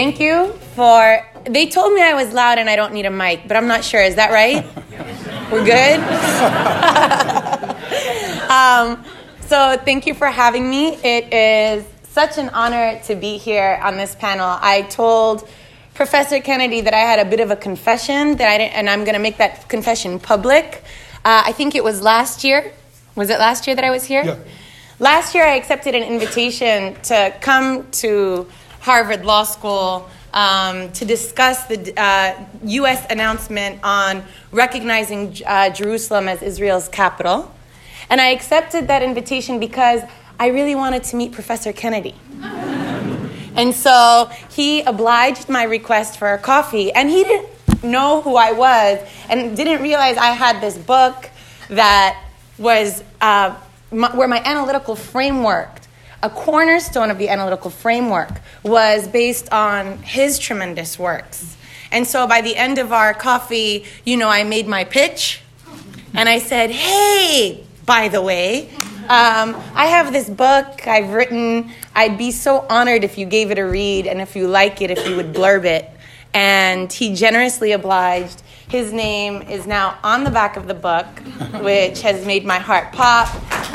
Thank 0.00 0.18
you 0.18 0.54
for. 0.76 1.26
They 1.44 1.66
told 1.66 1.92
me 1.92 2.00
I 2.00 2.14
was 2.14 2.32
loud 2.32 2.56
and 2.56 2.70
I 2.70 2.74
don't 2.74 2.94
need 2.94 3.04
a 3.04 3.10
mic, 3.10 3.46
but 3.46 3.58
I'm 3.58 3.66
not 3.66 3.84
sure. 3.84 4.02
Is 4.02 4.14
that 4.14 4.30
right? 4.30 4.64
We're 5.52 5.62
good? 5.62 6.00
um, 8.50 9.04
so, 9.42 9.76
thank 9.84 10.06
you 10.06 10.14
for 10.14 10.28
having 10.28 10.70
me. 10.70 10.94
It 11.04 11.34
is 11.34 11.84
such 12.04 12.38
an 12.38 12.48
honor 12.48 12.98
to 13.08 13.14
be 13.14 13.36
here 13.36 13.78
on 13.82 13.98
this 13.98 14.14
panel. 14.14 14.56
I 14.62 14.86
told 14.88 15.46
Professor 15.92 16.40
Kennedy 16.40 16.80
that 16.80 16.94
I 16.94 17.00
had 17.00 17.18
a 17.18 17.28
bit 17.28 17.40
of 17.40 17.50
a 17.50 17.56
confession 17.56 18.38
that 18.38 18.48
I 18.48 18.56
didn't, 18.56 18.76
and 18.76 18.88
I'm 18.88 19.04
going 19.04 19.16
to 19.16 19.20
make 19.20 19.36
that 19.36 19.68
confession 19.68 20.18
public. 20.18 20.82
Uh, 21.26 21.42
I 21.44 21.52
think 21.52 21.74
it 21.74 21.84
was 21.84 22.00
last 22.00 22.42
year. 22.42 22.72
Was 23.16 23.28
it 23.28 23.38
last 23.38 23.66
year 23.66 23.76
that 23.76 23.84
I 23.84 23.90
was 23.90 24.04
here? 24.04 24.24
Yeah. 24.24 24.38
Last 24.98 25.34
year, 25.34 25.44
I 25.44 25.56
accepted 25.56 25.94
an 25.94 26.04
invitation 26.04 26.94
to 27.02 27.34
come 27.42 27.90
to 27.90 28.46
Harvard 28.80 29.24
Law 29.24 29.44
School 29.44 30.08
um, 30.32 30.90
to 30.92 31.04
discuss 31.04 31.66
the 31.66 31.92
uh, 31.96 32.44
U.S. 32.64 33.06
announcement 33.10 33.80
on 33.82 34.24
recognizing 34.52 35.36
uh, 35.46 35.70
Jerusalem 35.70 36.28
as 36.28 36.42
Israel's 36.42 36.88
capital. 36.88 37.52
And 38.08 38.20
I 38.20 38.30
accepted 38.30 38.88
that 38.88 39.02
invitation 39.02 39.60
because 39.60 40.02
I 40.38 40.48
really 40.48 40.74
wanted 40.74 41.04
to 41.04 41.16
meet 41.16 41.32
Professor 41.32 41.72
Kennedy. 41.72 42.14
and 42.42 43.74
so 43.74 44.30
he 44.50 44.82
obliged 44.82 45.48
my 45.48 45.64
request 45.64 46.18
for 46.18 46.32
a 46.32 46.38
coffee, 46.38 46.92
and 46.92 47.10
he 47.10 47.24
didn't 47.24 47.48
know 47.82 48.22
who 48.22 48.36
I 48.36 48.52
was 48.52 48.98
and 49.28 49.56
didn't 49.56 49.82
realize 49.82 50.16
I 50.16 50.32
had 50.32 50.60
this 50.60 50.76
book 50.76 51.30
that 51.68 52.22
was 52.58 53.02
uh, 53.20 53.56
my, 53.90 54.14
where 54.14 54.28
my 54.28 54.42
analytical 54.44 54.96
framework, 54.96 55.79
a 56.22 56.30
cornerstone 56.30 57.10
of 57.10 57.18
the 57.18 57.28
analytical 57.28 57.70
framework, 57.70 58.40
was 58.62 59.08
based 59.08 59.50
on 59.52 59.98
his 60.02 60.38
tremendous 60.38 60.98
works. 60.98 61.56
And 61.92 62.06
so 62.06 62.26
by 62.26 62.40
the 62.40 62.56
end 62.56 62.78
of 62.78 62.92
our 62.92 63.14
coffee, 63.14 63.84
you 64.04 64.16
know, 64.16 64.28
I 64.28 64.44
made 64.44 64.68
my 64.68 64.84
pitch 64.84 65.40
and 66.14 66.28
I 66.28 66.38
said, 66.38 66.70
hey, 66.70 67.64
by 67.86 68.08
the 68.08 68.22
way, 68.22 68.70
um, 69.08 69.56
I 69.74 69.86
have 69.86 70.12
this 70.12 70.30
book 70.30 70.86
I've 70.86 71.10
written. 71.10 71.72
I'd 71.96 72.16
be 72.16 72.30
so 72.30 72.64
honored 72.68 73.02
if 73.02 73.18
you 73.18 73.26
gave 73.26 73.50
it 73.50 73.58
a 73.58 73.64
read 73.64 74.06
and 74.06 74.20
if 74.20 74.36
you 74.36 74.46
like 74.46 74.80
it, 74.82 74.90
if 74.90 75.08
you 75.08 75.16
would 75.16 75.32
blurb 75.32 75.64
it. 75.64 75.90
And 76.32 76.92
he 76.92 77.14
generously 77.14 77.72
obliged. 77.72 78.42
His 78.68 78.92
name 78.92 79.42
is 79.42 79.66
now 79.66 79.98
on 80.04 80.22
the 80.22 80.30
back 80.30 80.56
of 80.56 80.68
the 80.68 80.74
book, 80.74 81.06
which 81.60 82.02
has 82.02 82.24
made 82.24 82.44
my 82.44 82.60
heart 82.60 82.92
pop. 82.92 83.26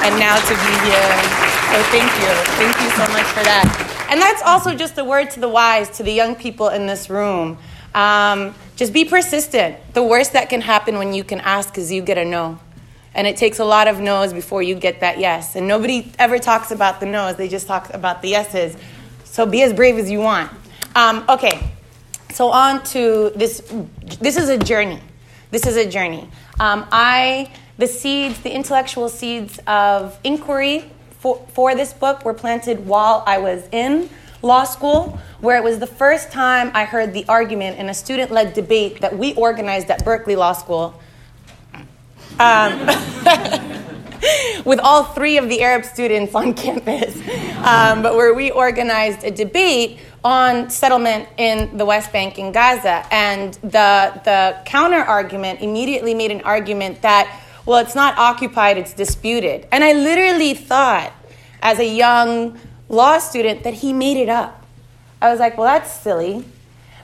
And 0.06 0.20
now 0.20 0.36
to 0.36 0.54
be 0.54 0.74
here. 0.86 1.46
So 1.74 1.82
thank 1.90 2.12
you. 2.22 2.30
Thank 2.62 2.80
you 2.80 2.90
so 2.92 3.12
much 3.12 3.26
for 3.34 3.44
that. 3.44 4.08
And 4.12 4.22
that's 4.22 4.44
also 4.44 4.76
just 4.76 5.00
a 5.00 5.04
word 5.04 5.32
to 5.32 5.40
the 5.40 5.50
wise, 5.50 5.90
to 5.98 6.04
the 6.04 6.12
young 6.12 6.36
people 6.36 6.70
in 6.70 6.86
this 6.86 7.10
room. 7.10 7.58
Um, 7.96 8.54
just 8.76 8.94
be 8.94 9.04
persistent. 9.04 9.78
The 9.96 10.04
worst 10.04 10.34
that 10.34 10.48
can 10.48 10.62
happen 10.62 11.00
when 11.00 11.16
you 11.16 11.24
can 11.24 11.40
ask 11.40 11.76
is 11.80 11.92
you 11.92 12.04
get 12.04 12.20
a 12.20 12.26
no. 12.26 12.60
And 13.16 13.26
it 13.26 13.36
takes 13.36 13.58
a 13.58 13.66
lot 13.66 13.88
of 13.88 14.00
no's 14.00 14.32
before 14.32 14.62
you 14.62 14.76
get 14.76 15.00
that 15.00 15.18
yes. 15.18 15.56
And 15.56 15.68
nobody 15.68 16.12
ever 16.20 16.38
talks 16.38 16.70
about 16.70 17.00
the 17.00 17.08
no's, 17.08 17.38
they 17.38 17.48
just 17.48 17.66
talk 17.66 17.92
about 17.92 18.22
the 18.22 18.30
yeses. 18.30 18.78
So 19.24 19.48
be 19.48 19.64
as 19.64 19.74
brave 19.74 19.98
as 19.98 20.12
you 20.12 20.20
want. 20.20 20.52
Um, 20.96 21.26
okay, 21.28 21.72
so 22.32 22.50
on 22.50 22.84
to 22.84 23.32
this. 23.36 23.62
This 24.20 24.38
is 24.38 24.50
a 24.50 24.58
journey. 24.58 25.00
This 25.50 25.66
is 25.66 25.78
a 25.78 25.90
journey. 25.90 26.30
Um, 26.60 26.86
I, 26.92 27.52
the 27.78 27.88
seeds, 27.88 28.40
the 28.42 28.54
intellectual 28.54 29.10
seeds 29.10 29.60
of 29.68 30.20
inquiry 30.24 30.92
for, 31.20 31.46
for 31.54 31.76
this 31.76 31.94
book 31.94 32.24
were 32.24 32.34
planted 32.34 32.86
while 32.86 33.24
I 33.26 33.38
was 33.40 33.68
in 33.72 34.10
law 34.42 34.64
school, 34.64 35.20
where 35.42 35.58
it 35.58 35.64
was 35.64 35.80
the 35.80 35.88
first 35.88 36.32
time 36.32 36.72
I 36.74 36.86
heard 36.86 37.14
the 37.14 37.26
argument 37.28 37.80
in 37.80 37.90
a 37.90 37.94
student 37.94 38.32
led 38.32 38.54
debate 38.54 39.02
that 39.02 39.18
we 39.18 39.34
organized 39.34 39.90
at 39.90 40.06
Berkeley 40.06 40.36
Law 40.36 40.54
School 40.54 41.00
um, 42.40 42.80
with 44.66 44.80
all 44.80 45.04
three 45.04 45.38
of 45.38 45.50
the 45.50 45.62
Arab 45.62 45.86
students 45.86 46.36
on 46.36 46.54
campus, 46.54 47.16
um, 47.58 48.02
but 48.02 48.16
where 48.16 48.34
we 48.34 48.52
organized 48.52 49.24
a 49.24 49.32
debate 49.32 50.00
on 50.24 50.70
settlement 50.70 51.30
in 51.38 51.78
the 51.78 51.86
West 51.86 52.12
Bank 52.12 52.40
in 52.40 52.52
Gaza. 52.52 53.06
And 53.12 53.54
the, 53.56 54.20
the 54.24 54.58
counter 54.66 54.98
argument 54.98 55.62
immediately 55.62 56.14
made 56.14 56.32
an 56.32 56.42
argument 56.42 57.02
that, 57.04 57.42
well, 57.66 57.80
it's 57.80 57.96
not 57.96 58.18
occupied, 58.18 58.78
it's 58.78 58.94
disputed. 58.94 59.68
And 59.72 59.84
I 59.84 59.94
literally 59.94 60.54
thought, 60.54 61.12
as 61.62 61.80
a 61.80 61.86
young 61.86 62.60
law 62.90 63.18
student, 63.18 63.64
that 63.64 63.74
he 63.74 63.92
made 63.92 64.18
it 64.18 64.30
up. 64.30 64.64
I 65.22 65.32
was 65.32 65.40
like, 65.40 65.58
well, 65.58 65.68
that's 65.68 65.92
silly. 65.92 66.46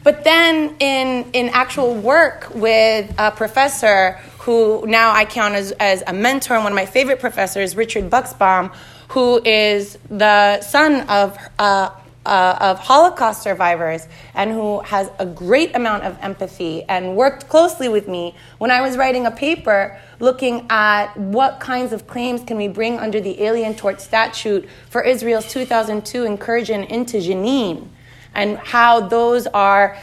But 0.03 0.23
then 0.23 0.75
in, 0.79 1.31
in 1.33 1.49
actual 1.49 1.95
work 1.95 2.49
with 2.53 3.13
a 3.17 3.31
professor 3.31 4.19
who 4.39 4.83
now 4.87 5.11
I 5.11 5.25
count 5.25 5.55
as, 5.55 5.71
as 5.73 6.03
a 6.07 6.13
mentor 6.13 6.55
and 6.55 6.63
one 6.63 6.73
of 6.73 6.75
my 6.75 6.85
favorite 6.85 7.19
professors, 7.19 7.75
Richard 7.75 8.09
Buxbaum, 8.09 8.73
who 9.09 9.41
is 9.43 9.97
the 10.09 10.61
son 10.61 11.07
of, 11.07 11.37
uh, 11.59 11.91
uh, 12.25 12.57
of 12.59 12.79
Holocaust 12.79 13.41
survivors 13.41 14.07
and 14.35 14.51
who 14.51 14.81
has 14.81 15.09
a 15.17 15.25
great 15.25 15.75
amount 15.75 16.03
of 16.03 16.17
empathy 16.21 16.83
and 16.83 17.15
worked 17.15 17.49
closely 17.49 17.89
with 17.89 18.07
me 18.07 18.35
when 18.59 18.69
I 18.69 18.81
was 18.81 18.97
writing 18.97 19.25
a 19.25 19.31
paper 19.31 19.99
looking 20.19 20.67
at 20.69 21.15
what 21.17 21.59
kinds 21.59 21.93
of 21.93 22.05
claims 22.07 22.43
can 22.43 22.57
we 22.57 22.67
bring 22.67 22.99
under 22.99 23.19
the 23.19 23.41
Alien 23.41 23.73
Tort 23.73 23.99
Statute 24.01 24.69
for 24.89 25.01
Israel's 25.01 25.51
2002 25.51 26.23
incursion 26.23 26.83
into 26.83 27.17
Jenin 27.17 27.87
and 28.35 28.57
how 28.59 29.01
those 29.01 29.47
are 29.47 29.97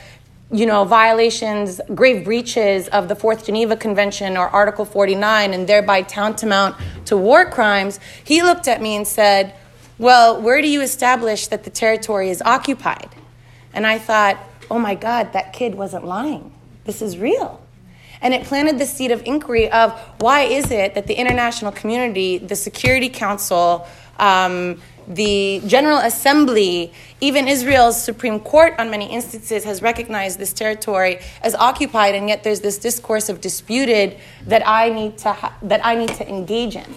you 0.50 0.64
know, 0.64 0.84
violations, 0.84 1.78
grave 1.94 2.24
breaches 2.24 2.88
of 2.88 3.08
the 3.08 3.14
Fourth 3.14 3.44
Geneva 3.44 3.76
Convention 3.76 4.36
or 4.36 4.48
Article 4.48 4.86
49 4.86 5.52
and 5.52 5.68
thereby 5.68 6.00
tantamount 6.02 6.74
to 7.04 7.18
war 7.18 7.44
crimes, 7.50 8.00
he 8.24 8.42
looked 8.42 8.66
at 8.66 8.80
me 8.80 8.96
and 8.96 9.06
said, 9.06 9.54
Well, 9.98 10.40
where 10.40 10.62
do 10.62 10.68
you 10.68 10.80
establish 10.80 11.48
that 11.48 11.64
the 11.64 11.70
territory 11.70 12.30
is 12.30 12.40
occupied? 12.42 13.10
And 13.72 13.86
I 13.86 13.98
thought, 13.98 14.38
Oh 14.70 14.78
my 14.78 14.94
God, 14.94 15.32
that 15.32 15.52
kid 15.52 15.74
wasn't 15.74 16.04
lying. 16.04 16.52
This 16.84 17.00
is 17.00 17.18
real. 17.18 17.60
And 18.20 18.34
it 18.34 18.44
planted 18.44 18.78
the 18.78 18.86
seed 18.86 19.10
of 19.10 19.22
inquiry 19.24 19.70
of 19.70 19.98
why 20.18 20.42
is 20.42 20.70
it 20.70 20.94
that 20.94 21.06
the 21.06 21.14
international 21.14 21.72
community, 21.72 22.38
the 22.38 22.56
Security 22.56 23.08
Council, 23.08 23.86
um, 24.18 24.82
the 25.06 25.62
General 25.66 25.98
Assembly, 25.98 26.92
even 27.20 27.48
Israel's 27.48 28.02
Supreme 28.02 28.40
Court, 28.40 28.74
on 28.78 28.90
many 28.90 29.06
instances, 29.10 29.64
has 29.64 29.80
recognized 29.80 30.38
this 30.38 30.52
territory 30.52 31.20
as 31.42 31.54
occupied, 31.54 32.14
and 32.14 32.28
yet 32.28 32.42
there's 32.42 32.60
this 32.60 32.76
discourse 32.76 33.28
of 33.28 33.40
disputed 33.40 34.18
that 34.46 34.66
I 34.66 34.90
need 34.90 35.16
to 35.18 35.32
ha- 35.32 35.56
that 35.62 35.84
I 35.86 35.94
need 35.94 36.10
to 36.14 36.28
engage 36.28 36.76
in. 36.76 36.94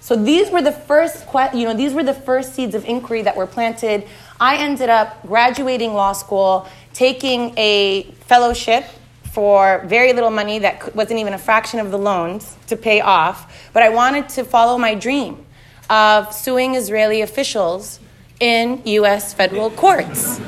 So 0.00 0.16
these 0.16 0.50
were 0.50 0.62
the 0.62 0.72
first, 0.72 1.26
you 1.54 1.66
know, 1.66 1.74
these 1.74 1.92
were 1.92 2.02
the 2.02 2.14
first 2.14 2.54
seeds 2.54 2.74
of 2.74 2.84
inquiry 2.86 3.22
that 3.22 3.36
were 3.36 3.46
planted. 3.46 4.06
I 4.40 4.56
ended 4.56 4.88
up 4.88 5.24
graduating 5.26 5.92
law 5.92 6.12
school, 6.12 6.66
taking 6.94 7.52
a 7.58 8.04
fellowship 8.26 8.84
for 9.30 9.84
very 9.86 10.12
little 10.12 10.30
money 10.30 10.58
that 10.58 10.94
wasn't 10.96 11.20
even 11.20 11.34
a 11.34 11.38
fraction 11.38 11.78
of 11.78 11.90
the 11.90 11.98
loans 11.98 12.56
to 12.66 12.76
pay 12.76 13.00
off, 13.00 13.70
but 13.72 13.82
I 13.82 13.90
wanted 13.90 14.28
to 14.30 14.44
follow 14.44 14.76
my 14.76 14.94
dream 14.94 15.44
of 15.88 16.34
suing 16.34 16.74
Israeli 16.74 17.20
officials 17.20 18.00
in 18.40 18.80
U.S. 18.84 19.34
federal 19.34 19.70
courts. 19.70 20.38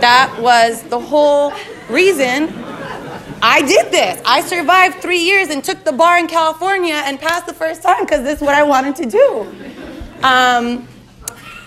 That 0.00 0.36
was 0.40 0.82
the 0.84 1.00
whole 1.00 1.52
reason 1.88 2.48
I 3.42 3.62
did 3.62 3.90
this. 3.90 4.20
I 4.26 4.42
survived 4.42 5.00
three 5.00 5.20
years 5.20 5.48
and 5.48 5.64
took 5.64 5.82
the 5.84 5.92
bar 5.92 6.18
in 6.18 6.26
California 6.26 6.94
and 6.94 7.18
passed 7.18 7.46
the 7.46 7.54
first 7.54 7.82
time 7.82 8.04
because 8.04 8.22
this 8.22 8.40
is 8.40 8.42
what 8.42 8.54
I 8.54 8.62
wanted 8.62 8.96
to 8.96 9.06
do. 9.06 9.40
Um, 10.22 10.86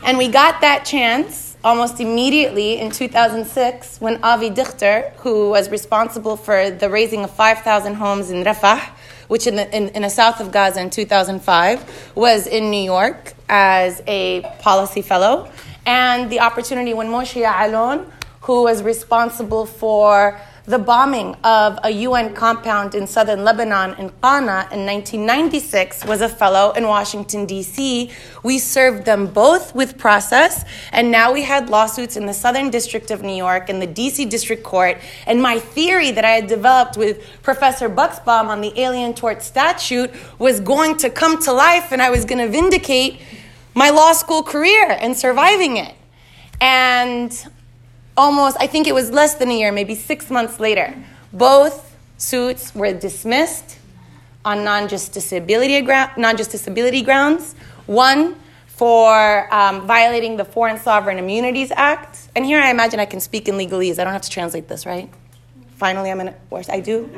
and 0.06 0.18
we 0.18 0.28
got 0.28 0.62
that 0.62 0.86
chance 0.86 1.58
almost 1.64 2.00
immediately 2.00 2.80
in 2.80 2.92
2006 2.92 4.02
when 4.02 4.24
Avi 4.24 4.50
Dichter, 4.52 5.14
who 5.18 5.50
was 5.50 5.70
responsible 5.70 6.36
for 6.36 6.70
the 6.70 6.90
razing 6.90 7.24
of 7.24 7.32
5,000 7.32 7.96
homes 7.96 8.30
in 8.30 8.44
Rafah, 8.44 8.82
which 9.28 9.48
in 9.48 9.56
the, 9.56 9.76
in, 9.76 9.88
in 9.90 10.04
the 10.04 10.10
south 10.10 10.42
of 10.42 10.52
Gaza 10.52 10.82
in 10.82 10.90
2005, 10.92 12.12
was 12.16 12.46
in 12.46 12.70
New 12.70 12.84
York 12.84 13.34
as 13.50 14.04
a 14.06 14.42
policy 14.60 15.02
fellow. 15.02 15.50
And 15.88 16.30
the 16.30 16.42
opportunity 16.42 16.94
when 16.94 17.08
Moshe 17.08 17.42
Ya'alon, 17.44 18.12
who 18.42 18.64
was 18.64 18.84
responsible 18.84 19.66
for 19.66 20.40
the 20.66 20.80
bombing 20.80 21.36
of 21.44 21.78
a 21.84 21.90
UN 21.90 22.34
compound 22.34 22.96
in 22.96 23.06
southern 23.06 23.44
Lebanon 23.44 23.92
in 24.00 24.10
Qana 24.10 24.72
in 24.72 24.86
1996 24.86 26.06
was 26.06 26.22
a 26.22 26.30
fellow 26.30 26.72
in 26.72 26.88
Washington, 26.88 27.46
D.C. 27.46 28.10
We 28.44 28.60
served 28.60 29.04
them 29.04 29.28
both 29.28 29.76
with 29.76 29.98
process, 29.98 30.64
and 30.94 31.12
now 31.12 31.34
we 31.34 31.42
had 31.42 31.70
lawsuits 31.70 32.16
in 32.16 32.26
the 32.26 32.34
Southern 32.34 32.70
District 32.70 33.12
of 33.12 33.24
New 33.24 33.36
York 33.36 33.68
and 33.68 33.82
the 33.82 33.88
D.C. 33.88 34.26
District 34.26 34.64
Court. 34.64 34.98
And 35.28 35.42
my 35.42 35.60
theory 35.60 36.12
that 36.12 36.24
I 36.24 36.32
had 36.32 36.48
developed 36.48 36.96
with 36.96 37.26
Professor 37.42 37.90
Buxbaum 37.90 38.48
on 38.48 38.62
the 38.62 38.80
Alien 38.80 39.14
Tort 39.14 39.42
Statute 39.42 40.12
was 40.40 40.62
going 40.62 40.96
to 40.98 41.10
come 41.10 41.42
to 41.44 41.52
life, 41.52 41.92
and 41.92 42.02
I 42.02 42.10
was 42.10 42.24
going 42.24 42.40
to 42.40 42.48
vindicate 42.48 43.20
my 43.74 43.90
law 43.90 44.14
school 44.14 44.44
career 44.44 44.98
and 45.02 45.18
surviving 45.18 45.76
it. 45.76 45.94
And 46.62 47.34
almost, 48.16 48.58
I 48.60 48.68
think 48.68 48.88
it 48.88 48.94
was 48.94 49.12
less 49.12 49.36
than 49.36 49.50
a 49.50 49.58
year, 49.58 49.72
maybe 49.72 49.96
six 49.96 50.30
months 50.30 50.60
later, 50.60 50.96
both 51.32 51.96
suits 52.18 52.74
were 52.76 52.94
dismissed 52.94 53.80
on 54.46 54.64
non-justiciability, 54.64 56.18
non-justiciability 56.18 57.04
grounds. 57.04 57.56
One 57.86 58.36
for 58.68 59.54
um, 59.54 59.86
violating 59.86 60.36
the 60.36 60.44
Foreign 60.44 60.80
Sovereign 60.80 61.20
Immunities 61.20 61.72
Act. 61.76 62.28
And 62.36 62.44
here 62.44 62.60
I 62.60 62.72
imagine 62.72 63.00
I 63.00 63.06
can 63.06 63.20
speak 63.20 63.48
in 63.48 63.56
legalese. 63.56 64.00
I 64.00 64.04
don't 64.04 64.14
have 64.14 64.24
to 64.24 64.30
translate 64.30 64.68
this, 64.68 64.86
right? 64.86 65.10
Finally, 65.76 66.10
I'm 66.12 66.20
in, 66.22 66.34
or 66.50 66.62
I 66.70 66.80
do. 66.80 67.10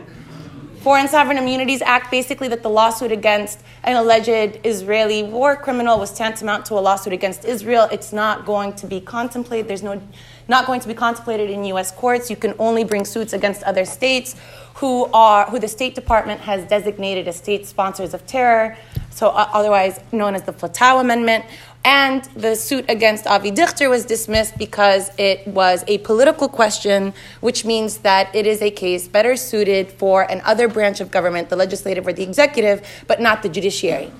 Foreign 0.82 1.08
Sovereign 1.08 1.38
Immunities 1.38 1.82
Act, 1.82 2.12
basically, 2.12 2.48
that 2.50 2.62
the 2.62 2.70
lawsuit 2.70 3.12
against 3.12 3.62
an 3.84 3.96
alleged 3.96 4.60
Israeli 4.64 5.24
war 5.24 5.56
criminal 5.56 5.98
was 5.98 6.14
tantamount 6.14 6.66
to 6.68 6.76
a 6.76 6.82
lawsuit 6.82 7.14
against 7.14 7.46
Israel. 7.46 7.88
It's 7.92 8.14
not 8.14 8.46
going 8.46 8.74
to 8.74 8.86
be 8.86 9.00
contemplated. 9.00 9.68
There's 9.68 9.82
no, 9.82 10.02
not 10.48 10.66
going 10.68 10.80
to 10.80 10.88
be 10.88 10.94
contemplated 10.94 11.50
in 11.50 11.64
U.S. 11.66 11.92
courts. 11.92 12.30
You 12.30 12.36
can 12.36 12.54
only 12.60 12.84
bring 12.84 13.06
suits 13.06 13.34
against 13.34 13.64
other 13.64 13.86
states 13.86 14.36
who 14.76 15.06
are 15.14 15.46
who 15.50 15.60
the 15.60 15.68
State 15.68 15.96
Department 15.96 16.42
has 16.42 16.68
designated 16.68 17.28
as 17.28 17.38
state 17.38 17.66
sponsors 17.66 18.14
of 18.14 18.26
terror 18.28 18.78
so 19.16 19.30
uh, 19.30 19.50
otherwise 19.54 20.00
known 20.12 20.36
as 20.36 20.44
the 20.44 20.52
Flatow 20.52 21.00
Amendment. 21.00 21.46
And 21.86 22.26
the 22.36 22.56
suit 22.56 22.86
against 22.90 23.28
Avi 23.28 23.52
Dichter 23.52 23.90
was 23.90 24.06
dismissed 24.06 24.58
because 24.58 25.10
it 25.18 25.48
was 25.48 25.84
a 25.88 26.00
political 26.00 26.50
question, 26.50 27.14
which 27.40 27.64
means 27.64 28.00
that 28.00 28.36
it 28.36 28.46
is 28.46 28.62
a 28.62 28.72
case 28.72 29.08
better 29.08 29.38
suited 29.38 29.92
for 29.92 30.30
an 30.30 30.42
other 30.44 30.68
branch 30.68 31.00
of 31.00 31.12
government, 31.12 31.50
the 31.50 31.56
legislative 31.56 32.06
or 32.06 32.12
the 32.12 32.24
executive, 32.24 32.86
but 33.08 33.22
not 33.22 33.42
the 33.44 33.50
judiciary. 33.50 34.12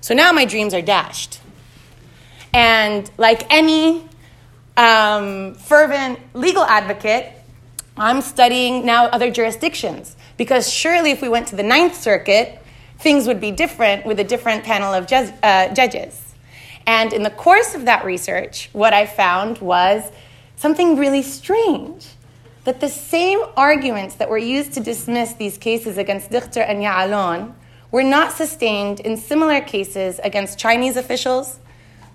So 0.00 0.12
now 0.12 0.30
my 0.32 0.44
dreams 0.44 0.74
are 0.74 0.82
dashed. 0.82 1.40
And 2.52 3.10
like 3.16 3.50
any 3.50 4.08
um, 4.76 5.54
fervent 5.54 6.18
legal 6.34 6.64
advocate, 6.64 7.32
I'm 7.96 8.20
studying 8.20 8.84
now 8.84 9.06
other 9.06 9.30
jurisdictions 9.30 10.16
because 10.36 10.70
surely 10.70 11.10
if 11.10 11.22
we 11.22 11.28
went 11.28 11.48
to 11.48 11.56
the 11.56 11.62
Ninth 11.62 11.96
Circuit, 11.96 12.62
things 12.98 13.26
would 13.26 13.40
be 13.40 13.50
different 13.50 14.04
with 14.04 14.20
a 14.20 14.24
different 14.24 14.64
panel 14.64 14.92
of 14.92 15.06
ju- 15.06 15.32
uh, 15.42 15.72
judges. 15.74 16.34
And 16.86 17.12
in 17.12 17.22
the 17.22 17.30
course 17.30 17.74
of 17.74 17.86
that 17.86 18.04
research, 18.04 18.70
what 18.72 18.92
I 18.92 19.06
found 19.06 19.58
was 19.58 20.04
something 20.56 20.96
really 20.96 21.22
strange 21.22 22.06
that 22.64 22.80
the 22.80 22.88
same 22.88 23.40
arguments 23.56 24.16
that 24.16 24.28
were 24.28 24.38
used 24.38 24.72
to 24.74 24.80
dismiss 24.80 25.32
these 25.34 25.56
cases 25.56 25.98
against 25.98 26.30
Dichter 26.30 26.60
and 26.60 26.82
Ya'alon 26.82 27.54
were 27.90 28.02
not 28.02 28.32
sustained 28.32 29.00
in 29.00 29.16
similar 29.16 29.60
cases 29.60 30.18
against 30.22 30.58
Chinese 30.58 30.96
officials, 30.96 31.60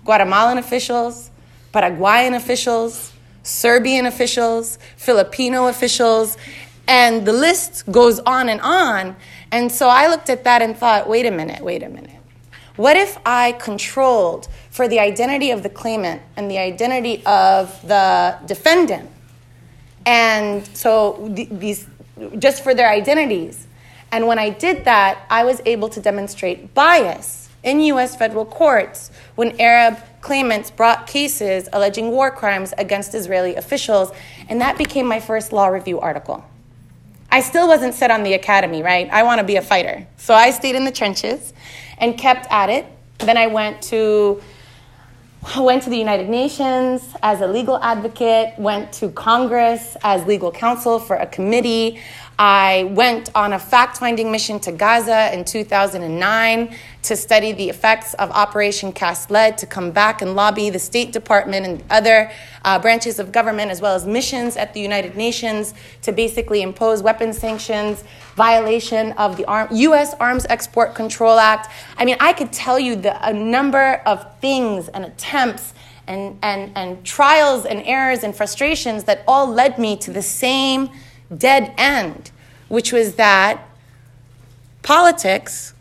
Guatemalan 0.04 0.58
officials, 0.58 1.31
Paraguayan 1.72 2.34
officials, 2.34 3.12
Serbian 3.42 4.06
officials, 4.06 4.78
Filipino 4.96 5.68
officials, 5.68 6.36
and 6.86 7.26
the 7.26 7.32
list 7.32 7.90
goes 7.90 8.20
on 8.20 8.48
and 8.48 8.60
on. 8.60 9.16
And 9.50 9.70
so 9.70 9.88
I 9.88 10.08
looked 10.08 10.30
at 10.30 10.44
that 10.44 10.62
and 10.62 10.76
thought, 10.76 11.08
wait 11.08 11.26
a 11.26 11.30
minute, 11.30 11.62
wait 11.62 11.82
a 11.82 11.88
minute. 11.88 12.10
What 12.76 12.96
if 12.96 13.18
I 13.26 13.52
controlled 13.52 14.48
for 14.70 14.88
the 14.88 14.98
identity 14.98 15.50
of 15.50 15.62
the 15.62 15.68
claimant 15.68 16.22
and 16.36 16.50
the 16.50 16.58
identity 16.58 17.24
of 17.26 17.80
the 17.86 18.38
defendant? 18.46 19.10
And 20.06 20.66
so 20.76 21.28
these, 21.30 21.86
just 22.38 22.62
for 22.62 22.74
their 22.74 22.88
identities. 22.88 23.66
And 24.10 24.26
when 24.26 24.38
I 24.38 24.50
did 24.50 24.84
that, 24.84 25.24
I 25.30 25.44
was 25.44 25.60
able 25.64 25.88
to 25.90 26.00
demonstrate 26.00 26.74
bias 26.74 27.50
in 27.62 27.80
US 27.80 28.16
federal 28.16 28.44
courts 28.44 29.10
when 29.36 29.58
Arab 29.60 29.98
claimants 30.22 30.70
brought 30.70 31.06
cases 31.06 31.68
alleging 31.72 32.10
war 32.10 32.30
crimes 32.30 32.72
against 32.78 33.14
Israeli 33.14 33.56
officials. 33.56 34.10
And 34.48 34.60
that 34.62 34.78
became 34.78 35.06
my 35.06 35.20
first 35.20 35.52
law 35.52 35.66
review 35.66 36.00
article. 36.00 36.42
I 37.30 37.40
still 37.40 37.66
wasn't 37.66 37.94
set 37.94 38.10
on 38.10 38.22
the 38.22 38.34
academy, 38.34 38.82
right? 38.82 39.08
I 39.10 39.22
want 39.24 39.40
to 39.40 39.46
be 39.46 39.56
a 39.56 39.62
fighter. 39.62 40.06
So 40.16 40.32
I 40.32 40.50
stayed 40.50 40.76
in 40.76 40.84
the 40.84 40.92
trenches 40.92 41.52
and 41.98 42.16
kept 42.16 42.46
at 42.50 42.70
it. 42.70 42.86
Then 43.18 43.36
I 43.36 43.48
went 43.48 43.82
to 43.84 44.40
went 45.58 45.82
to 45.82 45.90
the 45.90 45.96
United 45.96 46.28
Nations 46.28 47.02
as 47.20 47.40
a 47.40 47.46
legal 47.48 47.76
advocate, 47.78 48.54
went 48.58 48.92
to 48.92 49.08
Congress 49.10 49.96
as 50.04 50.24
legal 50.26 50.52
counsel 50.52 51.00
for 51.00 51.16
a 51.16 51.26
committee. 51.26 52.00
I 52.44 52.90
went 52.90 53.30
on 53.36 53.52
a 53.52 53.58
fact 53.60 53.98
finding 53.98 54.32
mission 54.32 54.58
to 54.60 54.72
Gaza 54.72 55.32
in 55.32 55.44
2009 55.44 56.76
to 57.02 57.14
study 57.14 57.52
the 57.52 57.70
effects 57.70 58.14
of 58.14 58.32
Operation 58.32 58.90
Cast 58.90 59.30
Lead, 59.30 59.56
to 59.58 59.66
come 59.66 59.92
back 59.92 60.22
and 60.22 60.34
lobby 60.34 60.68
the 60.68 60.80
State 60.80 61.12
Department 61.12 61.64
and 61.64 61.84
other 61.88 62.32
uh, 62.64 62.80
branches 62.80 63.20
of 63.20 63.30
government, 63.30 63.70
as 63.70 63.80
well 63.80 63.94
as 63.94 64.06
missions 64.08 64.56
at 64.56 64.74
the 64.74 64.80
United 64.80 65.16
Nations, 65.16 65.72
to 66.02 66.10
basically 66.10 66.62
impose 66.62 67.00
weapons 67.00 67.38
sanctions, 67.38 68.02
violation 68.34 69.12
of 69.12 69.36
the 69.36 69.68
U.S. 69.70 70.12
Arms 70.18 70.44
Export 70.48 70.96
Control 70.96 71.38
Act. 71.38 71.70
I 71.96 72.04
mean, 72.04 72.16
I 72.18 72.32
could 72.32 72.52
tell 72.52 72.80
you 72.80 72.96
the, 72.96 73.24
a 73.24 73.32
number 73.32 74.02
of 74.04 74.40
things 74.40 74.88
and 74.88 75.04
attempts 75.04 75.74
and, 76.08 76.36
and, 76.42 76.72
and 76.74 77.04
trials 77.04 77.66
and 77.66 77.84
errors 77.84 78.24
and 78.24 78.34
frustrations 78.34 79.04
that 79.04 79.22
all 79.28 79.46
led 79.46 79.78
me 79.78 79.96
to 79.98 80.10
the 80.10 80.22
same 80.22 80.90
dead 81.36 81.72
end, 81.76 82.30
which 82.68 82.92
was 82.92 83.14
that 83.16 83.68
politics 84.82 85.74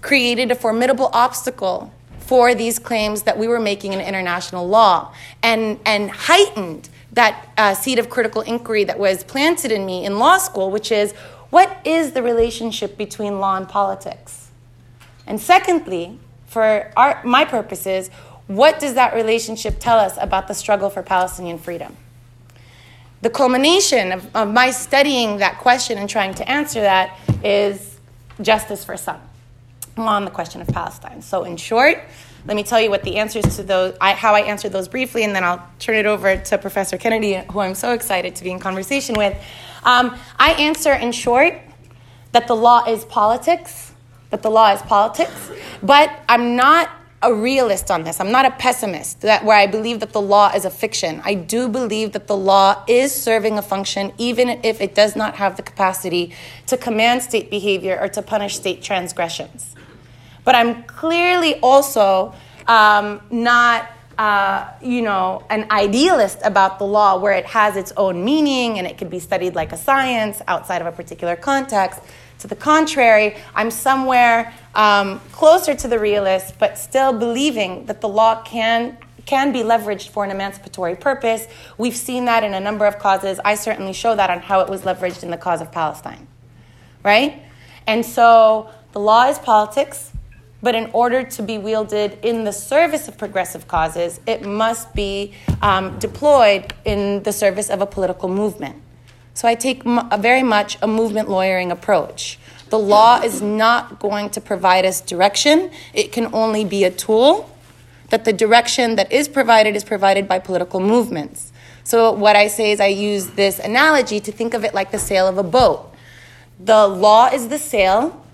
created 0.00 0.50
a 0.50 0.54
formidable 0.54 1.10
obstacle 1.12 1.92
for 2.18 2.54
these 2.54 2.78
claims 2.78 3.22
that 3.22 3.38
we 3.38 3.46
were 3.46 3.60
making 3.60 3.92
in 3.92 4.00
international 4.00 4.66
law 4.66 5.12
and, 5.42 5.78
and 5.86 6.10
heightened 6.10 6.88
that 7.12 7.48
uh, 7.56 7.72
seed 7.72 7.98
of 7.98 8.10
critical 8.10 8.42
inquiry 8.42 8.84
that 8.84 8.98
was 8.98 9.24
planted 9.24 9.72
in 9.72 9.86
me 9.86 10.04
in 10.04 10.18
law 10.18 10.36
school, 10.36 10.70
which 10.70 10.90
is 10.90 11.12
what 11.50 11.78
is 11.84 12.12
the 12.12 12.22
relationship 12.22 12.98
between 12.98 13.38
law 13.38 13.56
and 13.56 13.68
politics? 13.68 14.50
And 15.26 15.40
secondly, 15.40 16.18
for 16.46 16.90
our, 16.96 17.22
my 17.24 17.44
purposes, 17.44 18.10
what 18.48 18.78
does 18.78 18.94
that 18.94 19.14
relationship 19.14 19.76
tell 19.78 19.98
us 19.98 20.16
about 20.20 20.48
the 20.48 20.54
struggle 20.54 20.90
for 20.90 21.02
Palestinian 21.02 21.58
freedom? 21.58 21.96
The 23.22 23.30
culmination 23.30 24.12
of, 24.12 24.36
of 24.36 24.52
my 24.52 24.70
studying 24.70 25.38
that 25.38 25.58
question 25.58 25.98
and 25.98 26.08
trying 26.08 26.34
to 26.34 26.48
answer 26.48 26.80
that 26.80 27.18
is 27.42 27.98
justice 28.40 28.84
for 28.84 28.96
some 28.96 29.20
on 29.96 30.24
the 30.24 30.30
question 30.30 30.60
of 30.60 30.68
Palestine. 30.68 31.22
So, 31.22 31.44
in 31.44 31.56
short, 31.56 32.02
let 32.46 32.54
me 32.54 32.62
tell 32.62 32.80
you 32.80 32.90
what 32.90 33.02
the 33.02 33.16
answers 33.16 33.56
to 33.56 33.62
those, 33.62 33.96
I, 34.00 34.12
how 34.12 34.34
I 34.34 34.40
answered 34.40 34.70
those 34.70 34.86
briefly, 34.86 35.24
and 35.24 35.34
then 35.34 35.42
I'll 35.42 35.66
turn 35.78 35.96
it 35.96 36.06
over 36.06 36.36
to 36.36 36.58
Professor 36.58 36.96
Kennedy, 36.96 37.42
who 37.50 37.60
I'm 37.60 37.74
so 37.74 37.92
excited 37.92 38.36
to 38.36 38.44
be 38.44 38.50
in 38.50 38.60
conversation 38.60 39.16
with. 39.16 39.36
Um, 39.82 40.16
I 40.38 40.52
answer 40.52 40.92
in 40.92 41.12
short 41.12 41.54
that 42.32 42.46
the 42.46 42.54
law 42.54 42.84
is 42.84 43.04
politics, 43.04 43.92
that 44.30 44.42
the 44.42 44.50
law 44.50 44.72
is 44.72 44.82
politics, 44.82 45.50
but 45.82 46.10
I'm 46.28 46.54
not 46.54 46.90
a 47.22 47.32
realist 47.32 47.90
on 47.90 48.04
this. 48.04 48.20
I'm 48.20 48.30
not 48.30 48.44
a 48.44 48.50
pessimist 48.50 49.22
that 49.22 49.44
where 49.44 49.56
I 49.56 49.66
believe 49.66 50.00
that 50.00 50.12
the 50.12 50.20
law 50.20 50.52
is 50.54 50.64
a 50.64 50.70
fiction. 50.70 51.22
I 51.24 51.34
do 51.34 51.68
believe 51.68 52.12
that 52.12 52.26
the 52.26 52.36
law 52.36 52.84
is 52.86 53.12
serving 53.12 53.58
a 53.58 53.62
function 53.62 54.12
even 54.18 54.60
if 54.62 54.80
it 54.80 54.94
does 54.94 55.16
not 55.16 55.36
have 55.36 55.56
the 55.56 55.62
capacity 55.62 56.34
to 56.66 56.76
command 56.76 57.22
state 57.22 57.50
behavior 57.50 57.98
or 58.00 58.08
to 58.08 58.22
punish 58.22 58.56
state 58.56 58.82
transgressions. 58.82 59.74
But 60.44 60.54
I'm 60.54 60.84
clearly 60.84 61.54
also 61.60 62.34
um, 62.68 63.20
not 63.30 63.90
uh, 64.18 64.70
you 64.80 65.02
know, 65.02 65.44
an 65.50 65.70
idealist 65.70 66.38
about 66.42 66.78
the 66.78 66.86
law 66.86 67.18
where 67.18 67.34
it 67.34 67.44
has 67.44 67.76
its 67.76 67.92
own 67.98 68.24
meaning 68.24 68.78
and 68.78 68.86
it 68.86 68.96
can 68.96 69.08
be 69.08 69.18
studied 69.18 69.54
like 69.54 69.72
a 69.72 69.76
science 69.76 70.40
outside 70.48 70.80
of 70.80 70.86
a 70.86 70.92
particular 70.92 71.36
context. 71.36 72.00
To 72.46 72.50
the 72.50 72.54
contrary, 72.54 73.34
I'm 73.56 73.72
somewhere 73.72 74.54
um, 74.76 75.18
closer 75.32 75.74
to 75.74 75.88
the 75.88 75.98
realist, 75.98 76.60
but 76.60 76.78
still 76.78 77.12
believing 77.12 77.86
that 77.86 78.00
the 78.00 78.08
law 78.08 78.40
can 78.44 78.98
can 79.24 79.50
be 79.50 79.64
leveraged 79.64 80.10
for 80.10 80.22
an 80.22 80.30
emancipatory 80.30 80.94
purpose. 80.94 81.48
We've 81.76 81.96
seen 81.96 82.26
that 82.26 82.44
in 82.44 82.54
a 82.54 82.60
number 82.60 82.86
of 82.86 83.00
causes. 83.00 83.40
I 83.44 83.56
certainly 83.56 83.92
show 83.92 84.14
that 84.14 84.30
on 84.30 84.38
how 84.38 84.60
it 84.60 84.68
was 84.68 84.82
leveraged 84.82 85.24
in 85.24 85.32
the 85.32 85.36
cause 85.36 85.60
of 85.60 85.72
Palestine. 85.72 86.28
Right? 87.02 87.42
And 87.88 88.06
so 88.06 88.70
the 88.92 89.00
law 89.00 89.28
is 89.28 89.40
politics, 89.40 90.12
but 90.62 90.76
in 90.76 90.88
order 90.92 91.24
to 91.24 91.42
be 91.42 91.58
wielded 91.58 92.20
in 92.22 92.44
the 92.44 92.52
service 92.52 93.08
of 93.08 93.18
progressive 93.18 93.66
causes, 93.66 94.20
it 94.24 94.42
must 94.42 94.94
be 94.94 95.34
um, 95.62 95.98
deployed 95.98 96.72
in 96.84 97.24
the 97.24 97.32
service 97.32 97.70
of 97.70 97.80
a 97.80 97.86
political 97.86 98.28
movement. 98.28 98.80
So 99.36 99.46
I 99.46 99.54
take 99.54 99.82
a 99.84 100.16
very 100.18 100.42
much 100.42 100.78
a 100.80 100.88
movement 100.88 101.28
lawyering 101.28 101.70
approach. 101.70 102.38
The 102.70 102.78
law 102.78 103.20
is 103.20 103.42
not 103.42 103.98
going 103.98 104.30
to 104.30 104.40
provide 104.40 104.86
us 104.86 105.02
direction, 105.02 105.70
it 105.92 106.10
can 106.10 106.32
only 106.32 106.64
be 106.64 106.84
a 106.84 106.90
tool. 106.90 107.50
That 108.08 108.24
the 108.24 108.32
direction 108.32 108.96
that 108.96 109.12
is 109.12 109.28
provided 109.28 109.76
is 109.76 109.84
provided 109.84 110.26
by 110.26 110.38
political 110.38 110.80
movements. 110.80 111.52
So, 111.84 112.12
what 112.12 112.34
I 112.34 112.46
say 112.46 112.72
is, 112.72 112.80
I 112.80 112.86
use 112.86 113.26
this 113.26 113.58
analogy 113.58 114.20
to 114.20 114.32
think 114.32 114.54
of 114.54 114.64
it 114.64 114.72
like 114.72 114.90
the 114.90 114.98
sail 114.98 115.28
of 115.28 115.36
a 115.36 115.42
boat. 115.42 115.92
The 116.58 116.86
law 116.86 117.26
is 117.26 117.48
the 117.48 117.58
sail, 117.58 118.24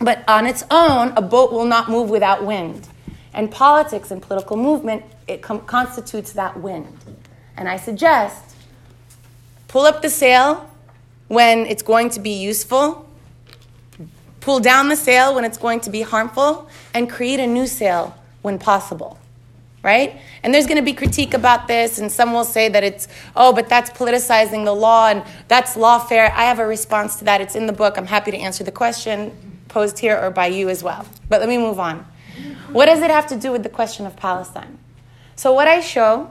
but 0.00 0.22
on 0.28 0.46
its 0.46 0.64
own, 0.70 1.14
a 1.16 1.22
boat 1.22 1.52
will 1.52 1.64
not 1.64 1.88
move 1.88 2.10
without 2.10 2.44
wind. 2.44 2.88
And 3.32 3.50
politics 3.50 4.10
and 4.10 4.20
political 4.20 4.58
movement, 4.58 5.04
it 5.26 5.40
com- 5.40 5.64
constitutes 5.64 6.32
that 6.34 6.60
wind. 6.60 6.94
And 7.56 7.70
I 7.70 7.78
suggest 7.78 8.51
pull 9.72 9.86
up 9.86 10.02
the 10.02 10.10
sail 10.10 10.70
when 11.28 11.60
it's 11.66 11.82
going 11.82 12.10
to 12.10 12.20
be 12.20 12.30
useful, 12.30 13.08
pull 14.40 14.60
down 14.60 14.90
the 14.90 14.96
sail 14.96 15.34
when 15.34 15.46
it's 15.46 15.56
going 15.56 15.80
to 15.80 15.88
be 15.88 16.02
harmful, 16.02 16.68
and 16.92 17.08
create 17.08 17.40
a 17.40 17.46
new 17.46 17.66
sail 17.66 18.14
when 18.42 18.58
possible. 18.58 19.18
Right? 19.82 20.20
And 20.42 20.54
there's 20.54 20.66
going 20.66 20.76
to 20.76 20.84
be 20.84 20.92
critique 20.92 21.32
about 21.32 21.66
this, 21.68 21.98
and 21.98 22.12
some 22.12 22.34
will 22.34 22.44
say 22.44 22.68
that 22.68 22.84
it's, 22.84 23.08
oh, 23.34 23.52
but 23.52 23.68
that's 23.68 23.90
politicizing 23.90 24.64
the 24.64 24.74
law 24.74 25.08
and 25.08 25.24
that's 25.48 25.74
lawfare. 25.74 26.30
I 26.30 26.44
have 26.44 26.60
a 26.60 26.66
response 26.66 27.16
to 27.16 27.24
that. 27.24 27.40
It's 27.40 27.56
in 27.56 27.66
the 27.66 27.72
book. 27.72 27.96
I'm 27.96 28.06
happy 28.06 28.30
to 28.30 28.36
answer 28.36 28.62
the 28.62 28.70
question 28.70 29.32
posed 29.68 29.98
here 29.98 30.16
or 30.18 30.30
by 30.30 30.46
you 30.48 30.68
as 30.68 30.82
well. 30.84 31.06
But 31.30 31.40
let 31.40 31.48
me 31.48 31.56
move 31.56 31.80
on. 31.80 32.06
What 32.70 32.86
does 32.86 33.00
it 33.00 33.10
have 33.10 33.26
to 33.28 33.36
do 33.36 33.50
with 33.50 33.62
the 33.62 33.70
question 33.70 34.06
of 34.06 34.16
Palestine? 34.16 34.78
So, 35.34 35.52
what 35.52 35.66
I 35.66 35.80
show 35.80 36.30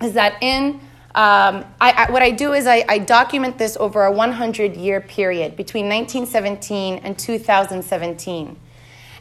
is 0.00 0.12
that 0.12 0.40
in 0.42 0.80
um, 1.16 1.64
I, 1.80 1.92
I, 1.92 2.10
what 2.10 2.22
I 2.22 2.30
do 2.30 2.52
is 2.52 2.66
I, 2.66 2.84
I 2.86 2.98
document 2.98 3.56
this 3.56 3.78
over 3.78 4.04
a 4.04 4.12
100 4.12 4.76
year 4.76 5.00
period 5.00 5.56
between 5.56 5.88
1917 5.88 6.98
and 6.98 7.18
2017. 7.18 8.56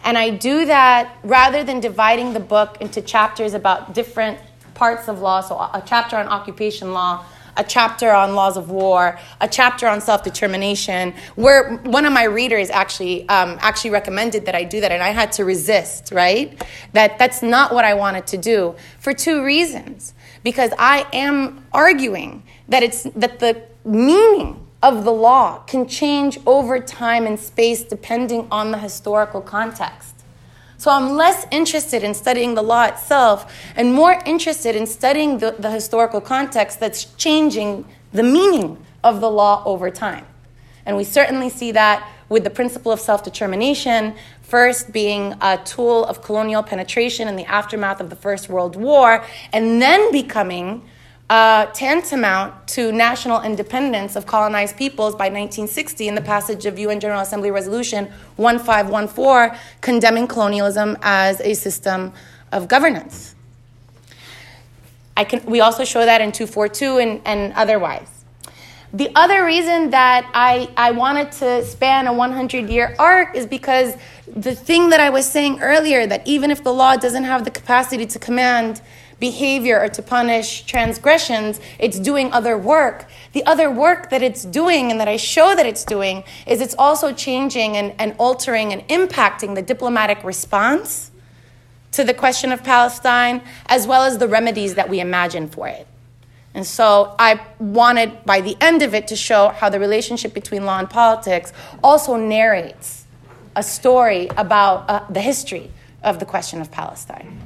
And 0.04 0.18
I 0.18 0.30
do 0.30 0.66
that 0.66 1.18
rather 1.24 1.64
than 1.64 1.80
dividing 1.80 2.34
the 2.34 2.42
book 2.42 2.78
into 2.82 3.02
chapters 3.02 3.54
about 3.54 3.94
different 3.94 4.40
parts 4.74 5.08
of 5.08 5.22
law, 5.22 5.40
so 5.40 5.56
a 5.56 5.82
chapter 5.86 6.18
on 6.18 6.28
occupation 6.28 6.92
law, 6.92 7.24
a 7.56 7.64
chapter 7.64 8.12
on 8.12 8.36
laws 8.36 8.58
of 8.58 8.70
war, 8.70 9.18
a 9.40 9.48
chapter 9.48 9.88
on 9.88 10.02
self 10.02 10.22
determination. 10.22 11.14
Where 11.36 11.78
one 11.78 12.06
of 12.06 12.12
my 12.12 12.26
readers 12.26 12.70
actually 12.70 13.22
um, 13.30 13.58
actually 13.62 13.92
recommended 13.92 14.48
that 14.48 14.56
I 14.56 14.66
do 14.66 14.82
that, 14.82 14.92
and 14.92 15.02
I 15.02 15.12
had 15.12 15.32
to 15.34 15.46
resist. 15.46 16.12
Right? 16.12 16.62
That 16.92 17.18
that's 17.18 17.42
not 17.42 17.74
what 17.74 17.86
I 17.86 17.94
wanted 17.94 18.28
to 18.28 18.38
do 18.38 18.76
for 19.00 19.14
two 19.14 19.46
reasons 19.46 20.14
because 20.46 20.72
I 20.78 21.08
am 21.12 21.66
arguing 21.74 22.44
that 22.70 22.84
it's 22.84 23.04
that 23.16 23.40
the 23.40 23.64
meaning 23.84 24.64
of 24.84 25.04
the 25.04 25.12
law 25.12 25.58
can 25.66 25.88
change 25.88 26.38
over 26.46 26.80
time 26.80 27.26
and 27.26 27.40
space 27.40 27.82
depending 27.82 28.48
on 28.52 28.70
the 28.70 28.78
historical 28.78 29.42
context. 29.42 30.14
So 30.78 30.92
I'm 30.92 31.16
less 31.16 31.48
interested 31.50 32.04
in 32.04 32.14
studying 32.14 32.54
the 32.54 32.62
law 32.62 32.86
itself 32.86 33.52
and 33.76 33.92
more 33.92 34.22
interested 34.24 34.76
in 34.76 34.86
studying 34.86 35.40
the, 35.40 35.56
the 35.58 35.72
historical 35.72 36.22
context 36.22 36.80
that's 36.80 37.06
changing 37.16 37.84
the 38.14 38.22
meaning 38.22 38.78
of 39.04 39.22
the 39.22 39.32
law 39.32 39.64
over 39.66 39.90
time. 39.90 40.28
And 40.86 40.96
we 40.96 41.06
certainly 41.06 41.50
see 41.50 41.72
that 41.72 42.08
with 42.30 42.44
the 42.44 42.50
principle 42.50 42.92
of 42.92 43.00
self 43.00 43.24
determination, 43.24 44.16
first 44.42 44.92
being 44.92 45.36
a 45.42 45.58
tool 45.64 46.06
of 46.06 46.22
colonial 46.22 46.64
penetration 46.64 47.28
in 47.28 47.36
the 47.36 47.46
aftermath 47.46 48.00
of 48.00 48.10
the 48.10 48.16
First 48.16 48.50
World 48.50 48.76
War, 48.76 49.24
and 49.54 49.82
then 49.82 50.12
becoming 50.12 50.82
uh, 51.30 51.66
tantamount 51.68 52.68
to 52.68 52.92
national 52.92 53.42
independence 53.42 54.16
of 54.16 54.26
colonized 54.28 54.78
peoples 54.78 55.14
by 55.14 55.26
1960 55.26 56.08
in 56.08 56.16
the 56.16 56.22
passage 56.22 56.66
of 56.66 56.78
UN 56.78 57.00
General 57.00 57.22
Assembly 57.22 57.50
Resolution 57.50 58.06
1514, 58.36 59.58
condemning 59.82 60.28
colonialism 60.28 60.98
as 61.02 61.42
a 61.42 61.54
system 61.56 62.14
of 62.52 62.68
governance. 62.68 63.36
I 65.18 65.24
can, 65.24 65.44
we 65.46 65.62
also 65.62 65.84
show 65.84 66.06
that 66.06 66.22
in 66.22 66.32
242 66.32 66.98
and, 66.98 67.22
and 67.26 67.54
otherwise. 67.54 68.15
The 68.96 69.12
other 69.14 69.44
reason 69.44 69.90
that 69.90 70.32
I, 70.34 70.70
I 70.78 70.92
wanted 70.92 71.30
to 71.34 71.66
span 71.66 72.08
a 72.08 72.14
100 72.14 72.70
year 72.70 72.96
arc 72.98 73.36
is 73.36 73.46
because 73.46 73.94
the 74.34 74.56
thing 74.56 74.88
that 74.92 75.02
I 75.02 75.10
was 75.10 75.30
saying 75.30 75.60
earlier 75.60 76.08
that 76.08 76.26
even 76.26 76.50
if 76.50 76.64
the 76.64 76.72
law 76.72 76.96
doesn't 76.96 77.26
have 77.26 77.44
the 77.44 77.52
capacity 77.52 78.06
to 78.06 78.18
command 78.20 78.82
behavior 79.20 79.82
or 79.82 79.90
to 79.90 80.02
punish 80.02 80.64
transgressions, 80.64 81.60
it's 81.78 82.00
doing 82.00 82.32
other 82.32 82.58
work. 82.58 83.10
The 83.34 83.46
other 83.46 83.70
work 83.70 84.12
that 84.12 84.22
it's 84.22 84.46
doing 84.46 84.92
and 84.92 85.00
that 85.02 85.10
I 85.10 85.18
show 85.18 85.58
that 85.58 85.66
it's 85.66 85.84
doing 85.84 86.24
is 86.48 86.62
it's 86.62 86.76
also 86.80 87.12
changing 87.12 87.76
and, 87.76 87.94
and 88.00 88.16
altering 88.18 88.72
and 88.72 88.88
impacting 88.88 89.56
the 89.56 89.62
diplomatic 89.62 90.24
response 90.24 91.12
to 91.92 92.06
the 92.06 92.14
question 92.14 92.54
of 92.54 92.64
Palestine, 92.64 93.42
as 93.66 93.88
well 93.88 94.04
as 94.04 94.20
the 94.20 94.28
remedies 94.30 94.76
that 94.76 94.88
we 94.88 95.02
imagine 95.02 95.50
for 95.50 95.68
it. 95.68 95.86
And 96.56 96.66
so 96.66 97.14
I 97.20 97.42
wanted, 97.60 98.24
by 98.26 98.40
the 98.40 98.56
end 98.62 98.82
of 98.82 98.96
it, 98.96 99.10
to 99.10 99.16
show 99.16 99.50
how 99.50 99.70
the 99.70 99.80
relationship 99.80 100.34
between 100.34 100.66
law 100.66 100.80
and 100.80 100.90
politics 100.90 101.52
also 101.84 102.16
narrates 102.16 103.06
a 103.58 103.62
story 103.62 104.30
about 104.38 104.90
uh, 104.90 105.06
the 105.10 105.20
history 105.20 105.70
of 106.02 106.20
the 106.20 106.26
question 106.26 106.62
of 106.62 106.72
Palestine. 106.72 107.45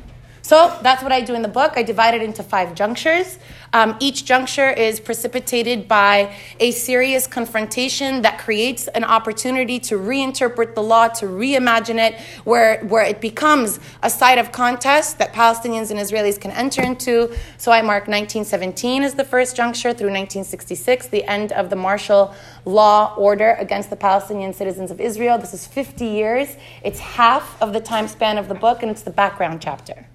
So 0.50 0.76
that's 0.82 1.04
what 1.04 1.12
I 1.12 1.22
do 1.22 1.36
in 1.36 1.44
the 1.44 1.48
book. 1.48 1.74
I 1.76 1.84
divide 1.84 2.16
it 2.16 2.24
into 2.24 2.42
five 2.42 2.74
junctures. 2.74 3.38
Um, 3.72 3.96
each 4.00 4.26
juncture 4.26 4.72
is 4.72 5.00
precipitated 5.00 5.88
by 5.88 6.36
a 6.60 6.72
serious 6.72 7.28
confrontation 7.28 8.24
that 8.24 8.40
creates 8.40 8.88
an 8.88 9.04
opportunity 9.04 9.78
to 9.82 10.00
reinterpret 10.00 10.74
the 10.74 10.82
law, 10.82 11.08
to 11.10 11.28
reimagine 11.28 12.00
it, 12.00 12.20
where, 12.46 12.84
where 12.86 13.04
it 13.04 13.22
becomes 13.22 13.80
a 14.02 14.10
site 14.10 14.40
of 14.40 14.52
contest 14.52 15.20
that 15.20 15.34
Palestinians 15.34 15.92
and 15.92 16.00
Israelis 16.00 16.42
can 16.42 16.50
enter 16.50 16.82
into. 16.82 17.32
So 17.60 17.72
I 17.72 17.84
mark 17.84 18.08
1917 18.08 19.04
as 19.04 19.14
the 19.14 19.26
first 19.26 19.56
juncture 19.56 19.94
through 19.94 20.10
1966, 20.10 21.10
the 21.10 21.26
end 21.26 21.52
of 21.52 21.70
the 21.70 21.76
martial 21.76 22.34
law 22.66 23.14
order 23.18 23.56
against 23.60 23.92
the 23.92 23.98
Palestinian 23.98 24.54
citizens 24.54 24.90
of 24.90 25.00
Israel. 25.00 25.38
This 25.38 25.54
is 25.54 25.68
50 25.68 26.06
years. 26.06 26.58
It's 26.82 26.98
half 26.98 27.62
of 27.62 27.72
the 27.72 27.80
time 27.80 28.08
span 28.08 28.40
of 28.40 28.48
the 28.48 28.56
book, 28.56 28.82
and 28.82 28.90
it's 28.90 29.04
the 29.04 29.12
background 29.12 29.62
chapter. 29.62 30.08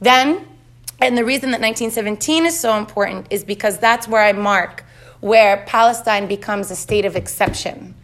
Then, 0.00 0.46
and 1.00 1.16
the 1.16 1.24
reason 1.24 1.50
that 1.50 1.60
1917 1.60 2.46
is 2.46 2.58
so 2.58 2.76
important 2.76 3.26
is 3.30 3.44
because 3.44 3.78
that's 3.78 4.08
where 4.08 4.22
I 4.22 4.32
mark 4.32 4.84
where 5.20 5.64
Palestine 5.66 6.26
becomes 6.26 6.70
a 6.70 6.76
state 6.76 7.04
of 7.04 7.16
exception. 7.16 7.94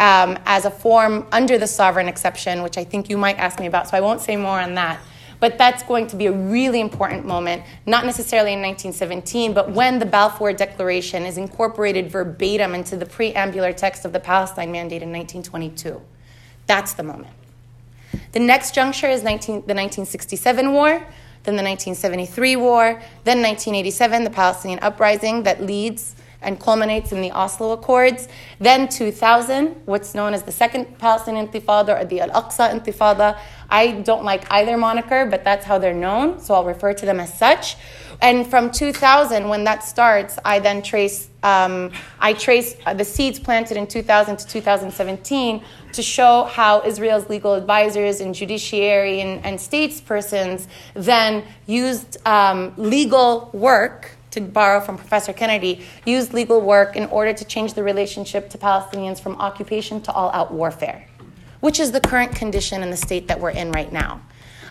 Um, 0.00 0.36
as 0.44 0.64
a 0.64 0.72
form 0.72 1.24
under 1.30 1.56
the 1.56 1.68
sovereign 1.68 2.08
exception, 2.08 2.62
which 2.62 2.76
I 2.76 2.82
think 2.82 3.08
you 3.08 3.16
might 3.16 3.38
ask 3.38 3.60
me 3.60 3.66
about, 3.66 3.88
so 3.88 3.96
I 3.96 4.00
won't 4.00 4.20
say 4.20 4.36
more 4.36 4.60
on 4.60 4.74
that. 4.74 5.00
But 5.38 5.56
that's 5.56 5.84
going 5.84 6.08
to 6.08 6.16
be 6.16 6.26
a 6.26 6.32
really 6.32 6.80
important 6.80 7.24
moment, 7.24 7.62
not 7.86 8.04
necessarily 8.04 8.54
in 8.54 8.60
1917, 8.60 9.54
but 9.54 9.70
when 9.70 10.00
the 10.00 10.06
Balfour 10.06 10.52
Declaration 10.52 11.24
is 11.24 11.38
incorporated 11.38 12.10
verbatim 12.10 12.74
into 12.74 12.96
the 12.96 13.06
preambular 13.06 13.74
text 13.74 14.04
of 14.04 14.12
the 14.12 14.18
Palestine 14.18 14.72
Mandate 14.72 15.02
in 15.02 15.12
1922. 15.12 16.00
That's 16.66 16.94
the 16.94 17.04
moment. 17.04 17.34
The 18.32 18.40
next 18.40 18.74
juncture 18.74 19.08
is 19.08 19.22
19, 19.22 19.54
the 19.54 19.74
1967 19.74 20.72
war, 20.72 21.06
then 21.44 21.56
the 21.56 21.62
1973 21.62 22.56
war, 22.56 23.00
then 23.24 23.42
1987, 23.42 24.24
the 24.24 24.30
Palestinian 24.30 24.78
uprising 24.80 25.42
that 25.42 25.62
leads 25.62 26.16
and 26.44 26.60
culminates 26.60 27.12
in 27.12 27.20
the 27.20 27.30
Oslo 27.32 27.72
Accords. 27.72 28.28
Then 28.60 28.88
2000, 28.88 29.82
what's 29.86 30.14
known 30.14 30.34
as 30.34 30.42
the 30.42 30.52
Second 30.52 30.98
Palestinian 30.98 31.48
Intifada 31.48 32.00
or 32.00 32.04
the 32.04 32.20
Al 32.20 32.30
Aqsa 32.30 32.70
Intifada. 32.72 33.38
I 33.70 33.92
don't 33.92 34.24
like 34.24 34.50
either 34.50 34.76
moniker, 34.76 35.26
but 35.26 35.44
that's 35.44 35.64
how 35.64 35.78
they're 35.78 35.94
known, 35.94 36.38
so 36.40 36.54
I'll 36.54 36.64
refer 36.64 36.92
to 36.94 37.06
them 37.06 37.20
as 37.20 37.36
such. 37.36 37.76
And 38.20 38.46
from 38.46 38.70
2000, 38.70 39.48
when 39.48 39.64
that 39.64 39.82
starts, 39.84 40.38
I 40.44 40.58
then 40.58 40.82
trace 40.82 41.28
um, 41.44 41.92
I 42.20 42.32
trace 42.32 42.74
uh, 42.86 42.94
the 42.94 43.04
seeds 43.04 43.38
planted 43.38 43.76
in 43.76 43.86
2000 43.86 44.38
to 44.38 44.46
2017 44.46 45.62
to 45.92 46.02
show 46.02 46.44
how 46.44 46.82
Israel's 46.86 47.28
legal 47.28 47.52
advisors 47.52 48.20
and 48.20 48.34
judiciary 48.34 49.20
and, 49.20 49.44
and 49.44 49.58
statespersons 49.58 50.66
then 50.94 51.44
used 51.66 52.16
um, 52.26 52.72
legal 52.78 53.50
work 53.52 54.12
to 54.30 54.40
borrow 54.40 54.80
from 54.80 54.96
Professor 54.96 55.34
Kennedy, 55.34 55.84
used 56.06 56.32
legal 56.32 56.62
work 56.62 56.96
in 56.96 57.04
order 57.06 57.34
to 57.34 57.44
change 57.44 57.74
the 57.74 57.82
relationship 57.82 58.48
to 58.50 58.58
Palestinians 58.58 59.20
from 59.20 59.36
occupation 59.36 60.00
to 60.00 60.12
all 60.12 60.30
out 60.32 60.50
warfare, 60.50 61.06
which 61.60 61.78
is 61.78 61.92
the 61.92 62.00
current 62.00 62.34
condition 62.34 62.82
in 62.82 62.90
the 62.90 62.96
state 62.96 63.28
that 63.28 63.38
we're 63.38 63.50
in 63.50 63.70
right 63.70 63.92
now. 63.92 64.20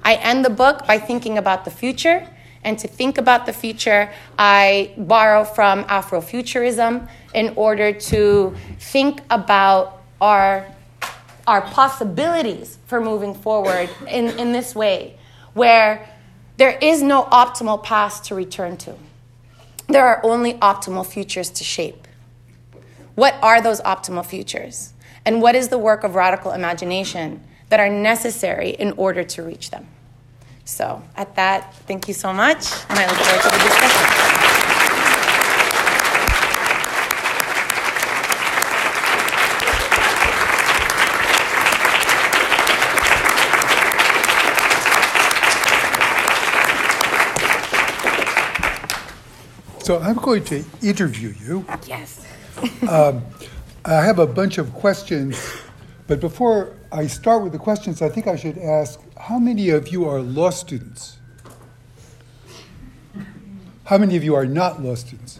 I 0.03 0.15
end 0.15 0.43
the 0.43 0.49
book 0.49 0.85
by 0.87 0.97
thinking 0.97 1.37
about 1.37 1.65
the 1.65 1.71
future 1.71 2.27
and 2.63 2.79
to 2.79 2.87
think 2.87 3.17
about 3.17 3.45
the 3.45 3.53
future, 3.53 4.11
I 4.37 4.93
borrow 4.97 5.43
from 5.43 5.83
Afrofuturism 5.85 7.07
in 7.33 7.53
order 7.55 7.91
to 7.91 8.55
think 8.79 9.21
about 9.29 10.01
our, 10.21 10.65
our 11.45 11.61
possibilities 11.61 12.77
for 12.87 13.01
moving 13.01 13.33
forward 13.33 13.89
in, 14.07 14.29
in 14.39 14.51
this 14.53 14.75
way, 14.75 15.17
where 15.53 16.09
there 16.57 16.77
is 16.81 17.01
no 17.01 17.23
optimal 17.23 17.83
past 17.83 18.25
to 18.25 18.35
return 18.35 18.77
to. 18.77 18.95
There 19.87 20.05
are 20.05 20.21
only 20.23 20.53
optimal 20.55 21.05
futures 21.05 21.49
to 21.49 21.63
shape. 21.63 22.07
What 23.15 23.35
are 23.41 23.61
those 23.61 23.81
optimal 23.81 24.25
futures? 24.25 24.93
And 25.25 25.41
what 25.41 25.55
is 25.55 25.69
the 25.69 25.77
work 25.77 26.03
of 26.03 26.15
radical 26.15 26.51
imagination 26.51 27.43
that 27.69 27.79
are 27.79 27.89
necessary 27.89 28.69
in 28.69 28.93
order 28.93 29.23
to 29.23 29.43
reach 29.43 29.71
them? 29.71 29.87
So, 30.65 31.01
at 31.15 31.35
that, 31.35 31.73
thank 31.87 32.07
you 32.07 32.13
so 32.13 32.31
much, 32.31 32.65
and 32.89 32.99
I 32.99 33.07
look 33.07 33.17
forward 33.17 33.41
to 33.41 33.49
the 33.49 33.57
discussion. 33.57 34.33
So 49.83 49.99
I'm 49.99 50.15
going 50.15 50.45
to 50.45 50.63
interview 50.81 51.33
you. 51.45 51.65
Yes. 51.85 52.25
um, 52.87 53.21
I 53.83 53.95
have 53.95 54.17
a 54.19 54.25
bunch 54.25 54.57
of 54.57 54.73
questions 54.73 55.37
but 56.07 56.19
before 56.19 56.75
I 56.91 57.07
start 57.07 57.43
with 57.43 57.53
the 57.53 57.59
questions, 57.59 58.01
I 58.01 58.09
think 58.09 58.27
I 58.27 58.35
should 58.35 58.57
ask 58.57 58.99
how 59.17 59.39
many 59.39 59.69
of 59.69 59.87
you 59.87 60.07
are 60.07 60.21
law 60.21 60.49
students? 60.49 61.17
How 63.85 63.97
many 63.97 64.15
of 64.15 64.23
you 64.23 64.35
are 64.35 64.45
not 64.45 64.81
law 64.81 64.95
students? 64.95 65.39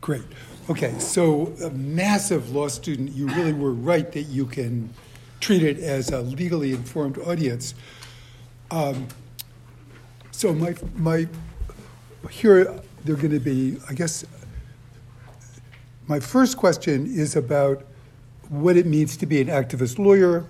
Great. 0.00 0.24
Okay, 0.68 0.98
so 0.98 1.52
a 1.62 1.70
massive 1.70 2.54
law 2.54 2.68
student, 2.68 3.12
you 3.12 3.28
really 3.28 3.52
were 3.52 3.72
right 3.72 4.10
that 4.12 4.22
you 4.22 4.46
can 4.46 4.90
treat 5.40 5.62
it 5.62 5.78
as 5.78 6.10
a 6.10 6.20
legally 6.20 6.72
informed 6.72 7.18
audience. 7.18 7.74
Um, 8.70 9.06
so 10.32 10.52
my 10.52 10.74
my 10.96 11.28
here 12.30 12.80
they're 13.04 13.16
going 13.16 13.30
to 13.30 13.40
be, 13.40 13.78
I 13.88 13.94
guess. 13.94 14.24
My 16.08 16.20
first 16.20 16.56
question 16.56 17.06
is 17.06 17.36
about 17.36 17.84
what 18.48 18.76
it 18.76 18.86
means 18.86 19.16
to 19.18 19.26
be 19.26 19.40
an 19.40 19.48
activist 19.48 19.98
lawyer. 19.98 20.44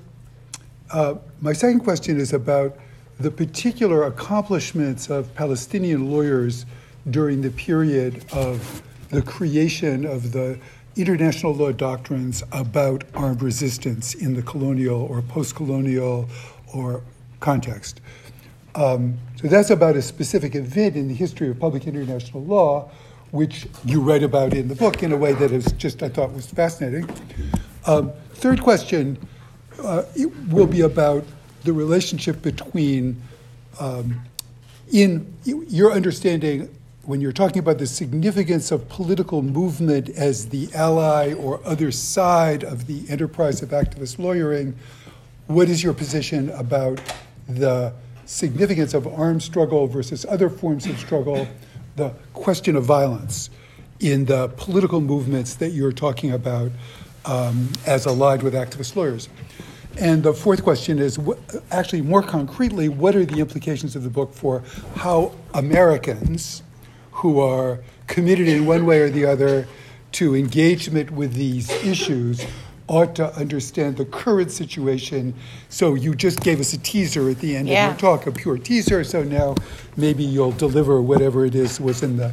Uh, 0.91 1.15
my 1.41 1.53
second 1.53 1.81
question 1.81 2.21
is 2.21 2.33
about 2.33 2.77
the 3.19 3.31
particular 3.31 4.05
accomplishments 4.05 5.09
of 5.09 5.35
Palestinian 5.35 6.11
lawyers 6.11 6.67
during 7.11 7.41
the 7.41 7.51
period 7.51 8.25
of 8.33 8.83
the 9.11 9.23
creation 9.23 10.05
of 10.05 10.33
the 10.33 10.59
international 10.97 11.55
law 11.55 11.73
doctrines 11.73 12.43
about 12.53 13.05
armed 13.15 13.43
resistance 13.43 14.15
in 14.15 14.35
the 14.35 14.43
colonial 14.43 15.03
or 15.03 15.23
post 15.23 15.55
colonial 15.55 16.29
or 16.75 17.03
context. 17.41 18.01
Um, 18.75 19.19
so 19.37 19.49
that's 19.49 19.71
about 19.71 19.97
a 19.97 20.03
specific 20.03 20.55
event 20.55 20.97
in 20.97 21.09
the 21.09 21.15
history 21.15 21.49
of 21.49 21.59
public 21.59 21.87
international 21.87 22.45
law, 22.45 22.91
which 23.31 23.67
you 23.85 24.01
write 24.01 24.23
about 24.23 24.55
in 24.55 24.69
the 24.69 24.75
book 24.75 25.03
in 25.03 25.13
a 25.13 25.17
way 25.17 25.33
that 25.35 25.53
is 25.53 25.73
just, 25.73 26.03
I 26.03 26.09
thought, 26.09 26.33
was 26.33 26.47
fascinating. 26.47 27.09
Um, 27.87 28.13
third 28.35 28.61
question 28.63 29.17
uh, 29.83 30.03
will 30.49 30.67
be 30.67 30.81
about 30.81 31.25
the 31.63 31.73
relationship 31.73 32.43
between, 32.43 33.23
um, 33.79 34.23
in 34.93 35.33
your 35.45 35.93
understanding 35.93 36.69
when 37.05 37.21
you're 37.21 37.33
talking 37.33 37.61
about 37.61 37.79
the 37.79 37.87
significance 37.87 38.73
of 38.73 38.89
political 38.89 39.41
movement 39.41 40.09
as 40.09 40.49
the 40.49 40.69
ally 40.75 41.33
or 41.35 41.61
other 41.65 41.93
side 41.93 42.65
of 42.65 42.89
the 42.89 43.09
enterprise 43.09 43.63
of 43.63 43.69
activist 43.69 44.19
lawyering, 44.19 44.77
what 45.47 45.69
is 45.69 45.85
your 45.85 45.95
position 45.95 46.51
about 46.51 47.01
the 47.49 47.93
significance 48.25 48.93
of 48.93 49.07
armed 49.07 49.41
struggle 49.41 49.87
versus 49.87 50.27
other 50.29 50.51
forms 50.51 50.87
of 50.87 50.99
struggle, 50.99 51.47
the 51.95 52.09
question 52.33 52.75
of 52.75 52.83
violence 52.83 53.51
in 54.01 54.25
the 54.25 54.49
political 54.57 55.01
movements 55.01 55.55
that 55.55 55.71
you're 55.71 55.93
talking 55.93 56.33
about 56.33 56.73
um, 57.27 57.71
as 57.87 58.07
allied 58.07 58.43
with 58.43 58.55
activist 58.55 58.97
lawyers? 58.97 59.29
And 59.99 60.23
the 60.23 60.35
fourth 60.35 60.63
question 60.63 60.99
is 60.99 61.19
actually 61.71 62.03
more 62.03 62.23
concretely, 62.23 62.89
what 62.89 63.17
are 63.17 63.25
the 63.25 63.41
implications 63.41 63.97
of 63.97 64.03
the 64.03 64.11
book 64.11 64.35
for 64.35 64.63
how 64.97 65.33
Americans? 65.55 66.63
who 67.17 67.41
are 67.41 67.81
committed 68.07 68.47
in 68.47 68.67
one 68.67 68.85
way 68.85 69.01
or 69.01 69.09
the 69.09 69.25
other 69.25 69.67
to 70.13 70.37
engagement 70.37 71.11
with 71.11 71.33
these 71.33 71.71
issues 71.83 72.45
ought 72.89 73.17
to 73.17 73.35
understand 73.35 73.97
the 73.97 74.05
current 74.05 74.51
situation. 74.51 75.35
So 75.69 75.95
you 75.95 76.15
just 76.15 76.41
gave 76.41 76.61
us 76.61 76.73
a 76.73 76.79
teaser 76.79 77.29
at 77.31 77.39
the 77.41 77.57
end 77.57 77.69
yeah. 77.69 77.87
of 77.87 77.93
your 77.93 78.17
talk, 78.17 78.27
a 78.27 78.33
pure 78.33 78.59
teaser. 78.59 79.03
So 79.03 79.25
now 79.25 79.57
maybe 79.97 80.23
you'll 80.23 80.53
deliver 80.53 81.01
whatever 81.01 81.47
it 81.47 81.55
is 81.55 81.81
was 81.81 82.03
in 82.03 82.17
the 82.17 82.33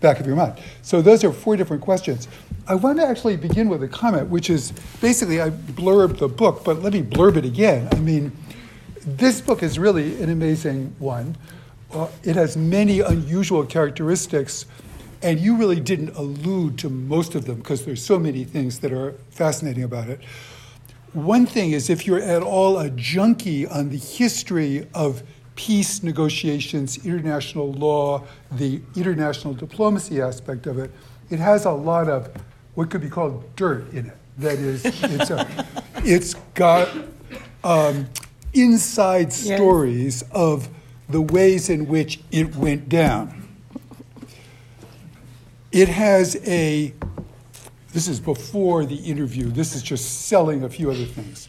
back 0.00 0.18
of 0.18 0.26
your 0.26 0.34
mind. 0.34 0.58
So 0.80 1.02
those 1.02 1.22
are 1.24 1.32
four 1.32 1.56
different 1.56 1.82
questions. 1.82 2.26
I 2.68 2.76
want 2.76 2.98
to 2.98 3.06
actually 3.06 3.36
begin 3.36 3.68
with 3.68 3.82
a 3.82 3.88
comment, 3.88 4.28
which 4.28 4.48
is 4.48 4.72
basically 5.00 5.40
I 5.40 5.50
blurbed 5.50 6.18
the 6.18 6.28
book, 6.28 6.62
but 6.64 6.80
let 6.80 6.92
me 6.92 7.02
blurb 7.02 7.36
it 7.36 7.44
again. 7.44 7.88
I 7.90 7.96
mean, 7.96 8.30
this 9.04 9.40
book 9.40 9.64
is 9.64 9.80
really 9.80 10.22
an 10.22 10.30
amazing 10.30 10.94
one. 11.00 11.36
Uh, 11.92 12.06
it 12.22 12.36
has 12.36 12.56
many 12.56 13.00
unusual 13.00 13.66
characteristics, 13.66 14.66
and 15.22 15.40
you 15.40 15.56
really 15.56 15.80
didn't 15.80 16.10
allude 16.10 16.78
to 16.78 16.88
most 16.88 17.34
of 17.34 17.46
them 17.46 17.56
because 17.56 17.84
there's 17.84 18.04
so 18.04 18.16
many 18.16 18.44
things 18.44 18.78
that 18.78 18.92
are 18.92 19.12
fascinating 19.30 19.82
about 19.82 20.08
it. 20.08 20.20
One 21.14 21.46
thing 21.46 21.72
is 21.72 21.90
if 21.90 22.06
you're 22.06 22.22
at 22.22 22.42
all 22.42 22.78
a 22.78 22.90
junkie 22.90 23.66
on 23.66 23.90
the 23.90 23.98
history 23.98 24.86
of 24.94 25.24
peace 25.56 26.04
negotiations, 26.04 27.04
international 27.04 27.72
law, 27.72 28.22
the 28.52 28.80
international 28.94 29.52
diplomacy 29.52 30.22
aspect 30.22 30.68
of 30.68 30.78
it, 30.78 30.92
it 31.28 31.40
has 31.40 31.64
a 31.64 31.72
lot 31.72 32.08
of 32.08 32.30
what 32.74 32.90
could 32.90 33.00
be 33.00 33.08
called 33.08 33.44
dirt 33.56 33.92
in 33.92 34.06
it. 34.06 34.16
That 34.38 34.58
is, 34.58 34.82
it's, 34.84 35.30
a, 35.30 35.66
it's 35.96 36.34
got 36.54 36.88
um, 37.62 38.08
inside 38.54 39.32
stories 39.32 40.24
of 40.32 40.68
the 41.08 41.20
ways 41.20 41.68
in 41.68 41.86
which 41.86 42.20
it 42.30 42.56
went 42.56 42.88
down. 42.88 43.48
It 45.70 45.88
has 45.88 46.36
a, 46.46 46.94
this 47.92 48.08
is 48.08 48.20
before 48.20 48.84
the 48.84 48.96
interview, 48.96 49.50
this 49.50 49.74
is 49.74 49.82
just 49.82 50.26
selling 50.26 50.64
a 50.64 50.68
few 50.68 50.90
other 50.90 51.04
things. 51.04 51.48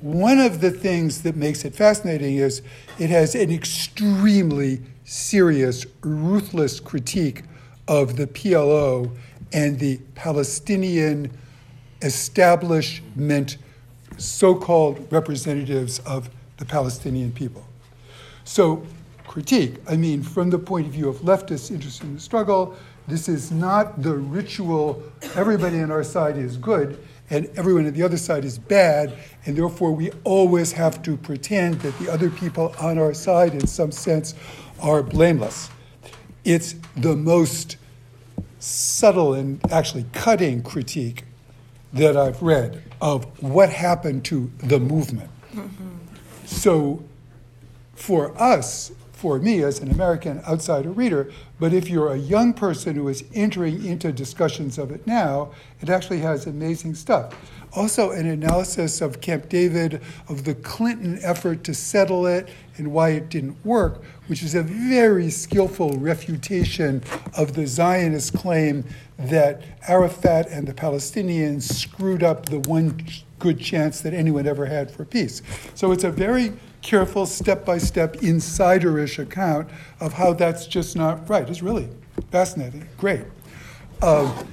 One 0.00 0.38
of 0.38 0.60
the 0.60 0.70
things 0.70 1.22
that 1.22 1.34
makes 1.34 1.64
it 1.64 1.74
fascinating 1.74 2.36
is 2.36 2.62
it 2.98 3.10
has 3.10 3.34
an 3.34 3.50
extremely 3.50 4.80
serious, 5.04 5.84
ruthless 6.02 6.78
critique 6.78 7.42
of 7.88 8.16
the 8.16 8.26
PLO 8.26 9.10
and 9.52 9.78
the 9.78 9.98
Palestinian 10.14 11.30
establishment, 12.02 13.58
so 14.16 14.54
called 14.54 15.06
representatives 15.10 15.98
of 16.00 16.30
the 16.58 16.64
Palestinian 16.64 17.32
people. 17.32 17.64
So 18.44 18.84
critique. 19.26 19.76
I 19.88 19.96
mean, 19.96 20.22
from 20.22 20.50
the 20.50 20.58
point 20.58 20.86
of 20.86 20.92
view 20.92 21.08
of 21.08 21.18
leftists 21.18 21.70
interested 21.70 22.06
in 22.06 22.14
the 22.14 22.20
struggle, 22.20 22.76
this 23.06 23.28
is 23.28 23.50
not 23.50 24.02
the 24.02 24.14
ritual, 24.14 25.02
everybody 25.34 25.80
on 25.80 25.90
our 25.90 26.04
side 26.04 26.36
is 26.36 26.56
good 26.56 26.98
and 27.30 27.46
everyone 27.56 27.86
on 27.86 27.92
the 27.92 28.02
other 28.02 28.16
side 28.16 28.44
is 28.44 28.58
bad, 28.58 29.12
and 29.44 29.56
therefore 29.56 29.92
we 29.92 30.10
always 30.24 30.72
have 30.72 31.02
to 31.02 31.16
pretend 31.16 31.80
that 31.80 31.96
the 31.98 32.10
other 32.10 32.30
people 32.30 32.74
on 32.80 32.98
our 32.98 33.12
side, 33.12 33.52
in 33.52 33.66
some 33.66 33.92
sense, 33.92 34.34
are 34.80 35.02
blameless. 35.02 35.68
It's 36.44 36.74
the 36.96 37.14
most 37.14 37.76
subtle 38.58 39.34
and 39.34 39.60
actually 39.72 40.06
cutting 40.12 40.62
critique 40.62 41.24
that 41.92 42.16
I've 42.16 42.42
read 42.42 42.82
of 43.00 43.24
what 43.42 43.70
happened 43.70 44.24
to 44.26 44.50
the 44.58 44.78
movement. 44.78 45.30
Mm-hmm. 45.54 45.88
So, 46.44 47.04
for 47.94 48.40
us, 48.40 48.92
for 49.12 49.38
me 49.38 49.62
as 49.62 49.80
an 49.80 49.90
American 49.90 50.40
outsider 50.46 50.90
reader, 50.90 51.30
but 51.58 51.72
if 51.72 51.88
you're 51.88 52.12
a 52.12 52.16
young 52.16 52.52
person 52.52 52.94
who 52.94 53.08
is 53.08 53.24
entering 53.34 53.84
into 53.84 54.12
discussions 54.12 54.78
of 54.78 54.92
it 54.92 55.06
now, 55.06 55.50
it 55.80 55.88
actually 55.88 56.20
has 56.20 56.46
amazing 56.46 56.94
stuff. 56.94 57.34
Also, 57.74 58.10
an 58.10 58.26
analysis 58.26 59.00
of 59.00 59.20
Camp 59.20 59.48
David, 59.48 60.00
of 60.28 60.44
the 60.44 60.54
Clinton 60.54 61.18
effort 61.22 61.64
to 61.64 61.74
settle 61.74 62.26
it 62.26 62.48
and 62.76 62.92
why 62.92 63.10
it 63.10 63.28
didn't 63.28 63.56
work, 63.64 64.02
which 64.26 64.42
is 64.42 64.54
a 64.54 64.62
very 64.62 65.30
skillful 65.30 65.92
refutation 65.98 67.02
of 67.36 67.54
the 67.54 67.66
Zionist 67.66 68.34
claim 68.34 68.84
that 69.18 69.62
Arafat 69.86 70.48
and 70.48 70.66
the 70.66 70.72
Palestinians 70.72 71.62
screwed 71.62 72.22
up 72.22 72.46
the 72.46 72.60
one 72.60 73.04
good 73.38 73.60
chance 73.60 74.00
that 74.00 74.14
anyone 74.14 74.46
ever 74.46 74.66
had 74.66 74.90
for 74.90 75.04
peace. 75.04 75.42
So 75.74 75.92
it's 75.92 76.04
a 76.04 76.10
very 76.10 76.52
careful, 76.82 77.26
step 77.26 77.64
by 77.64 77.78
step, 77.78 78.22
insiderish 78.22 79.18
account 79.18 79.68
of 80.00 80.12
how 80.12 80.32
that's 80.32 80.66
just 80.66 80.96
not 80.96 81.28
right. 81.28 81.48
It's 81.48 81.62
really 81.62 81.88
fascinating, 82.30 82.88
great. 82.96 83.24
Um, 84.02 84.46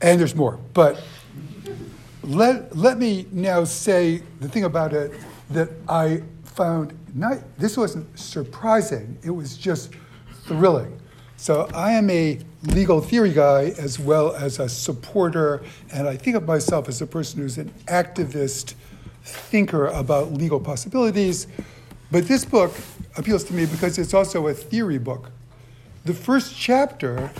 and 0.00 0.20
there's 0.20 0.34
more, 0.34 0.58
but 0.72 1.02
let, 2.22 2.76
let 2.76 2.98
me 2.98 3.26
now 3.32 3.64
say 3.64 4.22
the 4.40 4.48
thing 4.48 4.64
about 4.64 4.92
it 4.92 5.12
that 5.50 5.70
I 5.88 6.22
found 6.44 6.98
not, 7.14 7.38
this 7.58 7.76
wasn't 7.76 8.18
surprising, 8.18 9.16
it 9.22 9.30
was 9.30 9.56
just 9.56 9.92
thrilling. 10.46 11.00
So 11.36 11.68
I 11.74 11.92
am 11.92 12.08
a 12.10 12.40
legal 12.62 13.00
theory 13.00 13.32
guy 13.32 13.74
as 13.78 13.98
well 13.98 14.34
as 14.34 14.58
a 14.58 14.68
supporter, 14.68 15.62
and 15.92 16.08
I 16.08 16.16
think 16.16 16.36
of 16.36 16.46
myself 16.46 16.88
as 16.88 17.02
a 17.02 17.06
person 17.06 17.40
who's 17.40 17.58
an 17.58 17.72
activist 17.86 18.74
thinker 19.22 19.86
about 19.86 20.32
legal 20.32 20.60
possibilities. 20.60 21.46
But 22.10 22.26
this 22.26 22.44
book 22.44 22.72
appeals 23.16 23.44
to 23.44 23.54
me 23.54 23.66
because 23.66 23.98
it's 23.98 24.14
also 24.14 24.46
a 24.48 24.54
theory 24.54 24.98
book. 24.98 25.30
The 26.04 26.12
first 26.12 26.54
chapter 26.54 27.30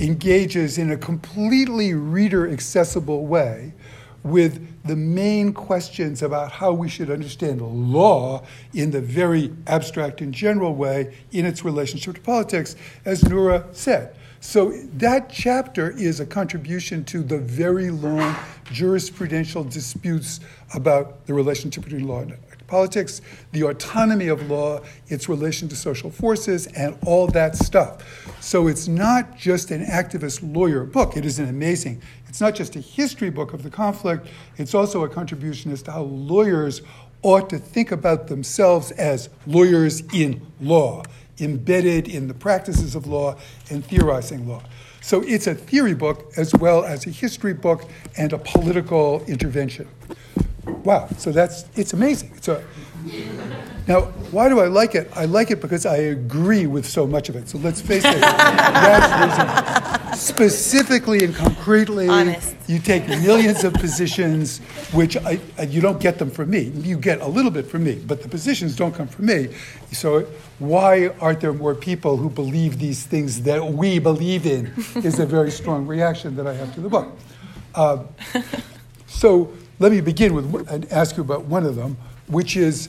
engages 0.00 0.78
in 0.78 0.90
a 0.90 0.96
completely 0.96 1.92
reader 1.92 2.50
accessible 2.50 3.26
way 3.26 3.74
with 4.22 4.66
the 4.86 4.96
main 4.96 5.52
questions 5.52 6.22
about 6.22 6.50
how 6.50 6.72
we 6.72 6.88
should 6.88 7.10
understand 7.10 7.60
law 7.60 8.42
in 8.72 8.90
the 8.92 9.02
very 9.02 9.52
abstract 9.66 10.22
and 10.22 10.32
general 10.32 10.74
way 10.74 11.14
in 11.32 11.44
its 11.44 11.66
relationship 11.66 12.14
to 12.14 12.20
politics, 12.22 12.76
as 13.04 13.22
Noura 13.24 13.66
said. 13.72 14.16
So 14.40 14.70
that 14.94 15.28
chapter 15.28 15.90
is 15.90 16.20
a 16.20 16.26
contribution 16.26 17.04
to 17.04 17.22
the 17.22 17.36
very 17.36 17.90
long 17.90 18.34
jurisprudential 18.64 19.70
disputes 19.70 20.40
about 20.72 21.26
the 21.26 21.34
relationship 21.34 21.84
between 21.84 22.08
law 22.08 22.20
and 22.20 22.32
politics, 22.66 23.20
the 23.52 23.62
autonomy 23.64 24.28
of 24.28 24.50
law, 24.50 24.80
its 25.08 25.28
relation 25.28 25.68
to 25.68 25.76
social 25.76 26.10
forces, 26.10 26.66
and 26.68 26.96
all 27.06 27.26
that 27.28 27.56
stuff. 27.56 28.02
So 28.40 28.68
it's 28.68 28.88
not 28.88 29.36
just 29.36 29.70
an 29.70 29.84
activist 29.84 30.54
lawyer 30.54 30.84
book. 30.84 31.16
It 31.16 31.24
is 31.24 31.38
an 31.38 31.48
amazing, 31.48 32.02
it's 32.28 32.40
not 32.40 32.54
just 32.54 32.76
a 32.76 32.80
history 32.80 33.30
book 33.30 33.52
of 33.52 33.62
the 33.62 33.70
conflict, 33.70 34.26
it's 34.56 34.74
also 34.74 35.04
a 35.04 35.08
contribution 35.08 35.70
as 35.72 35.82
to 35.82 35.92
how 35.92 36.02
lawyers 36.02 36.82
ought 37.22 37.48
to 37.50 37.58
think 37.58 37.90
about 37.90 38.28
themselves 38.28 38.90
as 38.92 39.30
lawyers 39.46 40.02
in 40.12 40.46
law, 40.60 41.02
embedded 41.40 42.06
in 42.06 42.28
the 42.28 42.34
practices 42.34 42.94
of 42.94 43.06
law 43.06 43.36
and 43.70 43.84
theorizing 43.84 44.46
law. 44.46 44.62
So 45.00 45.22
it's 45.22 45.46
a 45.46 45.54
theory 45.54 45.94
book 45.94 46.32
as 46.36 46.54
well 46.54 46.84
as 46.84 47.06
a 47.06 47.10
history 47.10 47.52
book 47.52 47.88
and 48.16 48.32
a 48.32 48.38
political 48.38 49.22
intervention. 49.26 49.86
Wow, 50.66 51.08
so 51.18 51.32
that's, 51.32 51.64
it's 51.76 51.92
amazing. 51.92 52.32
It's 52.36 52.48
a, 52.48 52.64
now, 53.86 54.02
why 54.30 54.48
do 54.48 54.60
I 54.60 54.66
like 54.66 54.94
it? 54.94 55.10
I 55.14 55.26
like 55.26 55.50
it 55.50 55.60
because 55.60 55.84
I 55.84 55.96
agree 55.96 56.66
with 56.66 56.86
so 56.86 57.06
much 57.06 57.28
of 57.28 57.36
it. 57.36 57.50
So 57.50 57.58
let's 57.58 57.82
face 57.82 58.04
it, 58.04 58.20
that's 58.20 60.20
specifically 60.20 61.22
and 61.22 61.34
concretely, 61.34 62.08
Honest. 62.08 62.56
you 62.66 62.78
take 62.78 63.06
millions 63.06 63.62
of 63.62 63.74
positions, 63.74 64.60
which 64.92 65.18
I, 65.18 65.38
you 65.68 65.82
don't 65.82 66.00
get 66.00 66.18
them 66.18 66.30
from 66.30 66.50
me. 66.50 66.60
You 66.60 66.96
get 66.96 67.20
a 67.20 67.26
little 67.26 67.50
bit 67.50 67.66
from 67.66 67.84
me, 67.84 67.96
but 68.06 68.22
the 68.22 68.28
positions 68.28 68.74
don't 68.74 68.94
come 68.94 69.08
from 69.08 69.26
me. 69.26 69.48
So 69.92 70.20
why 70.60 71.08
aren't 71.20 71.40
there 71.40 71.52
more 71.52 71.74
people 71.74 72.16
who 72.16 72.30
believe 72.30 72.78
these 72.78 73.04
things 73.04 73.42
that 73.42 73.62
we 73.62 73.98
believe 73.98 74.46
in? 74.46 74.72
Is 74.96 75.18
a 75.18 75.26
very 75.26 75.50
strong 75.50 75.86
reaction 75.86 76.36
that 76.36 76.46
I 76.46 76.54
have 76.54 76.72
to 76.74 76.80
the 76.80 76.88
book. 76.88 77.18
Uh, 77.74 78.04
so 79.06 79.52
let 79.78 79.92
me 79.92 80.00
begin 80.00 80.34
with 80.34 80.70
and 80.70 80.90
ask 80.92 81.16
you 81.16 81.22
about 81.22 81.44
one 81.44 81.64
of 81.64 81.76
them, 81.76 81.96
which 82.28 82.56
is 82.56 82.88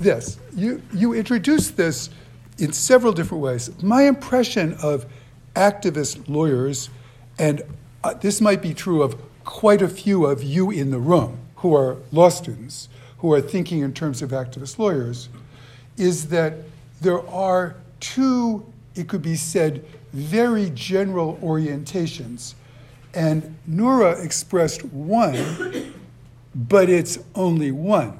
this. 0.00 0.38
You, 0.54 0.82
you 0.92 1.12
introduced 1.14 1.76
this 1.76 2.10
in 2.58 2.72
several 2.72 3.12
different 3.12 3.42
ways. 3.42 3.70
My 3.82 4.02
impression 4.02 4.74
of 4.82 5.06
activist 5.54 6.28
lawyers, 6.28 6.90
and 7.38 7.62
uh, 8.02 8.14
this 8.14 8.40
might 8.40 8.62
be 8.62 8.74
true 8.74 9.02
of 9.02 9.16
quite 9.44 9.82
a 9.82 9.88
few 9.88 10.26
of 10.26 10.42
you 10.42 10.70
in 10.70 10.90
the 10.90 10.98
room 10.98 11.38
who 11.56 11.74
are 11.74 11.96
law 12.12 12.28
students, 12.28 12.88
who 13.18 13.32
are 13.32 13.40
thinking 13.40 13.80
in 13.80 13.92
terms 13.92 14.22
of 14.22 14.30
activist 14.30 14.78
lawyers, 14.78 15.28
is 15.96 16.28
that 16.28 16.54
there 17.00 17.26
are 17.28 17.76
two, 18.00 18.64
it 18.94 19.08
could 19.08 19.22
be 19.22 19.36
said, 19.36 19.84
very 20.12 20.70
general 20.70 21.38
orientations. 21.42 22.54
And 23.14 23.56
Noura 23.66 24.22
expressed 24.22 24.84
one, 24.86 25.93
but 26.54 26.88
it's 26.88 27.18
only 27.34 27.70
one. 27.70 28.18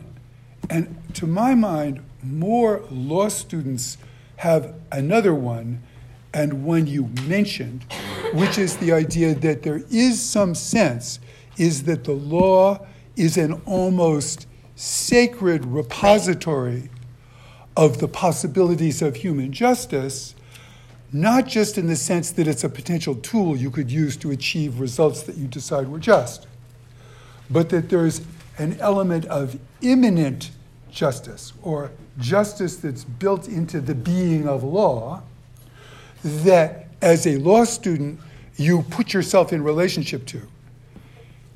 And 0.70 0.96
to 1.14 1.26
my 1.26 1.54
mind, 1.54 2.04
more 2.22 2.82
law 2.90 3.28
students 3.28 3.98
have 4.36 4.74
another 4.90 5.34
one, 5.34 5.82
and 6.32 6.64
one 6.64 6.86
you 6.86 7.10
mentioned, 7.26 7.84
which 8.32 8.58
is 8.58 8.76
the 8.78 8.92
idea 8.92 9.34
that 9.34 9.62
there 9.62 9.82
is 9.90 10.20
some 10.20 10.54
sense 10.54 11.20
is 11.56 11.84
that 11.84 12.04
the 12.04 12.12
law 12.12 12.84
is 13.16 13.36
an 13.36 13.52
almost 13.64 14.46
sacred 14.74 15.64
repository 15.64 16.90
of 17.76 17.98
the 17.98 18.08
possibilities 18.08 19.02
of 19.02 19.16
human 19.16 19.52
justice, 19.52 20.34
not 21.12 21.46
just 21.46 21.78
in 21.78 21.86
the 21.86 21.94
sense 21.94 22.32
that 22.32 22.48
it's 22.48 22.64
a 22.64 22.68
potential 22.68 23.14
tool 23.16 23.56
you 23.56 23.70
could 23.70 23.90
use 23.90 24.16
to 24.16 24.32
achieve 24.32 24.80
results 24.80 25.22
that 25.22 25.36
you 25.36 25.46
decide 25.46 25.88
were 25.88 25.98
just, 25.98 26.48
but 27.50 27.68
that 27.70 27.88
there's 27.88 28.22
an 28.58 28.78
element 28.80 29.24
of 29.26 29.58
immanent 29.82 30.50
justice 30.90 31.52
or 31.62 31.90
justice 32.18 32.76
that's 32.76 33.04
built 33.04 33.48
into 33.48 33.80
the 33.80 33.94
being 33.94 34.48
of 34.48 34.62
law 34.62 35.22
that 36.22 36.88
as 37.02 37.26
a 37.26 37.36
law 37.38 37.64
student 37.64 38.18
you 38.56 38.82
put 38.90 39.12
yourself 39.12 39.52
in 39.52 39.62
relationship 39.62 40.24
to. 40.26 40.40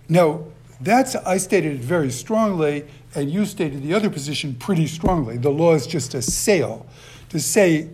Now, 0.08 0.44
that's, 0.80 1.14
I 1.16 1.38
stated 1.38 1.76
it 1.76 1.80
very 1.80 2.10
strongly, 2.10 2.84
and 3.14 3.30
you 3.30 3.44
stated 3.46 3.82
the 3.82 3.94
other 3.94 4.10
position 4.10 4.54
pretty 4.54 4.86
strongly. 4.86 5.36
The 5.36 5.50
law 5.50 5.74
is 5.74 5.86
just 5.86 6.14
a 6.14 6.22
sail. 6.22 6.86
To 7.30 7.40
say 7.40 7.88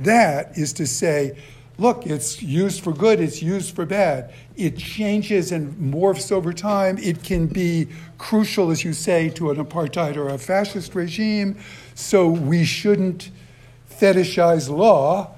that 0.00 0.56
is 0.56 0.72
to 0.74 0.86
say, 0.86 1.36
look, 1.80 2.06
it's 2.06 2.42
used 2.42 2.84
for 2.84 2.92
good, 2.92 3.20
it's 3.20 3.42
used 3.42 3.74
for 3.74 3.86
bad. 3.86 4.32
It 4.54 4.76
changes 4.76 5.50
and 5.50 5.74
morphs 5.92 6.30
over 6.30 6.52
time. 6.52 6.98
It 6.98 7.22
can 7.24 7.46
be 7.46 7.88
crucial, 8.18 8.70
as 8.70 8.84
you 8.84 8.92
say, 8.92 9.30
to 9.30 9.50
an 9.50 9.56
apartheid 9.56 10.16
or 10.16 10.28
a 10.28 10.38
fascist 10.38 10.94
regime. 10.94 11.58
So 11.94 12.28
we 12.28 12.64
shouldn't 12.64 13.30
fetishize 13.90 14.68
law. 14.68 15.34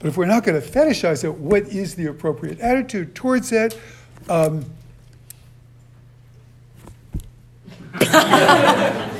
But 0.00 0.08
if 0.08 0.16
we're 0.16 0.26
not 0.26 0.44
going 0.44 0.60
to 0.60 0.66
fetishize 0.66 1.24
it, 1.24 1.34
what 1.34 1.62
is 1.68 1.94
the 1.94 2.06
appropriate 2.06 2.60
attitude 2.60 3.14
towards 3.14 3.52
it? 3.52 3.78
Um, 4.28 4.64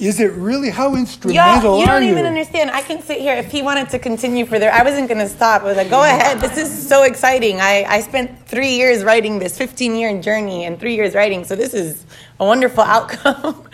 Is 0.00 0.18
it 0.18 0.32
really 0.32 0.70
how 0.70 0.96
instrumental 0.96 1.76
Yo, 1.76 1.80
you 1.80 1.86
don't 1.86 2.02
even 2.02 2.26
understand. 2.26 2.70
I 2.70 2.82
can 2.82 3.00
sit 3.00 3.20
here 3.20 3.34
if 3.34 3.52
he 3.52 3.62
wanted 3.62 3.90
to 3.90 3.98
continue 4.00 4.44
further. 4.44 4.68
I 4.70 4.82
wasn't 4.82 5.08
going 5.08 5.20
to 5.20 5.28
stop. 5.28 5.62
I 5.62 5.66
was 5.66 5.76
like, 5.76 5.88
go 5.88 6.02
ahead. 6.02 6.40
This 6.40 6.56
is 6.56 6.88
so 6.88 7.04
exciting. 7.04 7.60
I, 7.60 7.84
I 7.84 8.00
spent 8.00 8.46
three 8.46 8.74
years 8.74 9.04
writing 9.04 9.38
this 9.38 9.56
15 9.56 9.94
year 9.94 10.20
journey 10.20 10.64
and 10.64 10.80
three 10.80 10.96
years 10.96 11.14
writing. 11.14 11.44
So 11.44 11.54
this 11.54 11.74
is 11.74 12.06
a 12.40 12.44
wonderful 12.44 12.82
outcome. 12.96 13.68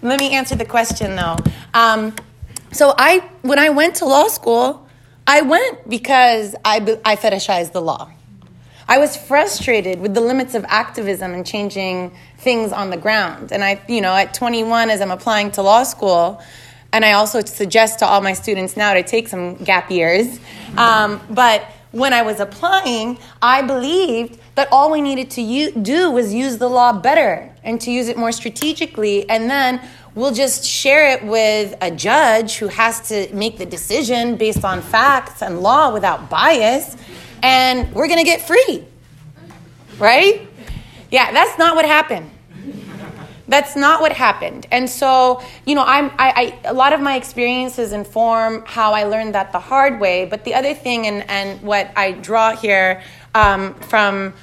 Let 0.00 0.20
me 0.20 0.32
answer 0.32 0.56
the 0.56 0.64
question 0.64 1.16
though. 1.16 1.36
Um, 1.74 2.14
so 2.72 2.94
I, 2.96 3.28
when 3.42 3.58
I 3.58 3.68
went 3.68 3.96
to 3.96 4.06
law 4.06 4.28
school, 4.28 4.88
I 5.26 5.42
went 5.42 5.88
because 5.88 6.54
I, 6.64 6.76
I 7.04 7.16
fetishized 7.16 7.72
the 7.72 7.82
law. 7.82 8.10
I 8.88 8.96
was 8.96 9.18
frustrated 9.18 10.00
with 10.00 10.14
the 10.14 10.22
limits 10.22 10.54
of 10.54 10.64
activism 10.66 11.34
and 11.34 11.44
changing 11.44 12.10
things 12.38 12.72
on 12.72 12.88
the 12.88 12.96
ground. 12.96 13.52
And 13.52 13.62
I, 13.62 13.82
you 13.86 14.00
know, 14.00 14.14
at 14.14 14.32
21, 14.32 14.88
as 14.88 15.02
I'm 15.02 15.10
applying 15.10 15.50
to 15.52 15.62
law 15.62 15.82
school, 15.82 16.42
and 16.90 17.04
I 17.04 17.12
also 17.12 17.42
suggest 17.42 17.98
to 17.98 18.06
all 18.06 18.22
my 18.22 18.32
students 18.32 18.78
now 18.78 18.94
to 18.94 19.02
take 19.02 19.28
some 19.28 19.56
gap 19.56 19.90
years. 19.90 20.40
Um, 20.78 21.20
but 21.28 21.64
when 21.92 22.14
I 22.14 22.22
was 22.22 22.40
applying, 22.40 23.18
I 23.42 23.60
believed 23.60 24.40
that 24.54 24.68
all 24.72 24.90
we 24.90 25.02
needed 25.02 25.30
to 25.32 25.42
u- 25.42 25.72
do 25.72 26.10
was 26.10 26.32
use 26.32 26.56
the 26.56 26.68
law 26.68 26.94
better 26.94 27.54
and 27.62 27.78
to 27.82 27.90
use 27.90 28.08
it 28.08 28.16
more 28.16 28.32
strategically. 28.32 29.28
And 29.28 29.50
then 29.50 29.86
we'll 30.14 30.32
just 30.32 30.64
share 30.64 31.10
it 31.10 31.24
with 31.24 31.74
a 31.82 31.90
judge 31.90 32.56
who 32.56 32.68
has 32.68 33.06
to 33.08 33.30
make 33.34 33.58
the 33.58 33.66
decision 33.66 34.36
based 34.36 34.64
on 34.64 34.80
facts 34.80 35.42
and 35.42 35.60
law 35.60 35.92
without 35.92 36.30
bias 36.30 36.96
and 37.42 37.92
we're 37.94 38.08
going 38.08 38.18
to 38.18 38.24
get 38.24 38.42
free. 38.42 38.84
Right? 39.98 40.48
Yeah, 41.10 41.32
that's 41.32 41.58
not 41.58 41.74
what 41.74 41.84
happened. 41.84 42.30
That's 43.48 43.76
not 43.76 44.02
what 44.02 44.12
happened. 44.12 44.66
And 44.70 44.88
so, 44.88 45.42
you 45.64 45.74
know, 45.74 45.82
I'm, 45.84 46.10
I, 46.18 46.58
I, 46.64 46.68
a 46.68 46.74
lot 46.74 46.92
of 46.92 47.00
my 47.00 47.16
experiences 47.16 47.92
inform 47.92 48.62
how 48.66 48.92
I 48.92 49.04
learned 49.04 49.34
that 49.34 49.52
the 49.52 49.58
hard 49.58 50.00
way. 50.00 50.26
But 50.26 50.44
the 50.44 50.52
other 50.52 50.74
thing, 50.74 51.06
and, 51.06 51.28
and 51.30 51.62
what 51.62 51.90
I 51.96 52.12
draw 52.12 52.54
here 52.54 53.02
um, 53.34 53.72
from 53.74 54.34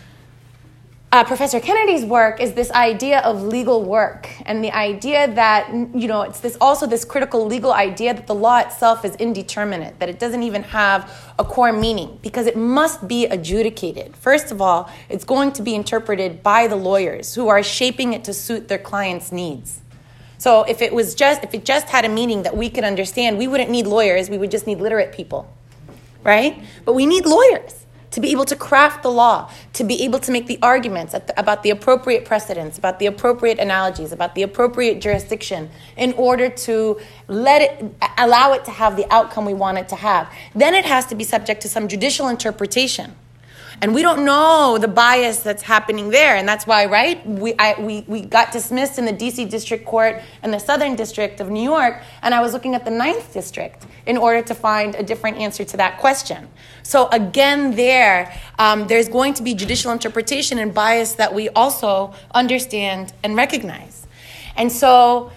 uh, 1.15 1.23
Professor 1.23 1.61
Kennedy's 1.61 2.03
work 2.03 2.41
is 2.41 2.51
this 2.55 2.69
idea 2.71 3.21
of 3.21 3.41
legal 3.41 3.85
work 3.85 4.27
and 4.45 4.61
the 4.61 4.71
idea 4.73 5.33
that 5.33 5.69
you 5.71 6.09
know 6.09 6.23
it's 6.23 6.41
this 6.41 6.57
also 6.59 6.85
this 6.85 7.05
critical 7.05 7.45
legal 7.45 7.71
idea 7.71 8.13
that 8.13 8.27
the 8.27 8.35
law 8.35 8.57
itself 8.57 9.05
is 9.05 9.15
indeterminate 9.15 9.97
that 9.99 10.09
it 10.09 10.19
doesn't 10.19 10.43
even 10.43 10.61
have 10.63 11.09
a 11.39 11.45
core 11.45 11.71
meaning 11.71 12.19
because 12.21 12.47
it 12.47 12.57
must 12.57 13.07
be 13.07 13.27
adjudicated. 13.27 14.13
First 14.17 14.51
of 14.51 14.61
all 14.61 14.89
it's 15.07 15.23
going 15.23 15.53
to 15.53 15.61
be 15.61 15.73
interpreted 15.73 16.43
by 16.43 16.67
the 16.67 16.75
lawyers 16.75 17.33
who 17.33 17.47
are 17.47 17.63
shaping 17.63 18.11
it 18.11 18.25
to 18.25 18.33
suit 18.33 18.67
their 18.67 18.77
clients 18.77 19.31
needs. 19.31 19.79
So 20.37 20.63
if 20.63 20.81
it 20.81 20.93
was 20.93 21.15
just 21.15 21.45
if 21.45 21.53
it 21.53 21.63
just 21.63 21.87
had 21.87 22.03
a 22.03 22.09
meaning 22.09 22.43
that 22.43 22.57
we 22.57 22.69
could 22.69 22.83
understand 22.83 23.37
we 23.37 23.47
wouldn't 23.47 23.69
need 23.69 23.87
lawyers 23.87 24.29
we 24.29 24.37
would 24.37 24.51
just 24.51 24.67
need 24.67 24.79
literate 24.79 25.13
people 25.13 25.49
right? 26.25 26.61
But 26.83 26.93
we 26.93 27.05
need 27.05 27.25
lawyers 27.25 27.84
to 28.11 28.21
be 28.21 28.31
able 28.31 28.45
to 28.45 28.55
craft 28.55 29.03
the 29.03 29.11
law, 29.11 29.51
to 29.73 29.83
be 29.83 30.03
able 30.03 30.19
to 30.19 30.31
make 30.31 30.47
the 30.47 30.59
arguments 30.61 31.13
the, 31.13 31.39
about 31.39 31.63
the 31.63 31.69
appropriate 31.69 32.25
precedents, 32.25 32.77
about 32.77 32.99
the 32.99 33.05
appropriate 33.05 33.59
analogies, 33.59 34.11
about 34.11 34.35
the 34.35 34.43
appropriate 34.43 35.01
jurisdiction, 35.01 35.69
in 35.97 36.13
order 36.13 36.49
to 36.49 36.99
let 37.27 37.61
it 37.61 37.95
allow 38.17 38.53
it 38.53 38.65
to 38.65 38.71
have 38.71 38.95
the 38.95 39.11
outcome 39.13 39.45
we 39.45 39.53
want 39.53 39.77
it 39.77 39.89
to 39.89 39.95
have. 39.95 40.31
Then 40.53 40.73
it 40.73 40.85
has 40.85 41.05
to 41.07 41.15
be 41.15 41.23
subject 41.23 41.61
to 41.61 41.69
some 41.69 41.87
judicial 41.87 42.27
interpretation. 42.27 43.15
And 43.85 43.93
we 43.93 44.01
don't 44.01 44.25
know 44.25 44.79
the 44.79 44.87
bias 44.87 45.43
that's 45.43 45.61
happening 45.61 46.09
there. 46.09 46.37
And 46.37 46.47
that's 46.47 46.65
why, 46.65 46.87
right, 46.87 47.23
we, 47.29 47.53
I, 47.59 47.79
we, 47.79 48.03
we 48.07 48.21
got 48.21 48.51
dismissed 48.51 48.97
in 48.97 49.05
the 49.05 49.13
DC 49.13 49.47
District 49.47 49.85
Court 49.85 50.23
and 50.41 50.51
the 50.51 50.57
Southern 50.57 50.95
District 50.95 51.39
of 51.39 51.51
New 51.51 51.61
York, 51.61 52.01
and 52.23 52.33
I 52.33 52.41
was 52.41 52.51
looking 52.51 52.73
at 52.73 52.83
the 52.83 52.89
Ninth 52.89 53.31
District 53.31 53.85
in 54.07 54.17
order 54.17 54.41
to 54.41 54.55
find 54.55 54.95
a 54.95 55.03
different 55.03 55.37
answer 55.37 55.63
to 55.65 55.77
that 55.77 55.99
question. 55.99 56.47
So, 56.81 57.09
again, 57.09 57.75
there, 57.75 58.35
um, 58.57 58.87
there's 58.87 59.07
going 59.07 59.35
to 59.35 59.43
be 59.43 59.53
judicial 59.53 59.91
interpretation 59.91 60.57
and 60.57 60.73
bias 60.73 61.13
that 61.13 61.35
we 61.35 61.49
also 61.49 62.11
understand 62.33 63.13
and 63.23 63.35
recognize. 63.35 64.07
And 64.57 64.71
so, 64.71 65.31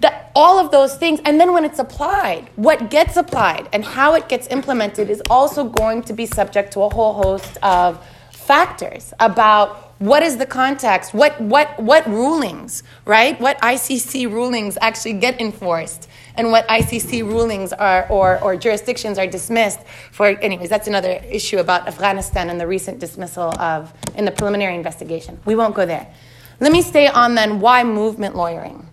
that 0.00 0.32
all 0.34 0.58
of 0.58 0.70
those 0.70 0.96
things. 0.96 1.20
And 1.24 1.38
then 1.38 1.52
when 1.52 1.64
it's 1.64 1.78
applied 1.78 2.48
what 2.56 2.90
gets 2.90 3.16
applied 3.16 3.68
and 3.72 3.84
how 3.84 4.14
it 4.14 4.28
gets 4.28 4.46
implemented 4.48 5.10
is 5.10 5.22
also 5.28 5.64
going 5.64 6.02
to 6.02 6.12
be 6.12 6.26
subject 6.26 6.72
to 6.72 6.80
a 6.80 6.88
whole 6.88 7.12
host 7.12 7.58
of 7.62 8.04
factors 8.30 9.12
about 9.20 9.94
what 9.98 10.22
is 10.22 10.36
the 10.36 10.46
context 10.46 11.14
what 11.14 11.40
what 11.40 11.78
what 11.78 12.04
rulings 12.08 12.82
right? 13.04 13.40
What 13.40 13.60
icc 13.60 14.32
rulings 14.32 14.76
actually 14.80 15.12
get 15.12 15.40
enforced 15.40 16.08
and 16.36 16.50
what 16.50 16.66
icc 16.68 17.22
rulings 17.22 17.72
are 17.72 18.08
or, 18.08 18.42
or 18.42 18.56
jurisdictions 18.56 19.18
are 19.18 19.26
dismissed 19.26 19.80
for 20.10 20.26
anyways 20.26 20.70
that's 20.70 20.88
another 20.88 21.22
issue 21.30 21.58
about 21.58 21.86
afghanistan 21.86 22.50
and 22.50 22.58
the 22.60 22.66
recent 22.66 22.98
dismissal 22.98 23.56
of 23.60 23.92
in 24.16 24.24
the 24.24 24.32
preliminary 24.32 24.74
investigation. 24.74 25.38
We 25.44 25.54
won't 25.54 25.74
go 25.74 25.86
there. 25.86 26.12
Let 26.58 26.72
me 26.72 26.82
stay 26.82 27.06
on 27.06 27.34
then 27.34 27.60
why 27.60 27.84
movement 27.84 28.34
lawyering 28.34 28.88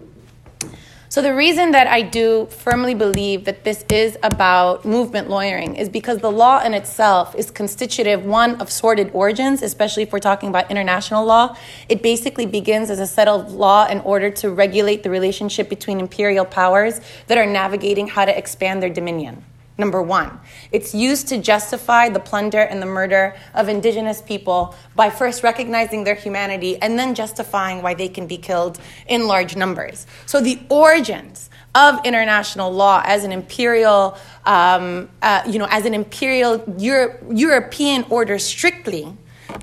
so, 1.12 1.24
the 1.24 1.34
reason 1.34 1.72
that 1.72 1.88
I 1.88 2.04
do 2.04 2.46
firmly 2.52 2.94
believe 2.94 3.46
that 3.46 3.64
this 3.64 3.84
is 3.90 4.16
about 4.22 4.86
movement 4.86 5.28
lawyering 5.28 5.76
is 5.76 5.90
because 5.90 6.20
the 6.20 6.32
law 6.32 6.62
in 6.62 6.76
itself 6.76 7.34
is 7.34 7.50
constitutive, 7.50 8.24
one, 8.24 8.62
of 8.62 8.72
sordid 8.72 9.10
origins, 9.12 9.64
especially 9.64 10.04
if 10.04 10.12
we're 10.12 10.20
talking 10.20 10.50
about 10.50 10.70
international 10.70 11.26
law. 11.26 11.58
It 11.90 12.04
basically 12.04 12.46
begins 12.46 12.92
as 12.92 13.00
a 13.00 13.08
set 13.08 13.28
of 13.28 13.52
law 13.54 13.88
in 13.88 14.02
order 14.02 14.30
to 14.30 14.52
regulate 14.52 15.02
the 15.02 15.10
relationship 15.10 15.68
between 15.68 16.00
imperial 16.00 16.46
powers 16.46 17.02
that 17.26 17.40
are 17.40 17.46
navigating 17.48 18.08
how 18.08 18.26
to 18.26 18.38
expand 18.38 18.84
their 18.84 18.92
dominion 18.92 19.44
number 19.80 20.02
one. 20.02 20.40
It's 20.72 20.94
used 20.94 21.28
to 21.30 21.38
justify 21.38 22.10
the 22.10 22.20
plunder 22.20 22.60
and 22.60 22.82
the 22.82 22.86
murder 22.86 23.36
of 23.54 23.70
indigenous 23.70 24.22
people 24.22 24.76
by 24.96 25.10
first 25.10 25.42
recognizing 25.42 26.04
their 26.04 26.16
humanity 26.16 26.80
and 26.82 27.00
then 27.00 27.16
justifying 27.16 27.82
why 27.82 27.94
they 27.94 28.10
can 28.10 28.28
be 28.28 28.38
killed 28.38 28.80
in 29.08 29.26
large 29.26 29.56
numbers. 29.56 30.06
So 30.26 30.42
the 30.42 30.60
origins 30.70 31.50
of 31.76 32.06
international 32.06 32.72
law 32.72 33.02
as 33.06 33.24
an 33.24 33.32
imperial, 33.32 34.18
um, 34.46 35.10
uh, 35.22 35.44
you 35.48 35.60
know, 35.60 35.68
as 35.70 35.86
an 35.86 35.94
imperial 35.94 36.64
Euro- 36.78 37.18
European 37.32 38.06
order 38.10 38.38
strictly 38.40 39.16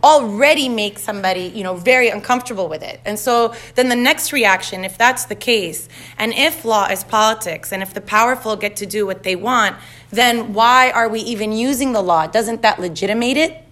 already 0.03 0.69
make 0.69 0.99
somebody, 0.99 1.53
you 1.55 1.63
know, 1.63 1.75
very 1.75 2.09
uncomfortable 2.09 2.69
with 2.69 2.83
it. 2.83 3.01
And 3.05 3.19
so 3.19 3.55
then 3.75 3.89
the 3.89 3.97
next 3.97 4.33
reaction, 4.33 4.85
if 4.85 4.99
that's 4.99 5.25
the 5.27 5.35
case, 5.35 5.89
and 6.19 6.33
if 6.33 6.65
law 6.65 6.87
is 6.87 7.05
politics, 7.05 7.73
and 7.73 7.83
if 7.83 7.95
the 7.95 8.01
powerful 8.01 8.57
get 8.57 8.77
to 8.77 8.87
do 8.87 9.07
what 9.07 9.23
they 9.23 9.37
want, 9.37 9.77
then 10.11 10.53
why 10.53 10.91
are 10.91 11.09
we 11.09 11.21
even 11.21 11.53
using 11.53 11.93
the 11.93 12.03
law? 12.03 12.27
Doesn't 12.27 12.63
that 12.63 12.79
legitimate 12.79 13.37
it? 13.37 13.63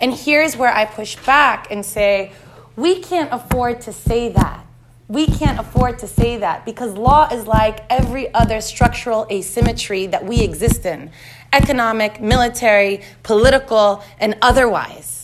And 0.00 0.12
here's 0.12 0.56
where 0.56 0.74
I 0.74 0.84
push 0.84 1.16
back 1.24 1.70
and 1.70 1.84
say, 1.86 2.32
we 2.74 3.00
can't 3.00 3.32
afford 3.32 3.80
to 3.82 3.92
say 3.92 4.30
that. 4.30 4.66
We 5.08 5.26
can't 5.26 5.60
afford 5.60 5.98
to 5.98 6.08
say 6.08 6.38
that 6.38 6.64
because 6.64 6.94
law 6.94 7.28
is 7.30 7.46
like 7.46 7.84
every 7.90 8.32
other 8.32 8.60
structural 8.60 9.26
asymmetry 9.30 10.06
that 10.06 10.24
we 10.24 10.40
exist 10.40 10.86
in 10.86 11.10
economic, 11.52 12.20
military, 12.20 13.02
political, 13.22 14.02
and 14.18 14.36
otherwise. 14.40 15.21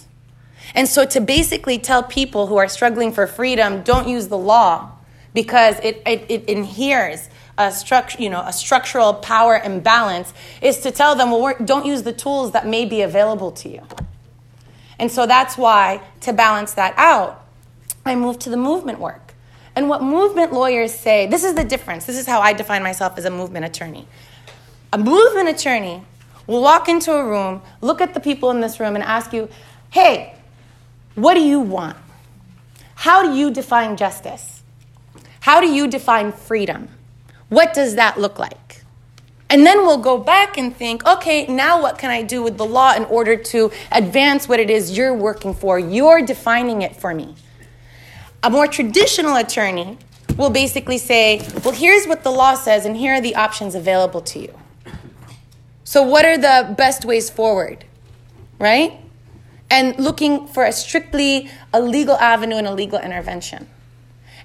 And 0.79 0.87
so 0.89 1.05
to 1.07 1.21
basically 1.21 1.77
tell 1.77 2.05
people 2.05 2.47
who 2.47 2.57
are 2.57 2.69
struggling 2.69 3.11
for 3.13 3.27
freedom, 3.27 3.83
don't 3.83 4.07
use 4.07 4.29
the 4.29 4.39
law 4.39 4.93
because 5.35 5.75
it, 5.81 6.01
it, 6.07 6.25
it 6.29 6.49
adheres 6.49 7.29
a, 7.59 7.63
struct, 7.63 8.21
you 8.21 8.31
know, 8.31 8.43
a 8.43 8.53
structural 8.53 9.13
power 9.15 9.61
imbalance 9.65 10.33
is 10.63 10.79
to 10.83 10.93
tell 10.93 11.17
them, 11.17 11.33
well, 11.33 11.53
don't 11.65 11.85
use 11.85 12.05
the 12.05 12.13
tools 12.13 12.53
that 12.53 12.65
may 12.65 12.85
be 12.85 13.01
available 13.01 13.51
to 13.51 13.69
you. 13.69 13.83
And 15.01 15.11
so 15.11 15.27
that's 15.27 15.59
why, 15.59 16.01
to 16.21 16.33
balance 16.33 16.75
that 16.75 16.95
out, 16.97 17.45
I 18.07 18.15
moved 18.15 18.41
to 18.43 18.49
the 18.49 18.57
movement 18.57 19.01
work. 19.01 19.35
And 19.75 19.89
what 19.89 20.01
movement 20.01 20.53
lawyers 20.53 20.95
say, 20.95 21.27
this 21.27 21.43
is 21.43 21.57
the 21.57 21.65
difference. 21.65 22.07
This 22.07 22.17
is 22.17 22.29
how 22.29 22.41
I 22.41 22.53
define 22.53 22.85
myself 22.85 23.19
as 23.19 23.25
a 23.25 23.31
movement 23.31 23.65
attorney. 23.65 24.07
A 24.93 24.99
movement 24.99 25.49
attorney 25.49 26.05
will 26.47 26.63
walk 26.63 26.89
into 26.89 27.13
a 27.15 27.25
room, 27.25 27.63
look 27.81 28.01
at 28.01 28.15
the 28.15 28.21
people 28.21 28.53
in 28.53 28.61
this 28.61 28.79
room, 28.79 28.95
and 28.95 29.03
ask 29.03 29.33
you, 29.33 29.49
hey, 29.91 30.37
what 31.19 31.35
do 31.35 31.41
you 31.41 31.61
want? 31.61 31.97
How 32.95 33.23
do 33.23 33.37
you 33.37 33.51
define 33.51 33.97
justice? 33.97 34.63
How 35.41 35.61
do 35.61 35.69
you 35.69 35.87
define 35.87 36.33
freedom? 36.33 36.89
What 37.49 37.73
does 37.73 37.95
that 37.95 38.19
look 38.19 38.39
like? 38.39 38.83
And 39.51 39.65
then 39.65 39.79
we'll 39.79 39.99
go 39.99 40.19
back 40.19 40.59
and 40.59 40.77
think, 40.77 41.07
okay, 41.07 41.47
now 41.47 41.81
what 41.81 41.99
can 41.99 42.11
I 42.11 42.23
do 42.23 42.43
with 42.43 42.59
the 42.59 42.67
law 42.67 42.95
in 42.95 43.05
order 43.07 43.37
to 43.37 43.71
advance 43.91 44.47
what 44.47 44.61
it 44.61 44.69
is 44.69 44.97
you're 44.97 45.15
working 45.15 45.55
for? 45.55 45.79
You're 45.79 46.21
defining 46.21 46.83
it 46.83 46.95
for 46.97 47.15
me. 47.15 47.35
A 48.43 48.51
more 48.51 48.67
traditional 48.67 49.37
attorney 49.37 49.97
will 50.37 50.51
basically 50.51 50.99
say, 50.99 51.47
well, 51.65 51.73
here's 51.73 52.07
what 52.07 52.25
the 52.25 52.31
law 52.31 52.55
says, 52.55 52.85
and 52.85 52.97
here 52.97 53.15
are 53.15 53.21
the 53.21 53.35
options 53.37 53.75
available 53.75 54.21
to 54.21 54.39
you. 54.39 54.55
So, 55.83 56.03
what 56.03 56.27
are 56.27 56.37
the 56.37 56.75
best 56.77 57.07
ways 57.07 57.31
forward? 57.31 57.85
Right? 58.59 59.01
And 59.71 59.99
looking 59.99 60.47
for 60.47 60.65
a 60.65 60.73
strictly 60.73 61.51
a 61.73 61.81
legal 61.81 62.17
avenue 62.17 62.57
and 62.57 62.67
a 62.67 62.75
legal 62.75 62.99
intervention. 62.99 63.69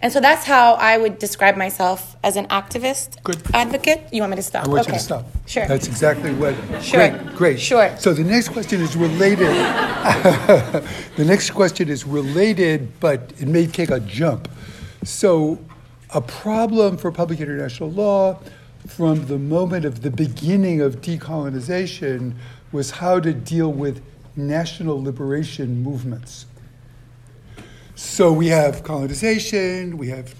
And 0.03 0.11
so 0.11 0.19
that's 0.19 0.43
how 0.43 0.73
I 0.73 0.97
would 0.97 1.17
describe 1.17 1.55
myself 1.55 2.17
as 2.25 2.35
an 2.35 2.45
activist, 2.47 3.23
Good. 3.23 3.41
advocate. 3.53 4.01
You 4.11 4.21
want 4.21 4.31
me 4.31 4.35
to 4.35 4.43
stop? 4.43 4.65
I 4.65 4.67
want 4.67 4.81
okay. 4.81 4.91
you 4.91 4.97
to 4.97 5.03
stop. 5.03 5.25
Sure. 5.45 5.65
That's 5.65 5.87
exactly 5.87 6.33
what. 6.33 6.55
Sure. 6.83 7.09
Great, 7.09 7.35
great. 7.37 7.59
Sure. 7.61 7.89
So 7.97 8.13
the 8.13 8.25
next 8.25 8.49
question 8.49 8.81
is 8.81 8.97
related. 8.97 9.47
the 11.15 11.23
next 11.25 11.51
question 11.51 11.87
is 11.87 12.05
related, 12.05 12.99
but 12.99 13.31
it 13.39 13.47
may 13.47 13.65
take 13.65 13.91
a 13.91 14.01
jump. 14.01 14.49
So, 15.05 15.57
a 16.13 16.19
problem 16.19 16.97
for 16.97 17.09
public 17.09 17.39
international 17.39 17.89
law 17.89 18.39
from 18.85 19.27
the 19.27 19.39
moment 19.39 19.85
of 19.85 20.01
the 20.01 20.11
beginning 20.11 20.81
of 20.81 20.99
decolonization 20.99 22.33
was 22.73 22.91
how 22.91 23.21
to 23.21 23.33
deal 23.33 23.71
with 23.71 24.01
national 24.35 25.01
liberation 25.01 25.81
movements. 25.81 26.45
So 27.95 28.31
we 28.31 28.47
have 28.47 28.83
colonization, 28.83 29.97
we 29.97 30.09
have 30.09 30.33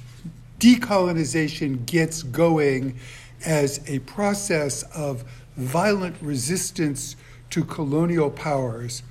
decolonization 0.60 1.86
gets 1.86 2.24
going 2.24 2.98
as 3.46 3.82
a 3.88 4.00
process 4.00 4.84
of 4.96 5.24
violent 5.56 6.16
resistance 6.22 7.16
to 7.52 7.64
colonial 7.64 8.32
powers 8.32 9.04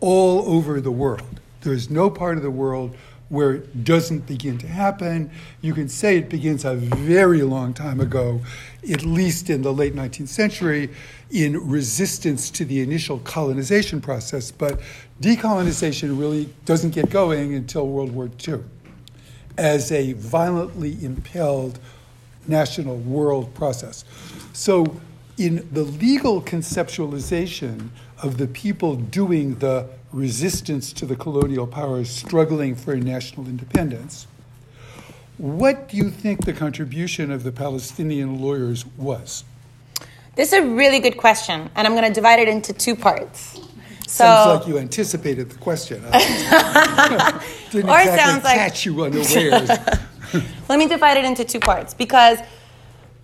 all 0.00 0.42
over 0.48 0.80
the 0.80 0.90
world. 0.90 1.40
There's 1.60 1.88
no 1.88 2.10
part 2.10 2.36
of 2.36 2.42
the 2.42 2.50
world 2.50 2.96
where 3.28 3.54
it 3.54 3.84
doesn't 3.84 4.26
begin 4.26 4.58
to 4.58 4.68
happen. 4.68 5.30
You 5.60 5.74
can 5.74 5.88
say 5.88 6.18
it 6.18 6.28
begins 6.28 6.64
a 6.64 6.74
very 6.74 7.42
long 7.42 7.74
time 7.74 8.00
ago, 8.00 8.40
at 8.90 9.02
least 9.02 9.50
in 9.50 9.62
the 9.62 9.72
late 9.72 9.94
19th 9.94 10.28
century, 10.28 10.90
in 11.30 11.68
resistance 11.68 12.50
to 12.50 12.64
the 12.64 12.80
initial 12.80 13.18
colonization 13.20 14.00
process. 14.00 14.50
But 14.50 14.80
decolonization 15.20 16.18
really 16.18 16.48
doesn't 16.64 16.90
get 16.90 17.10
going 17.10 17.54
until 17.54 17.88
World 17.88 18.12
War 18.12 18.30
II 18.46 18.60
as 19.56 19.92
a 19.92 20.12
violently 20.14 21.02
impelled 21.04 21.78
national 22.46 22.98
world 22.98 23.54
process. 23.54 24.04
So, 24.52 25.00
in 25.36 25.66
the 25.72 25.82
legal 25.82 26.40
conceptualization 26.42 27.88
of 28.22 28.38
the 28.38 28.46
people 28.46 28.96
doing 28.96 29.56
the 29.56 29.88
resistance 30.14 30.92
to 30.92 31.04
the 31.06 31.16
colonial 31.16 31.66
powers 31.66 32.08
struggling 32.08 32.76
for 32.76 32.94
national 32.96 33.46
independence. 33.46 34.28
What 35.38 35.88
do 35.88 35.96
you 35.96 36.08
think 36.08 36.44
the 36.44 36.52
contribution 36.52 37.32
of 37.32 37.42
the 37.42 37.50
Palestinian 37.50 38.40
lawyers 38.40 38.86
was? 38.96 39.42
This 40.36 40.52
is 40.52 40.60
a 40.60 40.66
really 40.66 41.00
good 41.00 41.16
question, 41.16 41.68
and 41.74 41.86
I'm 41.86 41.94
going 41.94 42.04
to 42.04 42.12
divide 42.12 42.38
it 42.38 42.48
into 42.48 42.72
two 42.72 42.94
parts. 42.94 43.60
So, 44.06 44.24
sounds 44.24 44.60
like 44.60 44.68
you 44.68 44.78
anticipated 44.78 45.50
the 45.50 45.58
question. 45.58 46.00
Didn't 47.70 47.90
or 47.90 47.98
exactly 47.98 48.18
sounds 48.18 48.44
like 48.44 48.56
catch 48.56 48.86
you 48.86 49.02
unawares. 49.02 49.68
Let 50.68 50.78
me 50.78 50.86
divide 50.86 51.16
it 51.16 51.24
into 51.24 51.44
two 51.44 51.60
parts 51.60 51.94
because 51.94 52.38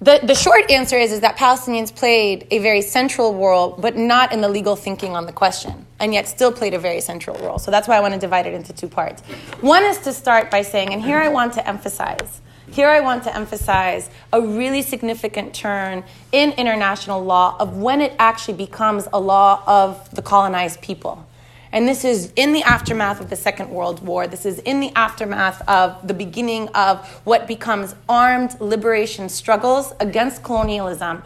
the, 0.01 0.19
the 0.23 0.35
short 0.35 0.71
answer 0.71 0.97
is, 0.97 1.13
is 1.13 1.21
that 1.21 1.37
Palestinians 1.37 1.95
played 1.95 2.47
a 2.51 2.59
very 2.59 2.81
central 2.81 3.35
role, 3.35 3.77
but 3.79 3.97
not 3.97 4.33
in 4.33 4.41
the 4.41 4.49
legal 4.49 4.75
thinking 4.75 5.15
on 5.15 5.27
the 5.27 5.33
question, 5.33 5.85
and 5.99 6.15
yet 6.15 6.27
still 6.27 6.51
played 6.51 6.73
a 6.73 6.79
very 6.79 7.03
central 7.03 7.37
role. 7.39 7.59
So 7.59 7.71
that's 7.71 7.87
why 7.87 7.97
I 7.97 8.01
want 8.01 8.15
to 8.15 8.21
divide 8.21 8.47
it 8.47 8.55
into 8.55 8.73
two 8.73 8.89
parts. 8.89 9.21
One 9.61 9.85
is 9.85 9.99
to 9.99 10.15
start 10.15 10.51
by 10.51 10.63
saying, 10.63 10.95
and 10.95 11.03
here 11.03 11.19
I 11.19 11.29
want 11.29 11.53
to 11.55 11.69
emphasize, 11.69 12.41
here 12.71 12.89
I 12.89 13.01
want 13.01 13.25
to 13.25 13.37
emphasize 13.37 14.09
a 14.33 14.41
really 14.41 14.81
significant 14.81 15.53
turn 15.53 16.03
in 16.33 16.53
international 16.53 17.23
law 17.23 17.57
of 17.59 17.77
when 17.77 18.01
it 18.01 18.15
actually 18.19 18.55
becomes 18.55 19.07
a 19.13 19.21
law 19.21 19.63
of 19.67 20.11
the 20.15 20.23
colonized 20.23 20.81
people. 20.81 21.27
And 21.73 21.87
this 21.87 22.05
is 22.05 22.33
in 22.35 22.53
the 22.53 22.63
aftermath 22.65 23.21
of 23.21 23.31
the 23.31 23.37
Second 23.37 23.71
World 23.71 24.05
War. 24.05 24.27
This 24.27 24.45
is 24.45 24.59
in 24.61 24.81
the 24.81 24.91
aftermath 24.97 25.63
of 25.69 26.07
the 26.07 26.15
beginning 26.15 26.69
of 26.69 27.07
what 27.25 27.47
becomes 27.47 27.95
armed 28.09 28.61
liberation 28.61 29.29
struggles 29.29 29.93
against 30.01 30.43
colonialism 30.43 31.23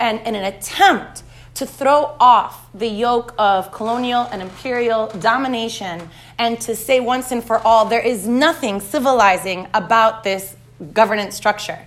and, 0.00 0.20
and 0.20 0.36
an 0.36 0.44
attempt 0.44 1.22
to 1.54 1.66
throw 1.66 2.16
off 2.18 2.68
the 2.74 2.88
yoke 2.88 3.34
of 3.38 3.70
colonial 3.72 4.22
and 4.32 4.42
imperial 4.42 5.06
domination 5.20 6.08
and 6.38 6.60
to 6.60 6.74
say 6.74 6.98
once 6.98 7.30
and 7.30 7.44
for 7.44 7.58
all 7.58 7.84
there 7.84 8.00
is 8.00 8.26
nothing 8.26 8.80
civilizing 8.80 9.68
about 9.72 10.24
this 10.24 10.56
governance 10.92 11.36
structure. 11.36 11.78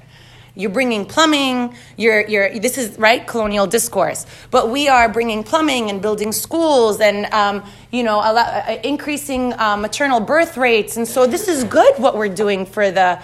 You're 0.58 0.72
bringing 0.72 1.06
plumbing. 1.06 1.76
You're, 1.98 2.28
you're, 2.28 2.58
this 2.58 2.80
is 2.80 2.98
right 2.98 3.26
colonial 3.28 3.67
discourse. 3.67 4.26
But 4.50 4.72
we 4.72 4.88
are 4.88 5.08
bringing 5.08 5.43
plumbing 5.43 5.91
and 5.91 6.02
building 6.02 6.32
schools 6.32 7.00
and 7.00 7.28
um, 7.28 7.63
you 7.91 8.02
know 8.02 8.20
uh, 8.20 8.80
increasing 8.84 9.54
uh, 9.54 9.78
maternal 9.78 10.20
birth 10.20 10.58
rates. 10.58 10.98
And 10.98 11.08
so 11.08 11.28
this 11.28 11.48
is 11.48 11.63
good 11.63 11.93
what 12.00 12.17
we're 12.17 12.34
doing 12.34 12.65
for 12.65 12.89
the 12.89 13.22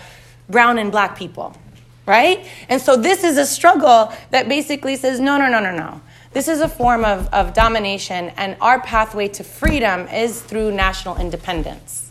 brown 0.47 0.77
and 0.77 0.91
black 0.91 1.17
people, 1.17 1.57
right? 2.05 2.45
And 2.69 2.79
so 2.79 2.95
this 2.95 3.23
is 3.23 3.37
a 3.37 3.47
struggle 3.47 4.13
that 4.29 4.47
basically 4.47 4.95
says 4.95 5.19
no, 5.19 5.39
no, 5.39 5.49
no, 5.49 5.59
no, 5.59 5.75
no. 5.75 6.01
This 6.33 6.47
is 6.47 6.61
a 6.61 6.69
form 6.69 7.03
of, 7.03 7.27
of 7.33 7.53
domination, 7.53 8.31
and 8.37 8.57
our 8.59 8.81
pathway 8.81 9.27
to 9.29 9.43
freedom 9.43 10.07
is 10.07 10.41
through 10.41 10.71
national 10.71 11.17
independence 11.17 12.02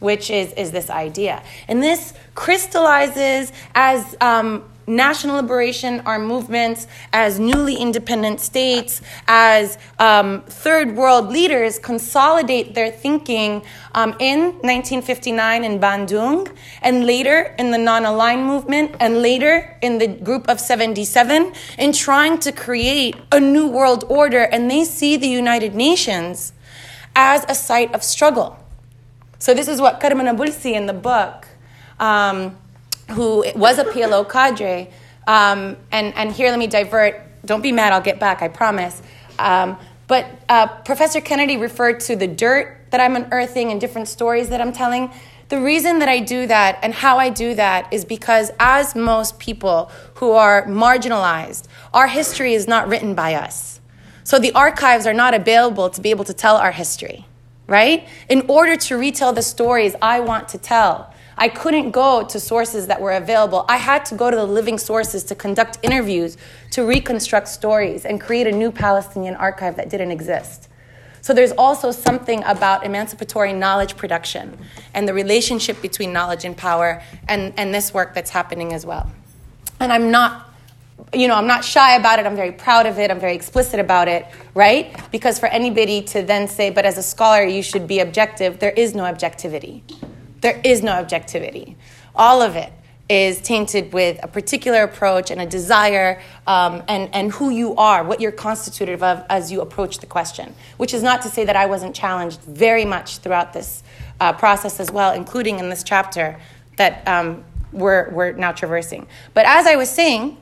which 0.00 0.30
is, 0.30 0.52
is 0.52 0.70
this 0.70 0.90
idea. 0.90 1.42
And 1.66 1.82
this 1.82 2.14
crystallizes 2.34 3.52
as 3.74 4.16
um, 4.20 4.64
national 4.88 5.36
liberation, 5.36 6.00
our 6.06 6.18
movements, 6.18 6.86
as 7.12 7.38
newly 7.38 7.76
independent 7.76 8.40
states, 8.40 9.02
as 9.28 9.78
um, 9.98 10.42
third 10.46 10.96
world 10.96 11.28
leaders 11.28 11.78
consolidate 11.78 12.74
their 12.74 12.90
thinking 12.90 13.62
um, 13.94 14.16
in 14.18 14.40
1959 14.62 15.64
in 15.64 15.78
Bandung, 15.78 16.50
and 16.82 17.06
later 17.06 17.54
in 17.58 17.70
the 17.70 17.78
non 17.78 18.04
aligned 18.04 18.44
movement, 18.44 18.96
and 18.98 19.20
later 19.22 19.76
in 19.82 19.98
the 19.98 20.06
group 20.06 20.48
of 20.48 20.58
77, 20.58 21.52
in 21.78 21.92
trying 21.92 22.38
to 22.38 22.50
create 22.50 23.14
a 23.30 23.38
new 23.38 23.68
world 23.68 24.04
order. 24.08 24.42
And 24.42 24.70
they 24.70 24.84
see 24.84 25.16
the 25.16 25.28
United 25.28 25.74
Nations 25.74 26.52
as 27.14 27.44
a 27.48 27.54
site 27.54 27.94
of 27.94 28.02
struggle 28.02 28.58
so 29.38 29.54
this 29.54 29.68
is 29.68 29.80
what 29.80 30.00
Karma 30.00 30.24
Nabulsi 30.24 30.72
in 30.72 30.86
the 30.86 30.92
book, 30.92 31.46
um, 32.00 32.56
who 33.10 33.44
was 33.54 33.78
a 33.78 33.84
PLO 33.84 34.28
cadre, 34.28 34.90
um, 35.26 35.76
and, 35.92 36.14
and 36.14 36.32
here 36.32 36.50
let 36.50 36.58
me 36.58 36.66
divert. 36.66 37.22
Don't 37.44 37.62
be 37.62 37.72
mad, 37.72 37.92
I'll 37.92 38.00
get 38.00 38.18
back, 38.18 38.42
I 38.42 38.48
promise. 38.48 39.00
Um, 39.38 39.78
but 40.08 40.26
uh, 40.48 40.66
Professor 40.82 41.20
Kennedy 41.20 41.56
referred 41.56 42.00
to 42.00 42.16
the 42.16 42.26
dirt 42.26 42.78
that 42.90 43.00
I'm 43.00 43.14
unearthing 43.14 43.70
and 43.70 43.80
different 43.80 44.08
stories 44.08 44.48
that 44.48 44.60
I'm 44.60 44.72
telling. 44.72 45.12
The 45.50 45.60
reason 45.60 46.00
that 46.00 46.08
I 46.08 46.20
do 46.20 46.46
that 46.46 46.78
and 46.82 46.92
how 46.92 47.18
I 47.18 47.30
do 47.30 47.54
that 47.54 47.92
is 47.92 48.04
because, 48.04 48.50
as 48.58 48.96
most 48.96 49.38
people 49.38 49.90
who 50.16 50.32
are 50.32 50.66
marginalized, 50.66 51.68
our 51.94 52.08
history 52.08 52.54
is 52.54 52.66
not 52.66 52.88
written 52.88 53.14
by 53.14 53.34
us. 53.34 53.80
So 54.24 54.38
the 54.38 54.52
archives 54.52 55.06
are 55.06 55.14
not 55.14 55.32
available 55.32 55.88
to 55.90 56.00
be 56.00 56.10
able 56.10 56.24
to 56.24 56.34
tell 56.34 56.56
our 56.56 56.72
history 56.72 57.26
right? 57.68 58.08
In 58.28 58.44
order 58.48 58.76
to 58.76 58.96
retell 58.96 59.32
the 59.32 59.42
stories 59.42 59.94
I 60.02 60.18
want 60.20 60.48
to 60.48 60.58
tell, 60.58 61.14
I 61.36 61.48
couldn't 61.48 61.92
go 61.92 62.24
to 62.24 62.40
sources 62.40 62.88
that 62.88 63.00
were 63.00 63.12
available. 63.12 63.64
I 63.68 63.76
had 63.76 64.04
to 64.06 64.16
go 64.16 64.28
to 64.28 64.36
the 64.36 64.44
living 64.44 64.76
sources 64.76 65.22
to 65.24 65.36
conduct 65.36 65.78
interviews, 65.82 66.36
to 66.72 66.84
reconstruct 66.84 67.46
stories, 67.46 68.04
and 68.04 68.20
create 68.20 68.48
a 68.48 68.52
new 68.52 68.72
Palestinian 68.72 69.36
archive 69.36 69.76
that 69.76 69.88
didn't 69.88 70.10
exist. 70.10 70.68
So 71.20 71.34
there's 71.34 71.52
also 71.52 71.92
something 71.92 72.42
about 72.44 72.84
emancipatory 72.84 73.52
knowledge 73.52 73.96
production 73.96 74.58
and 74.94 75.06
the 75.06 75.14
relationship 75.14 75.80
between 75.80 76.12
knowledge 76.12 76.44
and 76.44 76.56
power 76.56 77.02
and, 77.28 77.52
and 77.56 77.72
this 77.72 77.94
work 77.94 78.14
that's 78.14 78.30
happening 78.30 78.72
as 78.72 78.84
well. 78.84 79.10
And 79.78 79.92
I'm 79.92 80.10
not 80.10 80.47
you 81.14 81.28
know, 81.28 81.34
I'm 81.34 81.46
not 81.46 81.64
shy 81.64 81.96
about 81.96 82.18
it. 82.18 82.26
I'm 82.26 82.36
very 82.36 82.52
proud 82.52 82.86
of 82.86 82.98
it. 82.98 83.10
I'm 83.10 83.20
very 83.20 83.34
explicit 83.34 83.80
about 83.80 84.08
it, 84.08 84.26
right? 84.54 85.10
Because 85.10 85.38
for 85.38 85.46
anybody 85.46 86.02
to 86.02 86.22
then 86.22 86.48
say, 86.48 86.70
but 86.70 86.84
as 86.84 86.98
a 86.98 87.02
scholar, 87.02 87.44
you 87.44 87.62
should 87.62 87.86
be 87.86 88.00
objective, 88.00 88.58
there 88.58 88.72
is 88.72 88.94
no 88.94 89.04
objectivity. 89.04 89.82
There 90.40 90.60
is 90.64 90.82
no 90.82 90.92
objectivity. 90.92 91.76
All 92.14 92.42
of 92.42 92.56
it 92.56 92.72
is 93.08 93.40
tainted 93.40 93.92
with 93.92 94.22
a 94.22 94.28
particular 94.28 94.82
approach 94.82 95.30
and 95.30 95.40
a 95.40 95.46
desire 95.46 96.20
um, 96.46 96.82
and, 96.88 97.08
and 97.14 97.32
who 97.32 97.48
you 97.48 97.74
are, 97.76 98.04
what 98.04 98.20
you're 98.20 98.30
constitutive 98.30 99.02
of 99.02 99.24
as 99.30 99.50
you 99.50 99.62
approach 99.62 99.98
the 99.98 100.06
question. 100.06 100.54
Which 100.76 100.92
is 100.92 101.02
not 101.02 101.22
to 101.22 101.28
say 101.28 101.44
that 101.44 101.56
I 101.56 101.66
wasn't 101.66 101.94
challenged 101.94 102.40
very 102.42 102.84
much 102.84 103.18
throughout 103.18 103.54
this 103.54 103.82
uh, 104.20 104.34
process 104.34 104.78
as 104.78 104.90
well, 104.90 105.14
including 105.14 105.58
in 105.58 105.70
this 105.70 105.82
chapter 105.82 106.38
that 106.76 107.06
um, 107.08 107.44
we're, 107.72 108.10
we're 108.10 108.32
now 108.32 108.52
traversing. 108.52 109.06
But 109.32 109.46
as 109.46 109.66
I 109.66 109.76
was 109.76 109.88
saying, 109.88 110.36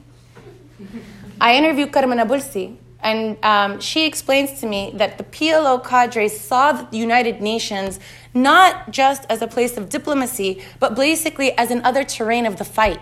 I 1.40 1.56
interviewed 1.56 1.92
Karma 1.92 2.16
Nabulsi, 2.16 2.76
and 3.00 3.36
um, 3.44 3.80
she 3.80 4.06
explains 4.06 4.60
to 4.60 4.66
me 4.66 4.92
that 4.94 5.18
the 5.18 5.24
PLO 5.24 5.84
cadre 5.86 6.28
saw 6.28 6.72
the 6.72 6.96
United 6.96 7.40
Nations 7.40 8.00
not 8.34 8.90
just 8.90 9.26
as 9.30 9.42
a 9.42 9.46
place 9.46 9.76
of 9.76 9.88
diplomacy, 9.88 10.62
but 10.78 10.94
basically 10.94 11.52
as 11.56 11.70
another 11.70 12.04
terrain 12.04 12.46
of 12.46 12.56
the 12.56 12.64
fight. 12.64 13.00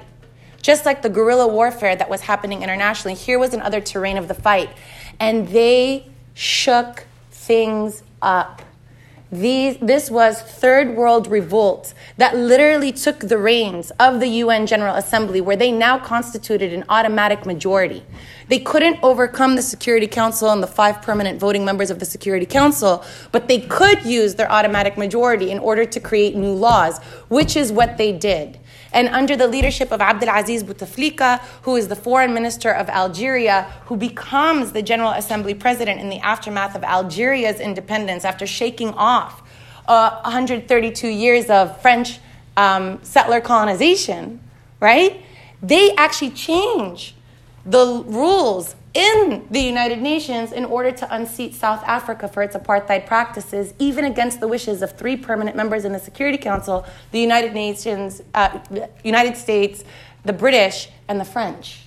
Just 0.60 0.86
like 0.86 1.02
the 1.02 1.10
guerrilla 1.10 1.46
warfare 1.46 1.94
that 1.96 2.08
was 2.08 2.22
happening 2.22 2.62
internationally, 2.62 3.14
here 3.14 3.38
was 3.38 3.52
another 3.52 3.80
terrain 3.80 4.16
of 4.16 4.28
the 4.28 4.34
fight. 4.34 4.70
And 5.20 5.48
they 5.48 6.06
shook 6.34 7.06
things 7.30 8.02
up. 8.22 8.62
These, 9.34 9.78
this 9.78 10.12
was 10.12 10.40
third 10.40 10.94
world 10.94 11.26
revolt 11.26 11.92
that 12.18 12.36
literally 12.36 12.92
took 12.92 13.18
the 13.18 13.36
reins 13.36 13.90
of 13.98 14.20
the 14.20 14.28
UN 14.28 14.64
General 14.64 14.94
Assembly, 14.94 15.40
where 15.40 15.56
they 15.56 15.72
now 15.72 15.98
constituted 15.98 16.72
an 16.72 16.84
automatic 16.88 17.44
majority. 17.44 18.04
They 18.46 18.60
couldn't 18.60 19.00
overcome 19.02 19.56
the 19.56 19.62
Security 19.62 20.06
Council 20.06 20.50
and 20.50 20.62
the 20.62 20.68
five 20.68 21.02
permanent 21.02 21.40
voting 21.40 21.64
members 21.64 21.90
of 21.90 21.98
the 21.98 22.04
Security 22.04 22.46
Council, 22.46 23.04
but 23.32 23.48
they 23.48 23.58
could 23.62 24.04
use 24.04 24.36
their 24.36 24.50
automatic 24.52 24.96
majority 24.96 25.50
in 25.50 25.58
order 25.58 25.84
to 25.84 25.98
create 25.98 26.36
new 26.36 26.52
laws, 26.52 27.02
which 27.26 27.56
is 27.56 27.72
what 27.72 27.98
they 27.98 28.12
did. 28.12 28.60
And 28.94 29.08
under 29.08 29.36
the 29.36 29.48
leadership 29.48 29.90
of 29.90 30.00
Abdelaziz 30.00 30.62
Bouteflika, 30.62 31.40
who 31.62 31.74
is 31.74 31.88
the 31.88 31.96
foreign 31.96 32.32
minister 32.32 32.70
of 32.70 32.88
Algeria, 32.88 33.64
who 33.86 33.96
becomes 33.96 34.72
the 34.72 34.82
General 34.82 35.10
Assembly 35.10 35.52
president 35.52 36.00
in 36.00 36.08
the 36.08 36.20
aftermath 36.20 36.76
of 36.76 36.84
Algeria's 36.84 37.58
independence 37.58 38.24
after 38.24 38.46
shaking 38.46 38.94
off 38.94 39.42
uh, 39.88 40.20
132 40.22 41.08
years 41.08 41.50
of 41.50 41.80
French 41.82 42.20
um, 42.56 43.02
settler 43.02 43.40
colonization, 43.40 44.40
right? 44.80 45.20
They 45.60 45.94
actually 45.96 46.30
change 46.30 47.16
the 47.66 48.04
rules 48.06 48.76
in 48.94 49.46
the 49.50 49.60
United 49.60 50.00
Nations 50.00 50.52
in 50.52 50.64
order 50.64 50.92
to 50.92 51.14
unseat 51.14 51.54
South 51.54 51.82
Africa 51.84 52.28
for 52.28 52.42
its 52.42 52.56
apartheid 52.56 53.06
practices, 53.06 53.74
even 53.78 54.04
against 54.04 54.38
the 54.40 54.46
wishes 54.46 54.82
of 54.82 54.96
three 54.96 55.16
permanent 55.16 55.56
members 55.56 55.84
in 55.84 55.92
the 55.92 55.98
Security 55.98 56.38
Council 56.38 56.86
the 57.10 57.18
United 57.18 57.52
Nations, 57.52 58.22
uh, 58.34 58.60
United 59.02 59.36
States, 59.36 59.84
the 60.24 60.32
British, 60.32 60.88
and 61.08 61.20
the 61.20 61.24
French. 61.24 61.80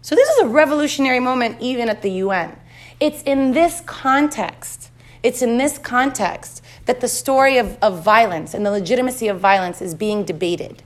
So, 0.00 0.14
this 0.14 0.28
is 0.28 0.38
a 0.44 0.48
revolutionary 0.48 1.20
moment 1.20 1.58
even 1.60 1.88
at 1.88 2.02
the 2.02 2.10
UN. 2.10 2.56
It's 3.00 3.22
in 3.22 3.52
this 3.52 3.82
context, 3.84 4.90
it's 5.22 5.42
in 5.42 5.58
this 5.58 5.76
context 5.76 6.62
that 6.86 7.00
the 7.00 7.08
story 7.08 7.58
of, 7.58 7.76
of 7.82 8.02
violence 8.02 8.54
and 8.54 8.64
the 8.64 8.70
legitimacy 8.70 9.28
of 9.28 9.40
violence 9.40 9.82
is 9.82 9.94
being 9.94 10.24
debated. 10.24 10.82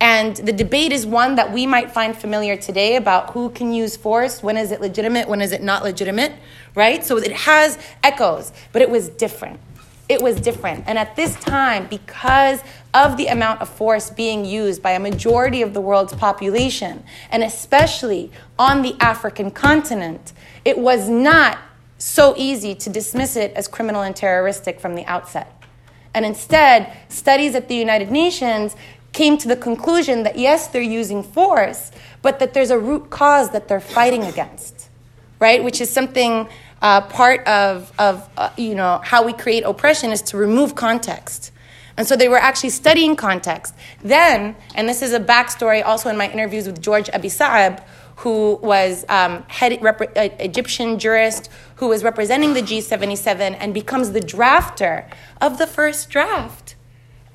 And 0.00 0.36
the 0.36 0.52
debate 0.52 0.92
is 0.92 1.04
one 1.04 1.34
that 1.34 1.52
we 1.52 1.66
might 1.66 1.90
find 1.90 2.16
familiar 2.16 2.56
today 2.56 2.96
about 2.96 3.30
who 3.30 3.50
can 3.50 3.72
use 3.72 3.96
force, 3.96 4.42
when 4.42 4.56
is 4.56 4.70
it 4.70 4.80
legitimate, 4.80 5.28
when 5.28 5.40
is 5.40 5.50
it 5.50 5.62
not 5.62 5.82
legitimate, 5.82 6.32
right? 6.74 7.04
So 7.04 7.16
it 7.16 7.32
has 7.32 7.78
echoes, 8.04 8.52
but 8.72 8.80
it 8.80 8.90
was 8.90 9.08
different. 9.08 9.58
It 10.08 10.22
was 10.22 10.40
different. 10.40 10.84
And 10.86 10.98
at 10.98 11.16
this 11.16 11.34
time, 11.34 11.86
because 11.88 12.62
of 12.94 13.16
the 13.16 13.26
amount 13.26 13.60
of 13.60 13.68
force 13.68 14.08
being 14.08 14.44
used 14.44 14.82
by 14.82 14.92
a 14.92 15.00
majority 15.00 15.60
of 15.62 15.74
the 15.74 15.80
world's 15.80 16.14
population, 16.14 17.02
and 17.30 17.42
especially 17.42 18.30
on 18.58 18.82
the 18.82 18.96
African 19.00 19.50
continent, 19.50 20.32
it 20.64 20.78
was 20.78 21.08
not 21.08 21.58
so 21.98 22.34
easy 22.38 22.74
to 22.76 22.88
dismiss 22.88 23.36
it 23.36 23.52
as 23.52 23.68
criminal 23.68 24.02
and 24.02 24.14
terroristic 24.14 24.80
from 24.80 24.94
the 24.94 25.04
outset. 25.06 25.52
And 26.14 26.24
instead, 26.24 26.96
studies 27.08 27.54
at 27.54 27.68
the 27.68 27.76
United 27.76 28.10
Nations 28.10 28.76
came 29.12 29.38
to 29.38 29.48
the 29.48 29.56
conclusion 29.56 30.22
that 30.22 30.38
yes, 30.38 30.68
they're 30.68 30.82
using 30.82 31.22
force, 31.22 31.90
but 32.22 32.38
that 32.38 32.54
there's 32.54 32.70
a 32.70 32.78
root 32.78 33.10
cause 33.10 33.50
that 33.50 33.68
they're 33.68 33.80
fighting 33.80 34.24
against, 34.24 34.88
right? 35.40 35.62
Which 35.62 35.80
is 35.80 35.90
something 35.90 36.48
uh, 36.82 37.00
part 37.02 37.46
of, 37.46 37.92
of 37.98 38.28
uh, 38.36 38.50
you 38.56 38.74
know, 38.74 39.00
how 39.02 39.24
we 39.24 39.32
create 39.32 39.64
oppression 39.64 40.10
is 40.12 40.22
to 40.22 40.36
remove 40.36 40.74
context. 40.74 41.52
And 41.96 42.06
so 42.06 42.14
they 42.14 42.28
were 42.28 42.38
actually 42.38 42.70
studying 42.70 43.16
context. 43.16 43.74
Then, 44.02 44.54
and 44.76 44.88
this 44.88 45.02
is 45.02 45.12
a 45.12 45.18
backstory 45.18 45.84
also 45.84 46.08
in 46.08 46.16
my 46.16 46.30
interviews 46.30 46.66
with 46.66 46.80
George 46.80 47.10
Abi 47.10 47.28
Saab, 47.28 47.82
who 48.16 48.58
was 48.62 49.04
um, 49.08 49.44
head 49.48 49.80
rep- 49.82 50.16
uh, 50.16 50.28
Egyptian 50.38 50.98
jurist 50.98 51.50
who 51.76 51.88
was 51.88 52.02
representing 52.02 52.54
the 52.54 52.62
G77 52.62 53.56
and 53.60 53.72
becomes 53.72 54.10
the 54.10 54.20
drafter 54.20 55.08
of 55.40 55.58
the 55.58 55.66
first 55.66 56.10
draft 56.10 56.74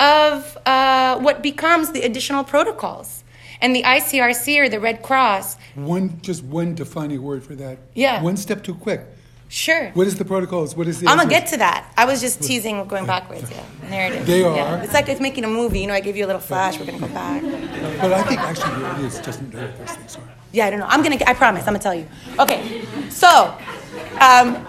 of 0.04 0.58
uh, 0.66 1.20
what 1.20 1.42
becomes 1.42 1.92
the 1.92 2.02
additional 2.02 2.44
protocols. 2.44 3.24
And 3.62 3.74
the 3.74 3.84
ICRC 3.84 4.60
or 4.60 4.68
the 4.68 4.80
Red 4.80 5.02
Cross. 5.02 5.56
One, 5.76 6.20
just 6.22 6.44
one 6.44 6.76
defining 6.76 7.22
word 7.24 7.44
for 7.44 7.56
that. 7.56 7.78
Yeah. 7.94 8.22
One 8.22 8.36
step 8.36 8.62
too 8.62 8.76
quick. 8.76 9.02
Sure. 9.48 9.92
What 9.92 10.08
is 10.08 10.18
the 10.18 10.26
protocols? 10.26 10.76
What 10.76 10.88
is 10.88 11.00
the? 11.00 11.08
I'm 11.08 11.18
gonna 11.18 11.30
get 11.30 11.48
to 11.50 11.58
that. 11.58 11.94
I 11.96 12.06
was 12.06 12.20
just 12.20 12.42
teasing, 12.42 12.88
going 12.88 13.06
backwards. 13.06 13.52
Yeah, 13.52 13.64
narrative. 13.88 14.26
They 14.26 14.44
are. 14.44 14.56
Yeah. 14.56 14.82
It's 14.82 14.96
like 14.96 15.08
it's 15.08 15.22
making 15.22 15.44
a 15.44 15.48
movie. 15.48 15.80
You 15.80 15.88
know, 15.88 15.94
I 15.94 16.00
give 16.00 16.18
you 16.18 16.26
a 16.26 16.30
little 16.32 16.42
flash. 16.42 16.80
We're 16.80 16.88
gonna 16.88 16.98
go 16.98 17.08
back. 17.10 17.44
But 18.02 18.14
I 18.14 18.24
think 18.24 18.40
actually 18.42 18.80
the 18.80 18.88
audience 18.88 19.20
doesn't 19.20 19.54
know 19.54 19.62
what 19.62 19.78
those 19.78 19.96
things 19.96 20.16
are. 20.18 20.30
Yeah, 20.54 20.66
I 20.66 20.70
don't 20.72 20.80
know. 20.80 20.88
I'm 20.90 21.04
gonna. 21.04 21.20
I 21.28 21.36
promise. 21.36 21.62
I'm 21.68 21.74
gonna 21.74 21.80
tell 21.80 21.94
you. 21.94 22.08
Okay. 22.40 22.84
So, 23.12 23.56
um, 24.20 24.66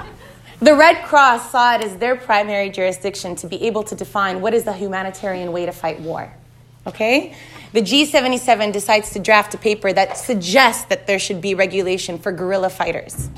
the 0.60 0.74
Red 0.74 1.04
Cross 1.04 1.50
saw 1.50 1.74
it 1.74 1.82
as 1.82 1.96
their 1.96 2.16
primary 2.16 2.70
jurisdiction 2.70 3.34
to 3.36 3.46
be 3.46 3.64
able 3.66 3.82
to 3.84 3.94
define 3.94 4.40
what 4.40 4.54
is 4.54 4.64
the 4.64 4.72
humanitarian 4.72 5.52
way 5.52 5.66
to 5.66 5.72
fight 5.72 6.00
war. 6.00 6.32
Okay. 6.86 7.34
The 7.72 7.82
G77 7.82 8.72
decides 8.72 9.10
to 9.14 9.18
draft 9.18 9.54
a 9.54 9.58
paper 9.58 9.92
that 9.92 10.16
suggests 10.16 10.84
that 10.84 11.06
there 11.06 11.18
should 11.18 11.40
be 11.40 11.54
regulation 11.54 12.18
for 12.18 12.30
guerrilla 12.30 12.70
fighters. 12.70 13.30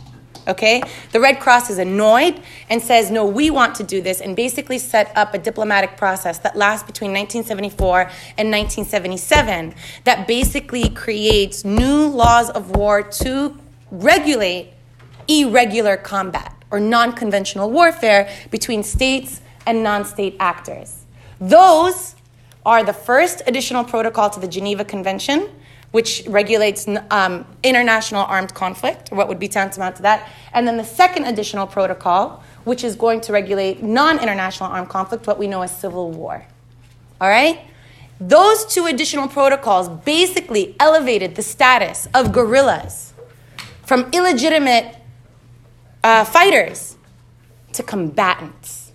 Okay? 0.49 0.83
The 1.13 1.21
Red 1.21 1.41
Cross 1.41 1.71
is 1.71 1.79
annoyed 1.79 2.41
and 2.69 2.83
says, 2.83 3.11
no, 3.11 3.25
we 3.25 3.51
want 3.51 3.75
to 3.77 3.83
do 3.83 4.01
this, 4.01 4.21
and 4.21 4.37
basically 4.37 4.79
set 4.79 5.11
up 5.17 5.35
a 5.35 5.39
diplomatic 5.39 5.97
process 5.97 6.39
that 6.41 6.57
lasts 6.57 6.87
between 6.87 7.13
1974 7.13 8.01
and 8.39 8.51
1977 8.51 9.75
that 10.05 10.27
basically 10.29 10.91
creates 10.91 11.65
new 11.65 12.07
laws 12.07 12.51
of 12.51 12.77
war 12.77 13.03
to 13.03 13.59
regulate 13.91 14.73
irregular 15.29 15.97
combat 15.97 16.56
or 16.71 16.81
non 16.81 17.13
conventional 17.13 17.71
warfare 17.71 18.29
between 18.51 18.83
states 18.83 19.41
and 19.67 19.83
non 19.83 20.05
state 20.05 20.37
actors. 20.41 21.05
Those 21.41 22.15
are 22.65 22.83
the 22.83 22.93
first 22.93 23.43
additional 23.47 23.85
protocol 23.85 24.31
to 24.31 24.41
the 24.41 24.49
Geneva 24.49 24.85
Convention 24.85 25.49
which 25.97 26.25
regulates 26.27 26.87
um, 27.11 27.47
international 27.63 28.23
armed 28.25 28.53
conflict, 28.53 29.11
or 29.11 29.17
what 29.17 29.29
would 29.29 29.39
be 29.39 29.49
tantamount 29.49 29.97
to 29.97 30.03
that. 30.03 30.29
And 30.53 30.69
then 30.69 30.77
the 30.77 30.85
second 30.85 31.25
additional 31.25 31.67
protocol, 31.67 32.43
which 32.65 32.85
is 32.85 32.97
going 32.97 33.23
to 33.23 33.33
regulate 33.33 33.83
non 33.83 34.19
international 34.19 34.71
armed 34.71 34.91
conflict, 34.91 35.27
what 35.27 35.39
we 35.39 35.47
know 35.47 35.63
as 35.63 35.75
civil 35.75 36.11
war. 36.11 36.45
All 37.19 37.31
right? 37.31 37.61
Those 38.21 38.67
two 38.67 38.85
additional 38.85 39.27
protocols 39.29 39.89
basically 39.89 40.77
elevated 40.81 41.35
the 41.35 41.43
status 41.43 42.09
of 42.13 42.31
guerrillas 42.31 43.15
from 43.85 44.11
illegitimate 44.13 44.97
uh, 46.07 46.25
fighters 46.25 46.97
to 47.73 47.83
combatants. 47.83 48.93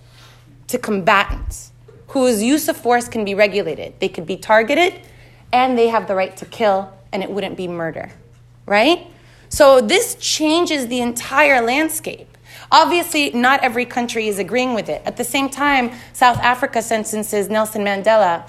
To 0.68 0.78
combatants 0.78 1.74
whose 2.08 2.42
use 2.42 2.70
of 2.70 2.78
force 2.78 3.10
can 3.10 3.26
be 3.26 3.36
regulated. 3.36 4.00
They 4.00 4.08
could 4.08 4.26
be 4.26 4.38
targeted 4.38 4.94
and 5.52 5.78
they 5.78 5.90
have 5.90 6.08
the 6.08 6.16
right 6.16 6.36
to 6.38 6.46
kill, 6.46 6.90
and 7.12 7.22
it 7.22 7.30
wouldn't 7.30 7.58
be 7.58 7.68
murder, 7.68 8.10
right? 8.66 9.08
So 9.50 9.82
this 9.82 10.16
changes 10.16 10.88
the 10.88 11.02
entire 11.02 11.62
landscape. 11.62 12.38
Obviously, 12.72 13.32
not 13.32 13.62
every 13.62 13.86
country 13.86 14.30
is 14.30 14.40
agreeing 14.40 14.74
with 14.74 14.88
it. 14.88 15.02
At 15.04 15.18
the 15.18 15.26
same 15.26 15.50
time, 15.50 15.92
South 16.14 16.38
Africa 16.38 16.82
sentences 16.82 17.50
Nelson 17.50 17.84
Mandela 17.84 18.46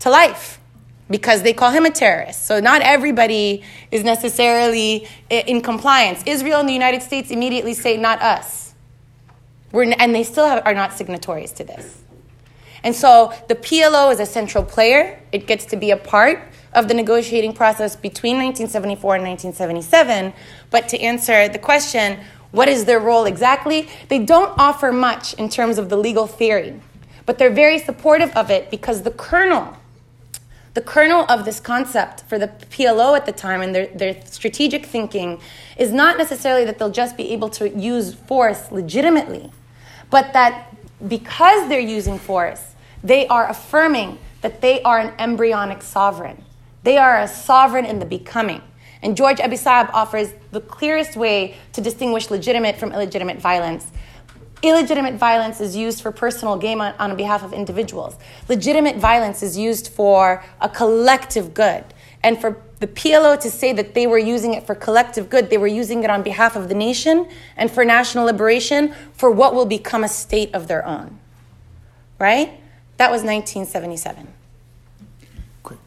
to 0.00 0.10
life 0.10 0.60
because 1.08 1.42
they 1.42 1.52
call 1.52 1.70
him 1.70 1.84
a 1.84 1.90
terrorist. 1.90 2.46
So 2.46 2.60
not 2.60 2.82
everybody 2.82 3.62
is 3.90 4.02
necessarily 4.02 5.06
in 5.30 5.60
compliance. 5.60 6.22
Israel 6.26 6.60
and 6.60 6.68
the 6.68 6.72
United 6.72 7.02
States 7.02 7.30
immediately 7.30 7.74
say, 7.74 7.96
not 7.96 8.20
us. 8.20 8.74
We're, 9.72 9.94
and 9.98 10.14
they 10.14 10.24
still 10.24 10.46
have, 10.46 10.66
are 10.66 10.74
not 10.74 10.92
signatories 10.92 11.52
to 11.52 11.64
this. 11.64 12.02
And 12.82 12.94
so 12.94 13.32
the 13.48 13.54
PLO 13.54 14.12
is 14.12 14.20
a 14.20 14.26
central 14.26 14.64
player. 14.64 15.20
It 15.32 15.46
gets 15.46 15.64
to 15.66 15.76
be 15.76 15.90
a 15.90 15.96
part 15.96 16.40
of 16.72 16.88
the 16.88 16.94
negotiating 16.94 17.52
process 17.52 17.96
between 17.96 18.36
1974 18.36 19.16
and 19.16 19.24
1977. 19.24 20.32
But 20.70 20.88
to 20.88 21.00
answer 21.00 21.48
the 21.48 21.58
question, 21.58 22.20
what 22.52 22.68
is 22.68 22.84
their 22.84 23.00
role 23.00 23.24
exactly? 23.24 23.88
They 24.08 24.20
don't 24.20 24.56
offer 24.58 24.92
much 24.92 25.34
in 25.34 25.48
terms 25.48 25.78
of 25.78 25.88
the 25.88 25.96
legal 25.96 26.26
theory, 26.26 26.80
but 27.24 27.38
they're 27.38 27.50
very 27.50 27.78
supportive 27.78 28.30
of 28.36 28.50
it 28.50 28.70
because 28.70 29.02
the 29.02 29.10
kernel, 29.10 29.76
the 30.76 30.82
kernel 30.82 31.24
of 31.30 31.46
this 31.46 31.58
concept 31.58 32.20
for 32.28 32.38
the 32.38 32.48
PLO 32.48 33.16
at 33.16 33.24
the 33.24 33.32
time 33.32 33.62
and 33.62 33.74
their, 33.74 33.86
their 33.86 34.14
strategic 34.26 34.84
thinking 34.84 35.40
is 35.78 35.90
not 35.90 36.18
necessarily 36.18 36.66
that 36.66 36.78
they'll 36.78 36.90
just 36.90 37.16
be 37.16 37.32
able 37.32 37.48
to 37.48 37.70
use 37.70 38.12
force 38.12 38.70
legitimately, 38.70 39.50
but 40.10 40.34
that 40.34 40.76
because 41.08 41.66
they're 41.70 41.80
using 41.80 42.18
force, 42.18 42.74
they 43.02 43.26
are 43.28 43.48
affirming 43.48 44.18
that 44.42 44.60
they 44.60 44.82
are 44.82 44.98
an 44.98 45.14
embryonic 45.18 45.80
sovereign. 45.80 46.44
They 46.82 46.98
are 46.98 47.20
a 47.20 47.26
sovereign 47.26 47.86
in 47.86 47.98
the 47.98 48.04
becoming. 48.04 48.60
And 49.00 49.16
George 49.16 49.40
Abi 49.40 49.56
Saab 49.56 49.88
offers 49.94 50.34
the 50.50 50.60
clearest 50.60 51.16
way 51.16 51.56
to 51.72 51.80
distinguish 51.80 52.30
legitimate 52.30 52.76
from 52.76 52.92
illegitimate 52.92 53.38
violence. 53.38 53.86
Illegitimate 54.62 55.14
violence 55.14 55.60
is 55.60 55.76
used 55.76 56.00
for 56.00 56.10
personal 56.10 56.56
gain 56.56 56.80
on, 56.80 56.94
on 56.98 57.16
behalf 57.16 57.42
of 57.42 57.52
individuals. 57.52 58.16
Legitimate 58.48 58.96
violence 58.96 59.42
is 59.42 59.56
used 59.56 59.88
for 59.88 60.42
a 60.60 60.68
collective 60.68 61.52
good. 61.52 61.84
And 62.22 62.40
for 62.40 62.60
the 62.80 62.86
PLO 62.86 63.38
to 63.40 63.50
say 63.50 63.72
that 63.74 63.94
they 63.94 64.06
were 64.06 64.18
using 64.18 64.54
it 64.54 64.66
for 64.66 64.74
collective 64.74 65.28
good, 65.28 65.50
they 65.50 65.58
were 65.58 65.66
using 65.66 66.02
it 66.04 66.10
on 66.10 66.22
behalf 66.22 66.56
of 66.56 66.68
the 66.68 66.74
nation 66.74 67.28
and 67.56 67.70
for 67.70 67.84
national 67.84 68.24
liberation 68.24 68.94
for 69.12 69.30
what 69.30 69.54
will 69.54 69.66
become 69.66 70.02
a 70.02 70.08
state 70.08 70.54
of 70.54 70.68
their 70.68 70.84
own. 70.86 71.18
Right? 72.18 72.60
That 72.96 73.10
was 73.10 73.22
1977. 73.22 74.26
Great. 75.62 75.78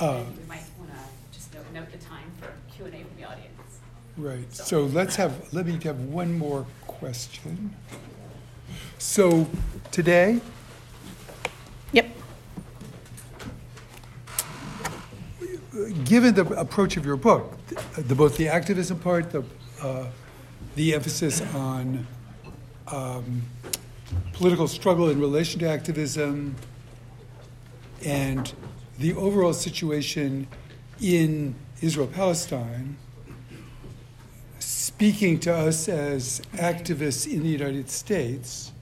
Uh, 0.00 0.22
we 0.38 0.48
might 0.48 0.62
want 0.78 0.92
to 0.92 1.36
just 1.36 1.52
note, 1.52 1.64
note 1.74 1.90
the 1.90 1.98
time 1.98 2.30
for 2.40 2.52
Q 2.72 2.86
and 2.86 2.94
A 2.94 2.98
from 2.98 3.16
the 3.16 3.24
audience. 3.24 3.80
Right. 4.16 4.54
So 4.54 4.84
let's 4.84 5.16
have. 5.16 5.52
Let 5.52 5.66
me 5.66 5.78
have 5.82 5.98
one 6.00 6.38
more 6.38 6.66
question. 6.98 7.74
So 8.98 9.48
today. 9.90 10.40
Yep. 11.92 12.10
Given 16.04 16.34
the 16.34 16.46
approach 16.58 16.96
of 16.96 17.04
your 17.04 17.16
book, 17.16 17.52
the, 17.96 18.14
both 18.14 18.36
the 18.36 18.48
activism 18.48 18.98
part, 18.98 19.30
the 19.30 19.44
uh, 19.82 20.06
the 20.74 20.94
emphasis 20.94 21.40
on 21.54 22.06
um, 22.88 23.42
political 24.34 24.68
struggle 24.68 25.08
in 25.08 25.18
relation 25.18 25.58
to 25.60 25.68
activism 25.68 26.54
and 28.04 28.52
the 28.98 29.14
overall 29.14 29.54
situation 29.54 30.46
in 31.00 31.54
Israel 31.80 32.06
Palestine, 32.06 32.96
speaking 34.96 35.38
to 35.38 35.54
us 35.54 35.90
as 35.90 36.40
activists 36.54 37.30
in 37.30 37.42
the 37.42 37.48
United 37.50 37.90
States, 37.90 38.72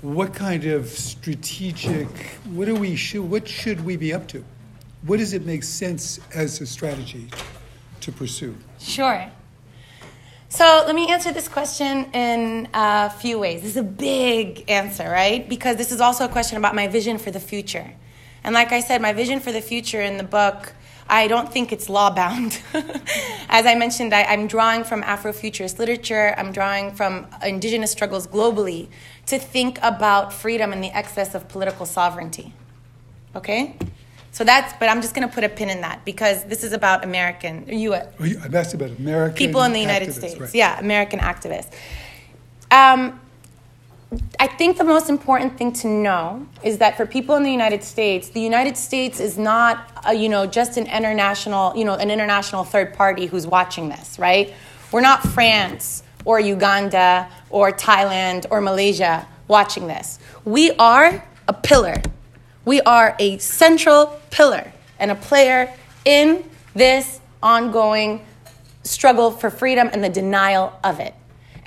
what 0.00 0.32
kind 0.32 0.64
of 0.64 0.86
strategic, 0.86 2.06
what 2.52 2.66
do 2.66 2.74
we 2.76 2.94
should, 2.94 3.28
what 3.28 3.48
should 3.48 3.84
we 3.84 3.96
be 3.96 4.14
up 4.14 4.28
to? 4.28 4.44
What 5.02 5.16
does 5.16 5.32
it 5.32 5.44
make 5.44 5.64
sense 5.64 6.20
as 6.32 6.60
a 6.60 6.66
strategy 6.66 7.28
to 8.02 8.12
pursue? 8.12 8.56
Sure. 8.78 9.28
So 10.50 10.84
let 10.86 10.94
me 10.94 11.10
answer 11.10 11.32
this 11.32 11.48
question 11.48 12.12
in 12.12 12.68
a 12.72 13.10
few 13.10 13.40
ways. 13.40 13.62
This 13.62 13.72
is 13.72 13.76
a 13.76 13.82
big 13.82 14.70
answer, 14.70 15.10
right? 15.10 15.48
Because 15.48 15.74
this 15.74 15.90
is 15.90 16.00
also 16.00 16.26
a 16.26 16.28
question 16.28 16.58
about 16.58 16.76
my 16.76 16.86
vision 16.86 17.18
for 17.18 17.32
the 17.32 17.40
future. 17.40 17.92
And 18.44 18.54
like 18.54 18.70
I 18.70 18.78
said, 18.78 19.02
my 19.02 19.14
vision 19.14 19.40
for 19.40 19.50
the 19.50 19.62
future 19.62 20.00
in 20.00 20.16
the 20.16 20.22
book, 20.22 20.74
I 21.08 21.26
don't 21.26 21.50
think 21.50 21.72
it's 21.72 21.88
law 21.88 22.10
bound. 22.10 22.60
As 23.48 23.64
I 23.64 23.74
mentioned, 23.74 24.12
I, 24.12 24.22
am 24.22 24.46
drawing 24.46 24.84
from 24.84 25.02
Afrofuturist 25.02 25.78
literature, 25.78 26.34
I'm 26.36 26.52
drawing 26.52 26.92
from 26.92 27.26
indigenous 27.42 27.90
struggles 27.90 28.26
globally 28.26 28.88
to 29.26 29.38
think 29.38 29.78
about 29.82 30.32
freedom 30.32 30.72
and 30.72 30.84
the 30.84 30.94
excess 30.96 31.34
of 31.34 31.48
political 31.48 31.86
sovereignty. 31.86 32.52
Okay? 33.34 33.76
So 34.32 34.44
that's, 34.44 34.74
but 34.78 34.88
I'm 34.88 35.00
just 35.00 35.14
going 35.14 35.26
to 35.26 35.34
put 35.34 35.44
a 35.44 35.48
pin 35.48 35.70
in 35.70 35.80
that 35.80 36.04
because 36.04 36.44
this 36.44 36.62
is 36.62 36.72
about 36.72 37.04
American. 37.04 37.64
Oh, 37.68 37.92
I'm 38.20 38.54
asking 38.54 38.80
about 38.80 38.98
American 38.98 39.36
people 39.36 39.62
in 39.62 39.72
the 39.72 39.80
United 39.80 40.12
States. 40.12 40.38
Right. 40.38 40.54
Yeah, 40.54 40.78
American 40.78 41.20
activists. 41.20 41.72
Um, 42.70 43.18
I 44.40 44.46
think 44.46 44.78
the 44.78 44.84
most 44.84 45.10
important 45.10 45.58
thing 45.58 45.72
to 45.74 45.88
know 45.88 46.46
is 46.62 46.78
that 46.78 46.96
for 46.96 47.04
people 47.04 47.34
in 47.36 47.42
the 47.42 47.50
United 47.50 47.84
States, 47.84 48.30
the 48.30 48.40
United 48.40 48.76
States 48.76 49.20
is 49.20 49.36
not, 49.36 49.90
a, 50.06 50.14
you 50.14 50.28
know, 50.28 50.46
just 50.46 50.78
an 50.78 50.86
international, 50.86 51.76
you 51.76 51.84
know, 51.84 51.94
an 51.94 52.10
international 52.10 52.64
third 52.64 52.94
party 52.94 53.26
who's 53.26 53.46
watching 53.46 53.88
this, 53.88 54.18
right? 54.18 54.54
We're 54.92 55.02
not 55.02 55.22
France 55.22 56.02
or 56.24 56.40
Uganda 56.40 57.28
or 57.50 57.70
Thailand 57.72 58.46
or 58.50 58.62
Malaysia 58.62 59.26
watching 59.46 59.86
this. 59.86 60.18
We 60.44 60.70
are 60.72 61.22
a 61.46 61.52
pillar 61.52 62.02
we 62.68 62.82
are 62.82 63.16
a 63.18 63.38
central 63.38 64.20
pillar 64.30 64.74
and 64.98 65.10
a 65.10 65.14
player 65.14 65.72
in 66.04 66.44
this 66.74 67.18
ongoing 67.42 68.26
struggle 68.82 69.30
for 69.30 69.48
freedom 69.48 69.88
and 69.90 70.04
the 70.04 70.10
denial 70.10 70.78
of 70.84 71.00
it. 71.00 71.14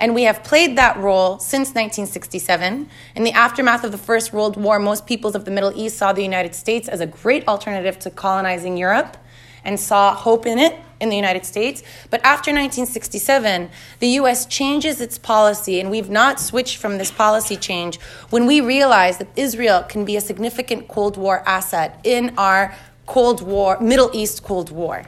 And 0.02 0.16
we 0.16 0.24
have 0.24 0.42
played 0.42 0.76
that 0.78 0.96
role 0.96 1.38
since 1.38 1.68
1967. 1.68 2.88
In 3.14 3.22
the 3.22 3.30
aftermath 3.30 3.84
of 3.84 3.92
the 3.92 3.98
First 3.98 4.32
World 4.32 4.56
War, 4.56 4.80
most 4.80 5.06
peoples 5.06 5.36
of 5.36 5.44
the 5.44 5.52
Middle 5.52 5.72
East 5.76 5.96
saw 5.96 6.12
the 6.12 6.24
United 6.24 6.56
States 6.56 6.88
as 6.88 7.00
a 7.00 7.06
great 7.06 7.46
alternative 7.46 8.00
to 8.00 8.10
colonizing 8.10 8.76
Europe 8.76 9.16
and 9.64 9.78
saw 9.78 10.12
hope 10.12 10.44
in 10.44 10.58
it 10.58 10.74
in 11.00 11.08
the 11.08 11.14
United 11.14 11.46
States. 11.46 11.84
But 12.10 12.20
after 12.24 12.50
1967, 12.50 13.70
the 14.00 14.08
US 14.18 14.44
changes 14.44 15.00
its 15.00 15.18
policy, 15.18 15.78
and 15.78 15.88
we've 15.88 16.10
not 16.10 16.40
switched 16.40 16.78
from 16.78 16.98
this 16.98 17.12
policy 17.12 17.56
change 17.56 18.00
when 18.30 18.44
we 18.44 18.60
realize 18.60 19.18
that 19.18 19.28
Israel 19.36 19.84
can 19.84 20.04
be 20.04 20.16
a 20.16 20.20
significant 20.20 20.88
Cold 20.88 21.16
War 21.16 21.44
asset 21.46 22.00
in 22.02 22.34
our 22.36 22.74
Cold 23.06 23.40
War, 23.40 23.78
Middle 23.78 24.10
East 24.12 24.42
Cold 24.42 24.72
War. 24.72 25.04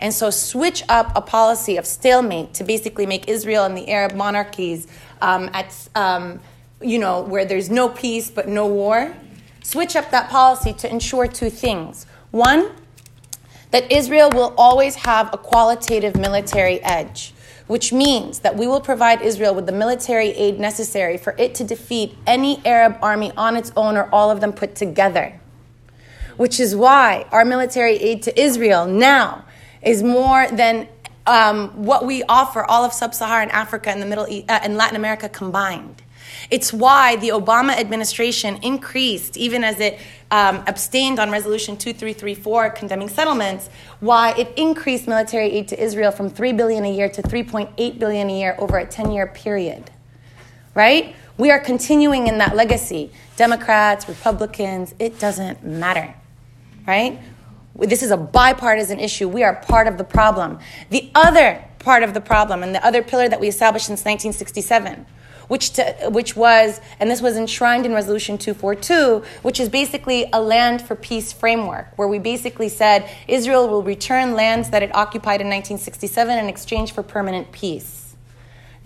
And 0.00 0.12
so, 0.12 0.30
switch 0.30 0.82
up 0.88 1.12
a 1.14 1.20
policy 1.20 1.76
of 1.76 1.86
stalemate 1.86 2.54
to 2.54 2.64
basically 2.64 3.06
make 3.06 3.28
Israel 3.28 3.64
and 3.64 3.76
the 3.76 3.88
Arab 3.88 4.14
monarchies 4.14 4.86
um, 5.20 5.48
at, 5.52 5.72
um, 5.94 6.40
you 6.80 6.98
know, 6.98 7.22
where 7.22 7.44
there's 7.44 7.70
no 7.70 7.88
peace 7.88 8.30
but 8.30 8.48
no 8.48 8.66
war. 8.66 9.14
Switch 9.62 9.96
up 9.96 10.10
that 10.10 10.28
policy 10.30 10.72
to 10.74 10.90
ensure 10.90 11.26
two 11.26 11.48
things. 11.48 12.06
One, 12.30 12.72
that 13.70 13.90
Israel 13.90 14.30
will 14.30 14.54
always 14.56 14.94
have 14.94 15.32
a 15.32 15.36
qualitative 15.36 16.16
military 16.16 16.80
edge, 16.82 17.34
which 17.66 17.92
means 17.92 18.38
that 18.38 18.56
we 18.56 18.68
will 18.68 18.80
provide 18.80 19.20
Israel 19.20 19.52
with 19.52 19.66
the 19.66 19.72
military 19.72 20.28
aid 20.28 20.60
necessary 20.60 21.16
for 21.16 21.34
it 21.38 21.56
to 21.56 21.64
defeat 21.64 22.16
any 22.24 22.64
Arab 22.64 22.96
army 23.02 23.32
on 23.36 23.56
its 23.56 23.72
own 23.76 23.96
or 23.96 24.08
all 24.12 24.30
of 24.30 24.40
them 24.40 24.52
put 24.52 24.76
together. 24.76 25.40
Which 26.36 26.60
is 26.60 26.76
why 26.76 27.26
our 27.32 27.44
military 27.44 27.96
aid 27.96 28.22
to 28.24 28.40
Israel 28.40 28.86
now 28.86 29.44
is 29.84 30.02
more 30.02 30.48
than 30.48 30.88
um, 31.26 31.68
what 31.84 32.04
we 32.06 32.22
offer 32.24 32.64
all 32.64 32.84
of 32.84 32.92
sub-Saharan 32.92 33.50
Africa 33.50 33.90
and 33.90 34.00
the 34.00 34.06
Middle 34.06 34.26
East, 34.28 34.50
uh, 34.50 34.60
and 34.62 34.76
Latin 34.76 34.96
America 34.96 35.28
combined. 35.28 36.02
It's 36.50 36.72
why 36.72 37.16
the 37.16 37.28
Obama 37.28 37.78
administration 37.78 38.58
increased, 38.62 39.36
even 39.36 39.64
as 39.64 39.80
it 39.80 39.98
um, 40.30 40.62
abstained 40.66 41.18
on 41.18 41.30
Resolution 41.30 41.76
2334 41.76 42.70
condemning 42.70 43.08
settlements, 43.08 43.68
why 44.00 44.32
it 44.32 44.52
increased 44.56 45.06
military 45.06 45.50
aid 45.50 45.68
to 45.68 45.82
Israel 45.82 46.10
from 46.10 46.28
3 46.28 46.52
billion 46.52 46.84
a 46.84 46.92
year 46.92 47.08
to 47.08 47.22
3.8 47.22 47.98
billion 47.98 48.28
a 48.28 48.38
year 48.38 48.56
over 48.58 48.78
a 48.78 48.86
10-year 48.86 49.28
period. 49.28 49.90
Right? 50.74 51.14
We 51.38 51.50
are 51.50 51.60
continuing 51.60 52.26
in 52.26 52.38
that 52.38 52.54
legacy. 52.54 53.10
Democrats, 53.36 54.08
Republicans, 54.08 54.94
it 54.98 55.18
doesn't 55.18 55.64
matter. 55.64 56.14
Right? 56.86 57.18
This 57.76 58.02
is 58.02 58.10
a 58.10 58.16
bipartisan 58.16 59.00
issue. 59.00 59.28
We 59.28 59.42
are 59.42 59.56
part 59.56 59.88
of 59.88 59.98
the 59.98 60.04
problem. 60.04 60.60
The 60.90 61.10
other 61.14 61.64
part 61.78 62.02
of 62.02 62.14
the 62.14 62.20
problem 62.20 62.62
and 62.62 62.74
the 62.74 62.84
other 62.84 63.02
pillar 63.02 63.28
that 63.28 63.40
we 63.40 63.48
established 63.48 63.86
since 63.86 64.00
1967 64.00 65.06
which, 65.48 65.70
to, 65.70 65.84
which 66.10 66.36
was, 66.36 66.80
and 67.00 67.10
this 67.10 67.20
was 67.20 67.36
enshrined 67.36 67.86
in 67.86 67.92
Resolution 67.92 68.38
242, 68.38 69.22
which 69.42 69.60
is 69.60 69.68
basically 69.68 70.28
a 70.32 70.40
land 70.40 70.82
for 70.82 70.94
peace 70.94 71.32
framework, 71.32 71.88
where 71.96 72.08
we 72.08 72.18
basically 72.18 72.68
said 72.68 73.10
Israel 73.28 73.68
will 73.68 73.82
return 73.82 74.34
lands 74.34 74.70
that 74.70 74.82
it 74.82 74.94
occupied 74.94 75.40
in 75.40 75.48
1967 75.48 76.38
in 76.38 76.48
exchange 76.48 76.92
for 76.92 77.02
permanent 77.02 77.52
peace. 77.52 78.16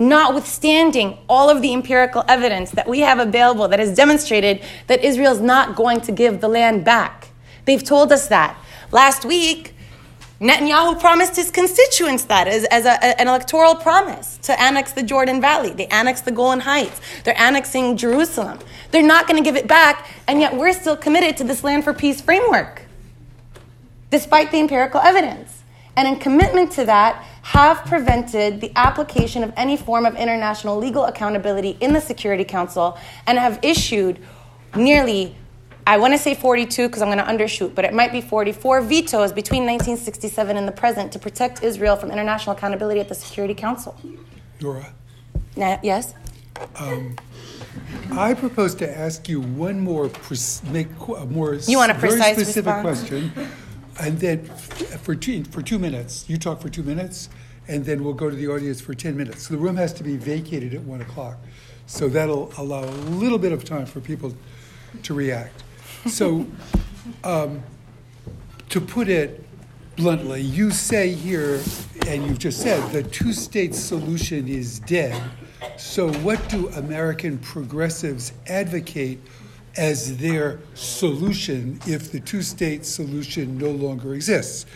Notwithstanding 0.01 1.19
all 1.29 1.51
of 1.51 1.61
the 1.61 1.73
empirical 1.73 2.25
evidence 2.29 2.71
that 2.73 2.89
we 2.89 3.01
have 3.01 3.19
available 3.19 3.67
that 3.69 3.81
has 3.81 3.97
demonstrated 3.97 4.63
that 4.87 5.03
Israel 5.03 5.33
is 5.33 5.41
not 5.41 5.75
going 5.75 6.01
to 6.03 6.13
give 6.13 6.41
the 6.41 6.49
land 6.49 6.85
back. 6.85 7.29
They've 7.65 7.83
told 7.83 8.13
us 8.13 8.29
that. 8.29 8.57
Last 8.91 9.25
week, 9.25 9.75
Netanyahu 10.41 11.01
promised 11.01 11.35
his 11.35 11.51
constituents 11.51 12.25
that 12.25 12.47
as, 12.47 12.65
as 12.65 12.87
a, 12.87 13.21
an 13.21 13.27
electoral 13.27 13.75
promise 13.75 14.39
to 14.39 14.61
annex 14.61 14.93
the 14.93 15.03
Jordan 15.03 15.41
Valley. 15.41 15.71
They 15.71 15.87
annexed 15.89 16.25
the 16.25 16.31
Golan 16.31 16.61
Heights. 16.61 17.01
They're 17.25 17.39
annexing 17.39 17.97
Jerusalem. 17.97 18.61
They're 18.93 19.03
not 19.03 19.27
going 19.27 19.43
to 19.43 19.45
give 19.45 19.57
it 19.57 19.67
back, 19.67 20.09
and 20.29 20.41
yet 20.41 20.57
we're 20.57 20.73
still 20.73 20.97
committed 20.97 21.37
to 21.39 21.45
this 21.45 21.65
land 21.65 21.83
for 21.85 21.93
peace 21.93 22.21
framework, 22.21 22.83
despite 24.11 24.53
the 24.53 24.61
empirical 24.61 25.01
evidence. 25.01 25.63
And 25.97 26.07
in 26.07 26.21
commitment 26.21 26.71
to 26.73 26.85
that, 26.85 27.25
have 27.43 27.85
prevented 27.85 28.61
the 28.61 28.71
application 28.77 29.43
of 29.43 29.53
any 29.57 29.77
form 29.77 30.07
of 30.07 30.15
international 30.15 30.79
legal 30.79 31.07
accountability 31.07 31.77
in 31.81 31.93
the 31.93 32.01
Security 32.01 32.45
Council 32.45 32.97
and 33.27 33.39
have 33.39 33.59
issued 33.63 34.21
nearly 34.77 35.35
I 35.89 35.97
want 35.97 36.13
to 36.13 36.19
say 36.19 36.35
42 36.35 36.89
because 36.89 37.01
I'm 37.01 37.09
going 37.09 37.17
to 37.17 37.25
undershoot, 37.25 37.75
but 37.75 37.87
it 37.87 37.95
might 37.95 38.13
be 38.13 38.21
44 38.21 38.83
vetoes 38.83 39.33
between 39.33 39.63
1967 39.63 40.59
and 40.59 40.69
the 40.69 40.73
present 40.73 41.11
to 41.13 41.19
protect 41.19 41.63
Israel 41.63 41.97
from 41.97 42.11
international 42.11 42.55
accountability 42.55 43.01
at 43.01 43.09
the 43.09 43.15
Security 43.15 43.55
Council. 43.55 43.99
Noura? 44.61 44.93
Na- 45.57 45.79
yes? 45.83 46.13
Um, 46.77 47.17
I 48.13 48.35
propose 48.35 48.75
to 48.75 48.99
ask 48.99 49.31
you 49.31 49.41
one 49.41 49.81
more, 49.81 50.11
make 50.65 50.89
a 51.17 51.25
more 51.25 51.55
you 51.55 51.79
want 51.79 51.91
a 51.91 51.95
very 51.95 52.21
specific 52.21 52.67
response? 52.67 52.83
question, 52.83 53.33
and 53.99 54.19
then 54.19 54.45
for 54.45 55.15
two, 55.15 55.43
for 55.45 55.63
two 55.63 55.79
minutes, 55.79 56.29
you 56.29 56.37
talk 56.37 56.61
for 56.61 56.69
two 56.69 56.83
minutes, 56.83 57.31
and 57.67 57.83
then 57.87 58.05
we'll 58.05 58.13
go 58.13 58.29
to 58.29 58.37
the 58.37 58.49
audience 58.49 58.83
for 58.83 58.93
10 58.93 59.17
minutes. 59.17 59.49
So 59.49 59.55
the 59.55 59.61
room 59.61 59.77
has 59.77 59.95
to 59.95 60.05
be 60.05 60.19
vacated 60.19 60.75
at 60.75 60.83
1 60.83 61.01
o'clock. 61.01 61.39
So 61.87 62.11
that'll 62.11 62.53
allow 62.59 62.85
a 62.85 62.93
little 63.23 63.39
bit 63.39 63.53
of 63.53 63.65
time 63.65 63.87
for 63.87 64.01
people 64.01 64.35
to 65.03 65.15
react. 65.15 65.63
So, 66.07 66.47
um, 67.25 67.63
to 68.69 68.81
put 68.81 69.09
it 69.09 69.45
bluntly, 69.97 70.41
you 70.41 70.71
say 70.71 71.13
here, 71.13 71.61
and 72.07 72.25
you've 72.27 72.39
just 72.39 72.61
said, 72.61 72.93
the 72.93 73.03
two 73.03 73.33
state 73.33 73.75
solution 73.75 74.49
is 74.49 74.79
dead. 74.81 75.21
So, 75.77 76.13
what 76.21 76.49
do 76.49 76.69
American 76.71 77.39
progressives 77.39 78.33
advocate 78.47 79.19
as 79.77 80.17
their 80.19 80.61
solution 80.75 81.81
if 81.87 82.13
the 82.13 82.21
two 82.21 82.43
state 82.43 82.85
solution 82.85 83.59
no 83.59 83.71
longer 83.71 84.15
exists? 84.15 84.67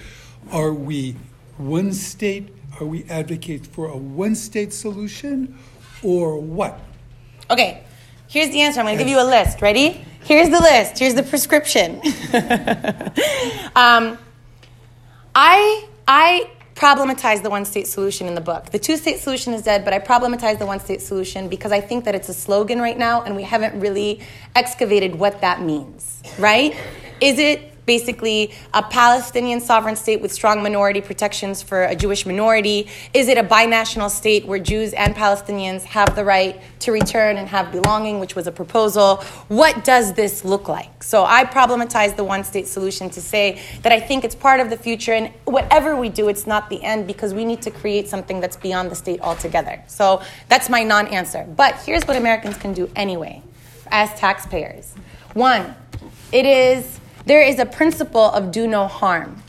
Are 0.50 0.72
we 0.72 1.16
one 1.56 1.92
state? 1.92 2.48
Are 2.80 2.86
we 2.86 3.04
advocates 3.04 3.68
for 3.68 3.88
a 3.88 3.96
one 3.96 4.34
state 4.34 4.72
solution 4.72 5.56
or 6.02 6.38
what? 6.38 6.80
Okay, 7.50 7.84
here's 8.32 8.50
the 8.50 8.62
answer. 8.62 8.80
I'm 8.80 8.86
going 8.86 8.96
to 8.96 9.04
give 9.04 9.10
you 9.10 9.22
a 9.22 9.28
list. 9.28 9.60
Ready? 9.60 10.04
Here's 10.24 10.48
the 10.48 10.60
list. 10.60 10.98
Here's 10.98 11.14
the 11.14 11.22
prescription. 11.22 11.96
um, 13.76 14.18
I 15.34 15.86
I 16.08 16.50
problematize 16.74 17.42
the 17.42 17.50
one 17.50 17.64
state 17.64 17.86
solution 17.86 18.26
in 18.26 18.34
the 18.34 18.40
book. 18.40 18.70
The 18.70 18.78
two 18.78 18.96
state 18.96 19.18
solution 19.18 19.52
is 19.52 19.62
dead, 19.62 19.84
but 19.84 19.92
I 19.92 19.98
problematize 19.98 20.58
the 20.58 20.66
one 20.66 20.80
state 20.80 21.02
solution 21.02 21.48
because 21.48 21.72
I 21.72 21.80
think 21.80 22.06
that 22.06 22.14
it's 22.14 22.28
a 22.28 22.34
slogan 22.34 22.80
right 22.80 22.96
now, 22.96 23.22
and 23.22 23.36
we 23.36 23.42
haven't 23.42 23.78
really 23.78 24.20
excavated 24.56 25.14
what 25.14 25.42
that 25.42 25.60
means. 25.60 26.22
Right? 26.38 26.74
Is 27.20 27.38
it 27.38 27.71
basically 27.86 28.52
a 28.74 28.82
Palestinian 28.82 29.60
sovereign 29.60 29.96
state 29.96 30.20
with 30.20 30.32
strong 30.32 30.62
minority 30.62 31.00
protections 31.00 31.62
for 31.62 31.84
a 31.84 31.94
Jewish 31.94 32.24
minority? 32.26 32.88
Is 33.12 33.28
it 33.28 33.38
a 33.38 33.42
binational 33.44 34.10
state 34.10 34.46
where 34.46 34.58
Jews 34.58 34.92
and 34.92 35.14
Palestinians 35.14 35.82
have 35.84 36.14
the 36.14 36.24
right 36.24 36.60
to 36.80 36.92
return 36.92 37.36
and 37.36 37.48
have 37.48 37.72
belonging, 37.72 38.20
which 38.20 38.34
was 38.34 38.46
a 38.46 38.52
proposal? 38.52 39.16
What 39.48 39.84
does 39.84 40.14
this 40.14 40.44
look 40.44 40.68
like? 40.68 41.02
So 41.02 41.24
I 41.24 41.44
problematize 41.44 42.16
the 42.16 42.24
one 42.24 42.44
state 42.44 42.66
solution 42.66 43.10
to 43.10 43.20
say 43.20 43.60
that 43.82 43.92
I 43.92 44.00
think 44.00 44.24
it's 44.24 44.34
part 44.34 44.60
of 44.60 44.70
the 44.70 44.76
future, 44.76 45.12
and 45.12 45.32
whatever 45.44 45.96
we 45.96 46.08
do, 46.08 46.28
it's 46.28 46.46
not 46.46 46.70
the 46.70 46.82
end 46.82 47.06
because 47.06 47.34
we 47.34 47.44
need 47.44 47.62
to 47.62 47.70
create 47.70 48.08
something 48.08 48.40
that's 48.40 48.56
beyond 48.56 48.90
the 48.90 48.94
state 48.94 49.20
altogether. 49.20 49.82
So 49.86 50.22
that's 50.48 50.68
my 50.68 50.82
non 50.82 51.06
answer. 51.08 51.44
But 51.56 51.76
here's 51.82 52.06
what 52.06 52.16
Americans 52.16 52.56
can 52.56 52.72
do 52.72 52.90
anyway 52.94 53.42
as 53.90 54.10
taxpayers. 54.14 54.94
One, 55.34 55.74
it 56.32 56.46
is 56.46 57.00
there 57.24 57.42
is 57.42 57.58
a 57.58 57.66
principle 57.66 58.24
of 58.24 58.50
do 58.50 58.66
no 58.66 58.86
harm. 58.86 59.42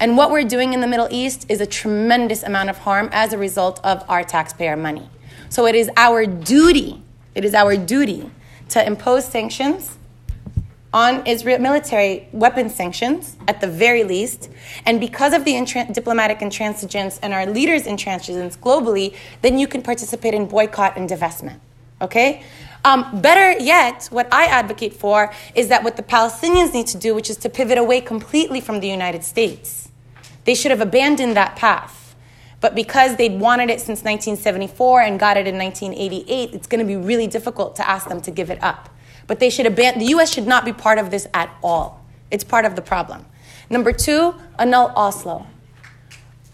And 0.00 0.16
what 0.16 0.30
we're 0.30 0.44
doing 0.44 0.72
in 0.72 0.80
the 0.80 0.86
Middle 0.86 1.08
East 1.10 1.46
is 1.48 1.60
a 1.60 1.66
tremendous 1.66 2.42
amount 2.42 2.70
of 2.70 2.78
harm 2.78 3.08
as 3.12 3.32
a 3.32 3.38
result 3.38 3.80
of 3.84 4.04
our 4.08 4.22
taxpayer 4.22 4.76
money. 4.76 5.08
So 5.48 5.66
it 5.66 5.74
is 5.74 5.90
our 5.96 6.24
duty, 6.26 7.02
it 7.34 7.44
is 7.44 7.54
our 7.54 7.76
duty 7.76 8.30
to 8.70 8.86
impose 8.86 9.24
sanctions 9.24 9.96
on 10.92 11.26
Israel, 11.26 11.58
military 11.58 12.28
weapon 12.32 12.70
sanctions 12.70 13.36
at 13.46 13.60
the 13.60 13.66
very 13.66 14.04
least. 14.04 14.48
And 14.86 14.98
because 15.00 15.34
of 15.34 15.44
the 15.44 15.52
intran- 15.52 15.92
diplomatic 15.92 16.38
intransigence 16.38 17.18
and 17.22 17.34
our 17.34 17.44
leaders' 17.44 17.82
intransigence 17.82 18.56
globally, 18.56 19.14
then 19.42 19.58
you 19.58 19.66
can 19.66 19.82
participate 19.82 20.32
in 20.32 20.46
boycott 20.46 20.96
and 20.96 21.08
divestment. 21.08 21.58
Okay? 22.00 22.42
Um, 22.84 23.20
better 23.20 23.58
yet, 23.58 24.08
what 24.10 24.28
I 24.32 24.46
advocate 24.46 24.94
for 24.94 25.32
is 25.54 25.68
that 25.68 25.82
what 25.82 25.96
the 25.96 26.02
Palestinians 26.02 26.72
need 26.72 26.86
to 26.88 26.98
do, 26.98 27.14
which 27.14 27.28
is 27.28 27.36
to 27.38 27.48
pivot 27.48 27.78
away 27.78 28.00
completely 28.00 28.60
from 28.60 28.80
the 28.80 28.88
United 28.88 29.24
States. 29.24 29.88
They 30.44 30.54
should 30.54 30.70
have 30.70 30.80
abandoned 30.80 31.36
that 31.36 31.56
path. 31.56 32.14
But 32.60 32.74
because 32.74 33.16
they'd 33.16 33.38
wanted 33.38 33.70
it 33.70 33.80
since 33.80 34.02
1974 34.02 35.02
and 35.02 35.20
got 35.20 35.36
it 35.36 35.46
in 35.46 35.56
1988, 35.56 36.54
it's 36.54 36.66
going 36.66 36.80
to 36.80 36.86
be 36.86 36.96
really 36.96 37.26
difficult 37.26 37.76
to 37.76 37.88
ask 37.88 38.08
them 38.08 38.20
to 38.22 38.30
give 38.30 38.50
it 38.50 38.62
up. 38.62 38.88
But 39.26 39.38
they 39.38 39.50
should 39.50 39.66
abandon, 39.66 40.00
the 40.00 40.12
US 40.16 40.32
should 40.32 40.46
not 40.46 40.64
be 40.64 40.72
part 40.72 40.98
of 40.98 41.10
this 41.10 41.28
at 41.34 41.54
all. 41.62 42.04
It's 42.30 42.44
part 42.44 42.64
of 42.64 42.74
the 42.74 42.82
problem. 42.82 43.26
Number 43.70 43.92
two, 43.92 44.34
annul 44.58 44.92
Oslo. 44.96 45.46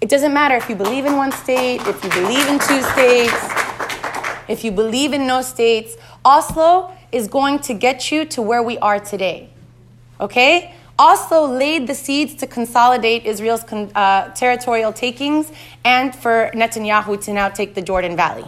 It 0.01 0.09
doesn't 0.09 0.35
matter 0.35 0.57
if 0.57 0.69
you 0.69 0.75
believe 0.75 1.07
in 1.07 1.17
one 1.17 1.33
state, 1.33 1.81
if 1.87 2.03
you 2.05 2.11
believe 2.11 2.47
in 2.49 2.59
two 2.59 2.83
states, 2.83 3.33
if 4.49 4.63
you 4.65 4.73
believe 4.73 5.13
in 5.13 5.27
no 5.27 5.41
states. 5.41 5.97
Oslo 6.25 6.91
is 7.13 7.29
going 7.29 7.59
to 7.61 7.75
get 7.75 8.11
you 8.11 8.25
to 8.27 8.43
where 8.43 8.63
we 8.63 8.79
are 8.79 8.99
today. 8.99 9.51
Okay? 10.21 10.75
Oslo 10.99 11.47
laid 11.47 11.87
the 11.87 11.95
seeds 11.95 12.35
to 12.37 12.47
consolidate 12.47 13.25
Israel's 13.25 13.65
uh, 13.65 14.29
territorial 14.31 14.93
takings 14.93 15.51
and 15.85 16.15
for 16.15 16.51
Netanyahu 16.55 17.21
to 17.25 17.33
now 17.33 17.49
take 17.49 17.75
the 17.75 17.83
Jordan 17.83 18.17
Valley. 18.17 18.47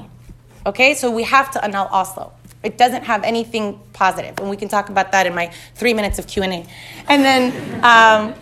Okay? 0.65 0.95
So 0.95 1.11
we 1.11 1.25
have 1.25 1.51
to 1.53 1.65
annul 1.65 1.89
Oslo. 1.91 2.33
It 2.63 2.79
doesn't 2.79 3.05
have 3.05 3.23
anything 3.23 3.79
positive, 3.93 4.39
and 4.39 4.51
we 4.51 4.57
can 4.57 4.69
talk 4.69 4.89
about 4.89 5.13
that 5.13 5.27
in 5.27 5.35
my 5.35 5.53
three 5.75 5.95
minutes 5.95 6.19
of 6.19 6.27
Q 6.27 6.43
and 6.43 6.53
A. 6.53 6.67
And 7.09 7.23
then 7.23 7.85
um, 7.85 8.35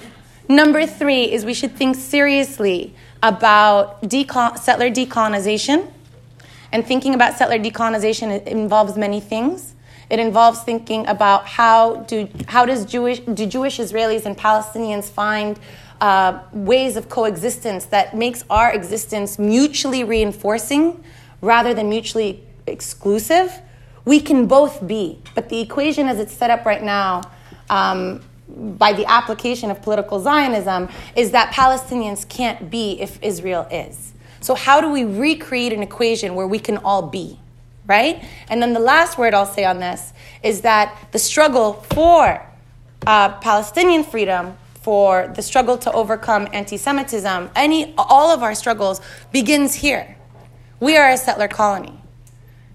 number 0.48 0.86
three 0.86 1.30
is 1.30 1.44
we 1.44 1.52
should 1.52 1.76
think 1.76 1.96
seriously 1.96 2.94
about 3.22 4.02
decol- 4.02 4.56
settler 4.58 4.90
decolonization. 4.90 5.90
And 6.74 6.84
thinking 6.84 7.14
about 7.14 7.38
settler 7.38 7.60
decolonization 7.60 8.44
involves 8.48 8.96
many 8.96 9.20
things. 9.20 9.76
It 10.10 10.18
involves 10.18 10.64
thinking 10.64 11.06
about 11.06 11.46
how 11.46 11.98
do 12.08 12.28
how 12.48 12.66
does 12.66 12.84
Jewish 12.84 13.20
do 13.20 13.46
Jewish 13.46 13.78
Israelis 13.78 14.26
and 14.26 14.36
Palestinians 14.36 15.08
find 15.08 15.56
uh, 16.00 16.40
ways 16.52 16.96
of 16.96 17.08
coexistence 17.08 17.84
that 17.86 18.16
makes 18.16 18.44
our 18.50 18.72
existence 18.72 19.38
mutually 19.38 20.02
reinforcing 20.02 21.04
rather 21.40 21.74
than 21.74 21.88
mutually 21.88 22.42
exclusive. 22.66 23.52
We 24.04 24.18
can 24.18 24.46
both 24.46 24.84
be, 24.84 25.20
but 25.36 25.50
the 25.50 25.60
equation 25.60 26.08
as 26.08 26.18
it's 26.18 26.34
set 26.34 26.50
up 26.50 26.66
right 26.66 26.82
now. 26.82 27.22
Um, 27.70 28.20
by 28.48 28.92
the 28.92 29.06
application 29.06 29.70
of 29.70 29.80
political 29.80 30.20
Zionism 30.20 30.88
is 31.16 31.30
that 31.30 31.54
Palestinians 31.54 32.28
can't 32.28 32.68
be 32.68 33.00
if 33.00 33.22
Israel 33.22 33.66
is. 33.70 34.13
So, 34.44 34.54
how 34.54 34.82
do 34.82 34.90
we 34.90 35.04
recreate 35.04 35.72
an 35.72 35.82
equation 35.82 36.34
where 36.34 36.46
we 36.46 36.58
can 36.58 36.76
all 36.76 37.00
be? 37.00 37.40
Right? 37.86 38.22
And 38.50 38.60
then 38.60 38.74
the 38.74 38.78
last 38.78 39.16
word 39.16 39.32
I'll 39.32 39.46
say 39.46 39.64
on 39.64 39.78
this 39.78 40.12
is 40.42 40.60
that 40.60 41.08
the 41.12 41.18
struggle 41.18 41.72
for 41.94 42.46
uh, 43.06 43.38
Palestinian 43.38 44.04
freedom, 44.04 44.58
for 44.82 45.32
the 45.34 45.40
struggle 45.40 45.78
to 45.78 45.90
overcome 45.92 46.46
anti 46.52 46.76
Semitism, 46.76 47.52
any, 47.56 47.94
all 47.96 48.32
of 48.32 48.42
our 48.42 48.54
struggles 48.54 49.00
begins 49.32 49.76
here. 49.76 50.14
We 50.78 50.98
are 50.98 51.08
a 51.08 51.16
settler 51.16 51.48
colony. 51.48 51.98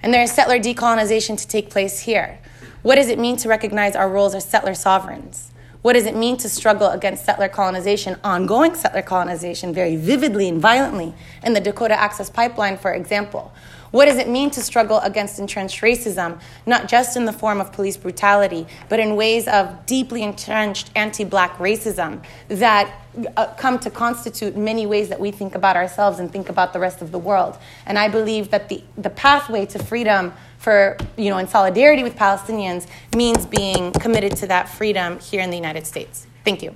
And 0.02 0.12
there 0.12 0.24
is 0.24 0.32
settler 0.32 0.58
decolonization 0.58 1.38
to 1.38 1.48
take 1.48 1.70
place 1.70 2.00
here. 2.00 2.40
What 2.82 2.96
does 2.96 3.10
it 3.10 3.20
mean 3.20 3.38
to 3.38 3.48
recognize 3.48 3.96
our 3.96 4.10
roles 4.10 4.34
as 4.34 4.44
settler 4.44 4.74
sovereigns? 4.74 5.49
What 5.82 5.94
does 5.94 6.06
it 6.06 6.16
mean 6.16 6.36
to 6.38 6.50
struggle 6.50 6.90
against 6.90 7.24
settler 7.24 7.48
colonization, 7.48 8.18
ongoing 8.22 8.76
settler 8.76 9.02
colonization, 9.02 9.74
very 9.74 9.96
vividly 9.96 10.50
and 10.50 10.62
violently 10.62 11.14
in 11.42 11.54
the 11.54 11.62
Dakota 11.62 11.98
Access 11.98 12.30
Pipeline, 12.30 12.78
for 12.78 12.94
example? 12.94 13.54
What 13.92 14.06
does 14.06 14.18
it 14.18 14.28
mean 14.28 14.52
to 14.52 14.62
struggle 14.62 15.00
against 15.00 15.40
entrenched 15.40 15.82
racism, 15.82 16.40
not 16.66 16.88
just 16.88 17.16
in 17.16 17.26
the 17.26 17.34
form 17.34 17.62
of 17.62 17.72
police 17.72 17.98
brutality, 17.98 18.68
but 18.88 19.00
in 19.00 19.16
ways 19.16 19.48
of 19.48 19.86
deeply 19.86 20.22
entrenched 20.22 20.92
anti 20.96 21.24
black 21.24 21.58
racism 21.58 22.24
that 22.50 22.94
uh, 23.36 23.48
come 23.56 23.80
to 23.80 23.90
constitute 23.90 24.56
many 24.56 24.86
ways 24.86 25.10
that 25.10 25.20
we 25.20 25.32
think 25.32 25.56
about 25.56 25.76
ourselves 25.76 26.20
and 26.20 26.32
think 26.32 26.50
about 26.50 26.74
the 26.74 26.80
rest 26.80 27.02
of 27.02 27.12
the 27.12 27.18
world? 27.18 27.58
And 27.86 27.98
I 27.98 28.10
believe 28.10 28.52
that 28.52 28.70
the, 28.70 28.84
the 28.98 29.10
pathway 29.10 29.66
to 29.68 29.80
freedom 29.80 30.34
for, 30.60 30.98
you 31.18 31.30
know, 31.30 31.38
in 31.38 31.48
solidarity 31.48 32.04
with 32.04 32.16
Palestinians 32.16 32.86
means 33.16 33.46
being 33.46 33.92
committed 33.94 34.36
to 34.38 34.48
that 34.48 34.70
freedom 34.70 35.18
here 35.20 35.42
in 35.42 35.50
the 35.50 35.56
United 35.56 35.88
States. 35.88 36.28
Thank 36.46 36.62
you. 36.62 36.70
Is 36.70 36.76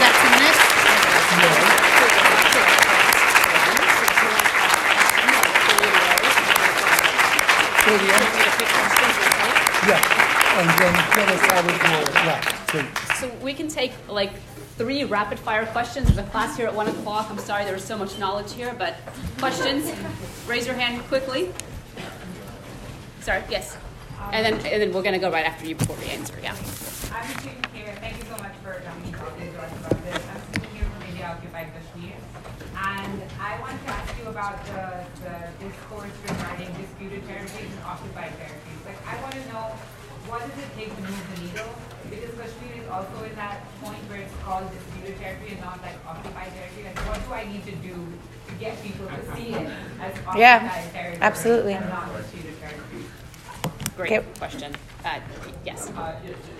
that 0.00 0.14
Yeah, 9.88 9.96
and 10.60 10.68
then 10.78 10.94
tell 11.14 11.28
us 11.34 11.42
how 11.46 11.60
it 11.60 11.66
will, 11.82 12.06
yeah. 12.26 13.14
So 13.14 13.30
we 13.42 13.54
can 13.54 13.68
take 13.68 13.92
like 14.08 14.32
three 14.76 15.02
rapid 15.04 15.38
fire 15.38 15.66
questions. 15.66 16.06
There's 16.06 16.18
a 16.18 16.30
class 16.30 16.56
here 16.56 16.66
at 16.66 16.74
1 16.74 16.88
o'clock. 16.88 17.28
I'm 17.30 17.38
sorry 17.38 17.64
there 17.64 17.74
was 17.74 17.82
so 17.82 17.98
much 17.98 18.18
knowledge 18.18 18.52
here, 18.52 18.74
but 18.78 18.96
questions? 19.38 19.90
Raise 20.48 20.64
your 20.64 20.76
hand 20.76 21.04
quickly. 21.12 21.52
Sorry, 23.20 23.44
yes. 23.50 23.76
And 24.32 24.40
then, 24.40 24.54
and 24.64 24.80
then 24.80 24.92
we're 24.96 25.04
going 25.04 25.12
to 25.12 25.20
go 25.20 25.30
right 25.30 25.44
after 25.44 25.68
you 25.68 25.74
before 25.74 25.94
we 26.00 26.08
answer, 26.08 26.40
yeah. 26.42 26.56
I'm 27.12 27.28
sitting 27.44 27.60
here. 27.76 27.92
Thank 28.00 28.16
you 28.16 28.24
so 28.24 28.40
much 28.40 28.56
for 28.64 28.80
coming 28.80 29.12
talking 29.12 29.52
to 29.52 29.60
us 29.60 29.72
about 29.76 30.00
this. 30.08 30.16
I'm 30.24 30.40
sitting 30.56 30.72
here 30.72 30.88
from 30.88 31.02
India 31.04 31.28
Occupied 31.36 31.68
Kashmir. 31.76 32.16
And 32.80 33.20
I 33.36 33.60
want 33.60 33.76
to 33.76 33.88
ask 33.92 34.08
you 34.16 34.24
about 34.32 34.56
the, 34.64 35.04
the 35.20 35.36
discourse 35.68 36.16
regarding 36.24 36.72
disputed 36.80 37.28
territories 37.28 37.68
and 37.68 37.84
occupied 37.84 38.32
territories. 38.40 38.80
Like, 38.88 39.00
I 39.04 39.20
want 39.20 39.36
to 39.36 39.44
know 39.52 39.76
what 40.32 40.48
does 40.48 40.56
it 40.64 40.72
take 40.80 40.96
to 40.96 41.02
move 41.04 41.24
the 41.28 41.38
needle? 41.44 41.72
Because 42.08 42.32
Kashmir 42.40 42.72
is 42.80 42.88
also 42.88 43.20
in 43.28 43.36
that 43.36 43.68
point 43.84 44.00
where 44.08 44.24
it's 44.24 44.36
called 44.48 44.64
disputed 44.72 45.20
territory 45.20 45.56
and 45.56 45.60
not 45.60 45.76
like 45.84 46.00
occupied 46.08 46.56
territory. 46.56 46.88
Like, 46.88 47.00
what 47.04 47.20
do 47.20 47.36
I 47.36 47.44
need 47.44 47.68
to 47.68 47.76
do 47.84 47.92
to 47.92 48.27
get 48.58 48.82
people 48.82 49.06
to 49.06 49.36
see 49.36 49.54
it 49.54 49.68
as 50.00 50.12
occupied 50.12 50.38
Yeah, 50.38 50.84
territory 50.92 51.22
absolutely. 51.22 51.72
and 51.74 51.88
not 51.88 52.16
disputed 52.16 52.58
territory? 52.60 53.04
Great 53.96 54.12
Okay. 54.12 54.26
question. 54.38 54.74
Uh, 55.04 55.20
yes. 55.64 55.90
Uh, 55.90 56.14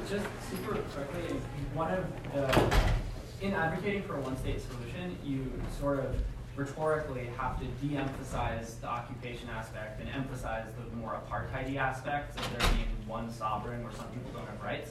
just 0.09 0.27
super 0.51 0.75
quickly, 0.75 1.37
one 1.75 1.93
of 1.93 2.05
the, 2.33 3.47
in 3.47 3.53
advocating 3.55 4.03
for 4.03 4.17
a 4.17 4.21
one-state 4.21 4.61
solution, 4.61 5.17
you 5.25 5.53
sort 5.79 6.01
of 6.01 6.17
rhetorically 6.57 7.27
have 7.37 7.59
to 7.61 7.67
de-emphasize 7.87 8.77
the 8.77 8.89
occupation 8.89 9.49
aspect 9.51 10.01
and 10.01 10.09
emphasize 10.11 10.67
the 10.77 10.97
more 10.97 11.21
apartheidy 11.31 11.77
aspects 11.77 12.37
of 12.37 12.59
there 12.59 12.69
being 12.71 12.89
one 13.07 13.31
sovereign 13.31 13.85
where 13.85 13.93
some 13.93 14.07
people 14.09 14.31
don't 14.33 14.47
have 14.47 14.61
rights. 14.61 14.91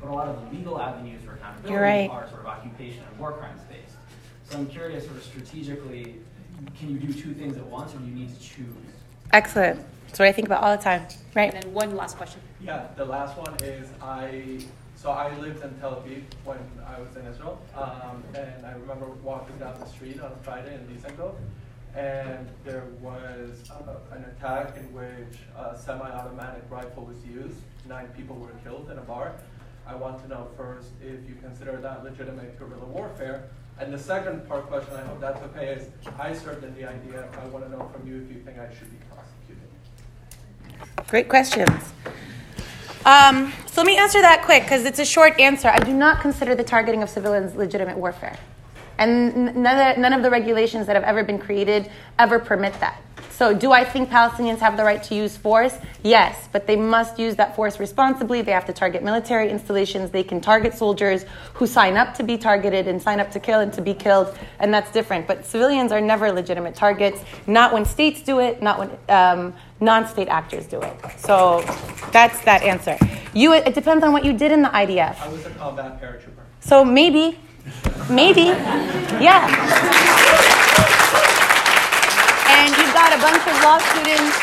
But 0.00 0.10
a 0.10 0.12
lot 0.12 0.26
of 0.26 0.50
the 0.50 0.56
legal 0.56 0.80
avenues 0.80 1.22
for 1.24 1.34
accountability 1.34 1.80
right. 1.80 2.10
are 2.10 2.28
sort 2.28 2.40
of 2.40 2.46
occupation 2.46 3.04
and 3.08 3.18
war 3.18 3.32
crimes 3.32 3.60
based. 3.70 3.96
So 4.50 4.58
I'm 4.58 4.66
curious, 4.66 5.04
sort 5.04 5.16
of 5.16 5.22
strategically, 5.22 6.16
can 6.78 6.90
you 6.90 6.98
do 6.98 7.12
two 7.12 7.34
things 7.34 7.56
at 7.56 7.66
once, 7.66 7.94
or 7.94 7.98
do 7.98 8.06
you 8.06 8.14
need 8.14 8.34
to 8.34 8.40
choose? 8.40 8.66
Excellent. 9.32 9.80
That's 10.06 10.18
what 10.18 10.28
I 10.28 10.32
think 10.32 10.46
about 10.46 10.62
all 10.62 10.76
the 10.76 10.82
time. 10.82 11.06
Right? 11.34 11.52
And 11.52 11.62
then 11.62 11.74
one 11.74 11.96
last 11.96 12.16
question. 12.16 12.40
Yeah, 12.60 12.86
the 12.96 13.04
last 13.04 13.36
one 13.36 13.54
is 13.62 13.88
I. 14.00 14.60
So 14.96 15.10
I 15.10 15.36
lived 15.38 15.62
in 15.62 15.74
Tel 15.80 15.96
Aviv 15.96 16.22
when 16.44 16.58
I 16.86 16.98
was 16.98 17.14
in 17.16 17.26
Israel, 17.26 17.60
um, 17.76 18.22
and 18.34 18.64
I 18.64 18.72
remember 18.72 19.06
walking 19.22 19.58
down 19.58 19.78
the 19.78 19.86
street 19.86 20.18
on 20.20 20.32
a 20.32 20.36
Friday 20.36 20.74
in 20.74 20.86
Dizengoff, 20.86 21.34
and 21.94 22.48
there 22.64 22.86
was 23.02 23.70
uh, 23.70 24.16
an 24.16 24.24
attack 24.24 24.78
in 24.78 24.84
which 24.94 25.40
a 25.58 25.76
semi-automatic 25.76 26.62
rifle 26.70 27.04
was 27.04 27.18
used. 27.26 27.58
Nine 27.86 28.08
people 28.16 28.36
were 28.36 28.54
killed 28.64 28.88
in 28.90 28.96
a 28.96 29.02
bar. 29.02 29.34
I 29.86 29.94
want 29.94 30.22
to 30.22 30.28
know 30.28 30.48
first 30.56 30.90
if 31.02 31.28
you 31.28 31.36
consider 31.42 31.76
that 31.78 32.04
legitimate 32.04 32.58
guerrilla 32.58 32.86
warfare. 32.86 33.48
And 33.78 33.92
the 33.92 33.98
second 33.98 34.48
part 34.48 34.66
question, 34.68 34.94
I 34.94 35.02
hope 35.02 35.20
that's 35.20 35.42
okay, 35.42 35.74
is 35.74 35.88
I 36.18 36.32
served 36.32 36.64
in 36.64 36.74
the 36.74 36.82
IDF. 36.82 37.38
I 37.38 37.46
want 37.46 37.64
to 37.64 37.70
know 37.70 37.90
from 37.92 38.06
you 38.06 38.22
if 38.22 38.34
you 38.34 38.42
think 38.42 38.58
I 38.58 38.72
should 38.72 38.90
be 38.90 38.98
prosecuted. 39.10 41.08
Great 41.08 41.28
questions. 41.28 41.92
Um, 43.04 43.52
so 43.66 43.82
let 43.82 43.86
me 43.86 43.98
answer 43.98 44.22
that 44.22 44.42
quick 44.44 44.62
because 44.62 44.84
it's 44.84 45.00
a 45.00 45.04
short 45.04 45.38
answer. 45.38 45.68
I 45.68 45.78
do 45.78 45.92
not 45.92 46.22
consider 46.22 46.54
the 46.54 46.64
targeting 46.64 47.02
of 47.02 47.10
civilians 47.10 47.54
legitimate 47.54 47.98
warfare. 47.98 48.38
And 48.98 49.56
none 49.56 49.96
of, 49.96 49.98
none 49.98 50.12
of 50.12 50.22
the 50.22 50.30
regulations 50.30 50.86
that 50.86 50.94
have 50.94 51.04
ever 51.04 51.24
been 51.24 51.38
created 51.38 51.90
ever 52.18 52.38
permit 52.38 52.72
that. 52.80 53.02
So, 53.36 53.52
do 53.52 53.72
I 53.72 53.82
think 53.82 54.10
Palestinians 54.10 54.60
have 54.60 54.76
the 54.76 54.84
right 54.84 55.02
to 55.02 55.14
use 55.14 55.36
force? 55.36 55.76
Yes, 56.04 56.48
but 56.52 56.68
they 56.68 56.76
must 56.76 57.18
use 57.18 57.34
that 57.34 57.56
force 57.56 57.80
responsibly. 57.80 58.42
They 58.42 58.52
have 58.52 58.64
to 58.66 58.72
target 58.72 59.02
military 59.02 59.50
installations. 59.50 60.12
They 60.12 60.22
can 60.22 60.40
target 60.40 60.72
soldiers 60.72 61.24
who 61.54 61.66
sign 61.66 61.96
up 61.96 62.14
to 62.14 62.22
be 62.22 62.38
targeted 62.38 62.86
and 62.86 63.02
sign 63.02 63.18
up 63.18 63.32
to 63.32 63.40
kill 63.40 63.58
and 63.58 63.72
to 63.72 63.82
be 63.82 63.92
killed, 63.92 64.38
and 64.60 64.72
that's 64.72 64.92
different. 64.92 65.26
But 65.26 65.44
civilians 65.44 65.90
are 65.90 66.00
never 66.00 66.30
legitimate 66.30 66.76
targets, 66.76 67.24
not 67.48 67.72
when 67.72 67.84
states 67.84 68.22
do 68.22 68.38
it, 68.38 68.62
not 68.62 68.78
when 68.78 68.90
um, 69.08 69.52
non 69.80 70.06
state 70.06 70.28
actors 70.28 70.66
do 70.66 70.80
it. 70.80 70.96
So, 71.18 71.62
that's 72.12 72.40
that 72.44 72.62
answer. 72.62 72.96
You, 73.34 73.52
it 73.52 73.74
depends 73.74 74.04
on 74.04 74.12
what 74.12 74.24
you 74.24 74.32
did 74.32 74.52
in 74.52 74.62
the 74.62 74.68
IDF. 74.68 75.18
I 75.18 75.28
was 75.28 75.44
a 75.44 75.50
combat 75.50 76.00
paratrooper. 76.00 76.44
So, 76.60 76.84
maybe, 76.84 77.36
maybe, 78.08 78.54
yeah. 79.20 79.50
And 82.46 82.70
you've 82.76 82.94
got 82.94 83.12
a 83.12 83.20
bunch 83.20 83.42
of 83.48 83.53
law 83.64 83.78
students, 83.78 84.36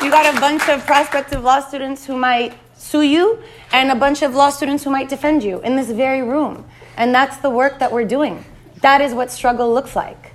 you 0.00 0.08
got 0.08 0.32
a 0.32 0.40
bunch 0.40 0.68
of 0.68 0.86
prospective 0.86 1.42
law 1.42 1.58
students 1.58 2.06
who 2.06 2.16
might 2.16 2.54
sue 2.76 3.02
you, 3.02 3.42
and 3.72 3.90
a 3.90 3.94
bunch 3.96 4.22
of 4.22 4.36
law 4.36 4.50
students 4.50 4.84
who 4.84 4.90
might 4.90 5.08
defend 5.08 5.42
you 5.42 5.60
in 5.62 5.74
this 5.74 5.90
very 5.90 6.22
room. 6.22 6.64
And 6.96 7.12
that's 7.12 7.38
the 7.38 7.50
work 7.50 7.80
that 7.80 7.90
we're 7.90 8.04
doing. 8.04 8.44
That 8.82 9.00
is 9.00 9.12
what 9.12 9.32
struggle 9.32 9.74
looks 9.74 9.96
like. 9.96 10.32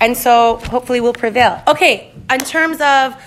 And 0.00 0.16
so 0.16 0.58
hopefully 0.66 1.00
we'll 1.00 1.12
prevail. 1.12 1.60
Okay, 1.66 2.14
in 2.30 2.38
terms 2.38 2.80
of 2.80 3.20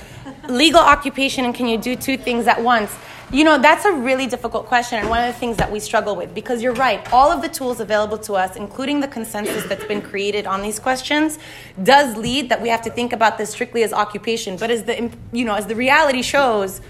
legal 0.47 0.79
occupation 0.79 1.43
and 1.43 1.53
can 1.53 1.67
you 1.67 1.77
do 1.77 1.97
two 1.97 2.15
things 2.15 2.47
at 2.47 2.63
once? 2.63 2.95
You 3.33 3.45
know, 3.45 3.57
that's 3.57 3.85
a 3.85 3.93
really 3.93 4.27
difficult 4.27 4.65
question 4.65 4.99
and 4.99 5.09
one 5.09 5.23
of 5.23 5.33
the 5.33 5.39
things 5.39 5.55
that 5.55 5.71
we 5.71 5.79
struggle 5.79 6.17
with 6.17 6.35
because 6.35 6.61
you're 6.61 6.73
right. 6.73 7.01
All 7.13 7.31
of 7.31 7.41
the 7.41 7.47
tools 7.47 7.79
available 7.79 8.17
to 8.17 8.33
us, 8.33 8.57
including 8.57 8.99
the 8.99 9.07
consensus 9.07 9.63
that's 9.63 9.85
been 9.85 10.01
created 10.01 10.45
on 10.45 10.61
these 10.61 10.79
questions, 10.79 11.39
does 11.81 12.17
lead 12.17 12.49
that 12.49 12.61
we 12.61 12.67
have 12.67 12.81
to 12.81 12.89
think 12.89 13.13
about 13.13 13.37
this 13.37 13.51
strictly 13.51 13.83
as 13.83 13.93
occupation. 13.93 14.57
But 14.57 14.69
as 14.69 14.83
the, 14.83 15.09
you 15.31 15.45
know, 15.45 15.55
as 15.55 15.67
the 15.67 15.77
reality 15.77 16.21
shows, 16.21 16.81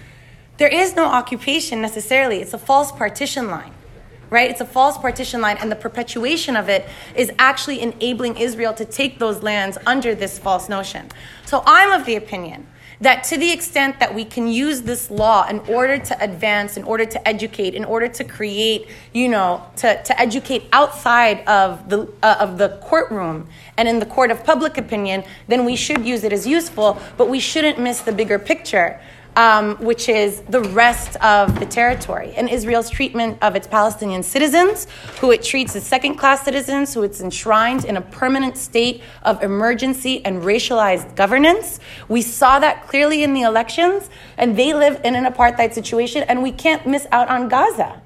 there 0.57 0.67
is 0.67 0.95
no 0.95 1.05
occupation 1.05 1.79
necessarily. 1.79 2.41
It's 2.41 2.55
a 2.55 2.59
false 2.59 2.91
partition 2.91 3.47
line 3.49 3.73
right? 4.31 4.49
It's 4.49 4.61
a 4.61 4.65
false 4.65 4.97
partition 4.97 5.41
line, 5.41 5.57
and 5.57 5.69
the 5.69 5.75
perpetuation 5.75 6.55
of 6.55 6.69
it 6.69 6.87
is 7.15 7.33
actually 7.37 7.81
enabling 7.81 8.37
Israel 8.37 8.73
to 8.75 8.85
take 8.85 9.19
those 9.19 9.43
lands 9.43 9.77
under 9.85 10.15
this 10.15 10.39
false 10.39 10.69
notion. 10.69 11.09
So 11.45 11.61
I'm 11.65 11.91
of 11.91 12.05
the 12.05 12.15
opinion 12.15 12.65
that 13.01 13.23
to 13.25 13.37
the 13.37 13.51
extent 13.51 13.99
that 13.99 14.13
we 14.13 14.23
can 14.23 14.47
use 14.47 14.83
this 14.83 15.09
law 15.09 15.47
in 15.47 15.59
order 15.61 15.97
to 15.97 16.23
advance, 16.23 16.77
in 16.77 16.83
order 16.83 17.03
to 17.05 17.27
educate, 17.27 17.73
in 17.73 17.83
order 17.83 18.07
to 18.07 18.23
create, 18.23 18.87
you 19.11 19.27
know, 19.27 19.65
to, 19.75 20.01
to 20.03 20.19
educate 20.21 20.63
outside 20.71 21.45
of 21.47 21.89
the, 21.89 22.07
uh, 22.21 22.37
of 22.39 22.57
the 22.59 22.79
courtroom 22.83 23.47
and 23.77 23.87
in 23.87 23.99
the 23.99 24.05
court 24.05 24.29
of 24.29 24.43
public 24.43 24.77
opinion, 24.77 25.23
then 25.47 25.65
we 25.65 25.75
should 25.75 26.05
use 26.05 26.23
it 26.23 26.31
as 26.31 26.45
useful, 26.45 26.99
but 27.17 27.27
we 27.27 27.39
shouldn't 27.39 27.79
miss 27.79 28.01
the 28.01 28.11
bigger 28.11 28.37
picture 28.37 28.99
um, 29.35 29.75
which 29.77 30.09
is 30.09 30.41
the 30.49 30.61
rest 30.61 31.15
of 31.17 31.59
the 31.59 31.65
territory 31.65 32.33
and 32.35 32.49
Israel's 32.49 32.89
treatment 32.89 33.37
of 33.41 33.55
its 33.55 33.67
Palestinian 33.67 34.23
citizens, 34.23 34.87
who 35.19 35.31
it 35.31 35.43
treats 35.43 35.75
as 35.75 35.85
second 35.85 36.15
class 36.15 36.43
citizens, 36.43 36.93
who 36.93 37.03
it's 37.03 37.21
enshrined 37.21 37.85
in 37.85 37.97
a 37.97 38.01
permanent 38.01 38.57
state 38.57 39.01
of 39.23 39.41
emergency 39.43 40.23
and 40.25 40.41
racialized 40.41 41.15
governance. 41.15 41.79
We 42.07 42.21
saw 42.21 42.59
that 42.59 42.87
clearly 42.87 43.23
in 43.23 43.33
the 43.33 43.41
elections, 43.41 44.09
and 44.37 44.57
they 44.57 44.73
live 44.73 44.99
in 45.03 45.15
an 45.15 45.25
apartheid 45.25 45.73
situation, 45.73 46.23
and 46.23 46.43
we 46.43 46.51
can't 46.51 46.85
miss 46.85 47.07
out 47.11 47.29
on 47.29 47.47
Gaza. 47.47 48.01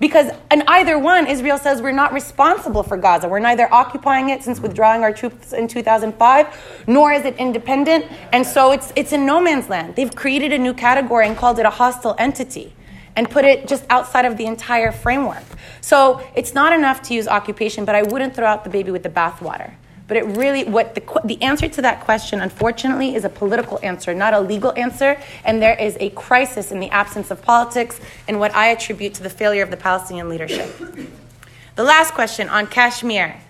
Because 0.00 0.30
in 0.50 0.62
either 0.68 0.98
one, 0.98 1.26
Israel 1.26 1.58
says 1.58 1.82
we're 1.82 1.90
not 1.90 2.12
responsible 2.12 2.82
for 2.82 2.96
Gaza. 2.96 3.28
We're 3.28 3.40
neither 3.40 3.72
occupying 3.72 4.30
it 4.30 4.42
since 4.42 4.60
withdrawing 4.60 5.02
our 5.02 5.12
troops 5.12 5.52
in 5.52 5.66
2005, 5.66 6.84
nor 6.86 7.12
is 7.12 7.24
it 7.24 7.36
independent. 7.36 8.06
And 8.32 8.46
so 8.46 8.72
it's, 8.72 8.92
it's 8.94 9.12
in 9.12 9.26
no 9.26 9.40
man's 9.40 9.68
land. 9.68 9.96
They've 9.96 10.14
created 10.14 10.52
a 10.52 10.58
new 10.58 10.74
category 10.74 11.26
and 11.26 11.36
called 11.36 11.58
it 11.58 11.66
a 11.66 11.70
hostile 11.70 12.14
entity 12.18 12.74
and 13.16 13.28
put 13.28 13.44
it 13.44 13.66
just 13.66 13.84
outside 13.90 14.24
of 14.24 14.36
the 14.36 14.46
entire 14.46 14.92
framework. 14.92 15.42
So 15.80 16.22
it's 16.36 16.54
not 16.54 16.72
enough 16.72 17.02
to 17.02 17.14
use 17.14 17.26
occupation, 17.26 17.84
but 17.84 17.96
I 17.96 18.02
wouldn't 18.02 18.36
throw 18.36 18.46
out 18.46 18.62
the 18.62 18.70
baby 18.70 18.92
with 18.92 19.02
the 19.02 19.10
bathwater. 19.10 19.74
But 20.08 20.16
it 20.16 20.24
really, 20.24 20.64
what 20.64 20.94
the, 20.94 21.20
the 21.24 21.40
answer 21.42 21.68
to 21.68 21.82
that 21.82 22.00
question, 22.00 22.40
unfortunately, 22.40 23.14
is 23.14 23.24
a 23.24 23.28
political 23.28 23.78
answer, 23.82 24.14
not 24.14 24.32
a 24.32 24.40
legal 24.40 24.72
answer. 24.76 25.20
And 25.44 25.60
there 25.62 25.78
is 25.78 25.98
a 26.00 26.08
crisis 26.10 26.72
in 26.72 26.80
the 26.80 26.88
absence 26.88 27.30
of 27.30 27.42
politics 27.42 28.00
and 28.26 28.40
what 28.40 28.54
I 28.54 28.68
attribute 28.68 29.14
to 29.14 29.22
the 29.22 29.30
failure 29.30 29.62
of 29.62 29.70
the 29.70 29.76
Palestinian 29.76 30.30
leadership. 30.30 30.74
The 31.76 31.84
last 31.84 32.14
question 32.14 32.48
on 32.48 32.66
Kashmir. 32.66 33.40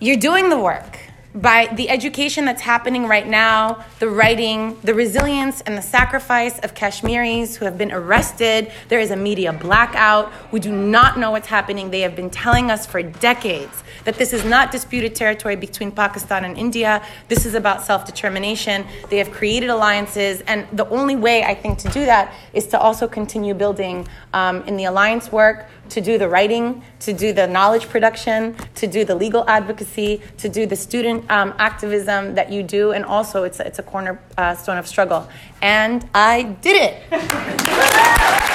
You're 0.00 0.16
doing 0.16 0.48
the 0.48 0.58
work 0.58 0.98
by 1.34 1.72
the 1.76 1.88
education 1.88 2.44
that's 2.44 2.60
happening 2.60 3.06
right 3.06 3.26
now, 3.26 3.84
the 4.00 4.08
writing, 4.08 4.78
the 4.82 4.92
resilience 4.92 5.62
and 5.62 5.76
the 5.76 5.82
sacrifice 5.82 6.58
of 6.58 6.74
Kashmiris 6.74 7.56
who 7.56 7.64
have 7.64 7.78
been 7.78 7.90
arrested. 7.90 8.70
There 8.88 9.00
is 9.00 9.10
a 9.10 9.16
media 9.16 9.52
blackout. 9.52 10.30
We 10.52 10.60
do 10.60 10.72
not 10.72 11.18
know 11.18 11.30
what's 11.30 11.48
happening. 11.48 11.90
They 11.90 12.00
have 12.00 12.14
been 12.14 12.28
telling 12.28 12.70
us 12.70 12.86
for 12.86 13.02
decades 13.02 13.82
that 14.04 14.16
this 14.16 14.32
is 14.32 14.44
not 14.44 14.70
disputed 14.72 15.14
territory 15.14 15.56
between 15.56 15.90
Pakistan 15.90 16.44
and 16.44 16.58
India. 16.58 17.02
This 17.28 17.46
is 17.46 17.54
about 17.54 17.82
self 17.82 18.04
determination. 18.04 18.84
They 19.08 19.18
have 19.18 19.30
created 19.30 19.70
alliances, 19.70 20.42
and 20.42 20.66
the 20.72 20.88
only 20.88 21.16
way 21.16 21.44
I 21.44 21.54
think 21.54 21.78
to 21.78 21.88
do 21.88 22.04
that 22.04 22.34
is 22.52 22.66
to 22.68 22.78
also 22.78 23.08
continue 23.08 23.54
building 23.54 24.06
um, 24.34 24.62
in 24.64 24.76
the 24.76 24.84
alliance 24.84 25.32
work 25.32 25.66
to 25.92 26.00
do 26.00 26.18
the 26.18 26.28
writing, 26.28 26.82
to 27.00 27.12
do 27.12 27.32
the 27.32 27.46
knowledge 27.46 27.88
production, 27.88 28.56
to 28.76 28.86
do 28.86 29.04
the 29.04 29.14
legal 29.14 29.48
advocacy, 29.48 30.20
to 30.38 30.48
do 30.48 30.66
the 30.66 30.76
student 30.76 31.30
um, 31.30 31.54
activism 31.58 32.34
that 32.34 32.50
you 32.50 32.62
do, 32.62 32.92
and 32.92 33.04
also 33.04 33.44
it's, 33.44 33.60
it's 33.60 33.78
a 33.78 33.82
cornerstone 33.82 34.78
of 34.78 34.86
struggle. 34.86 35.28
And 35.60 36.08
I 36.14 36.42
did 36.62 36.76
it. 37.10 38.48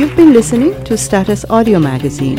You've 0.00 0.16
been 0.16 0.32
listening 0.32 0.82
to 0.84 0.96
Status 0.96 1.44
Audio 1.50 1.78
Magazine. 1.78 2.36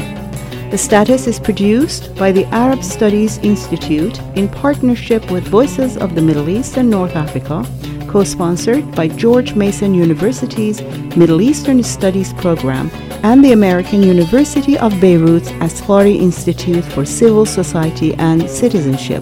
The 0.71 0.79
Status 0.79 1.27
is 1.27 1.39
produced 1.39 2.15
by 2.15 2.31
the 2.31 2.45
Arab 2.45 2.83
Studies 2.83 3.37
Institute 3.43 4.19
in 4.35 4.49
partnership 4.49 5.29
with 5.29 5.47
Voices 5.47 5.95
of 5.95 6.15
the 6.15 6.23
Middle 6.23 6.49
East 6.49 6.77
and 6.77 6.89
North 6.89 7.15
Africa, 7.15 7.63
co 8.07 8.23
sponsored 8.23 8.95
by 8.95 9.09
George 9.09 9.53
Mason 9.53 9.93
University's 9.93 10.81
Middle 11.15 11.39
Eastern 11.39 11.83
Studies 11.83 12.33
program 12.33 12.89
and 13.21 13.45
the 13.45 13.51
American 13.51 14.01
University 14.01 14.75
of 14.79 14.99
Beirut's 14.99 15.51
Asfari 15.61 16.19
Institute 16.19 16.83
for 16.83 17.05
Civil 17.05 17.45
Society 17.45 18.15
and 18.15 18.49
Citizenship. 18.49 19.21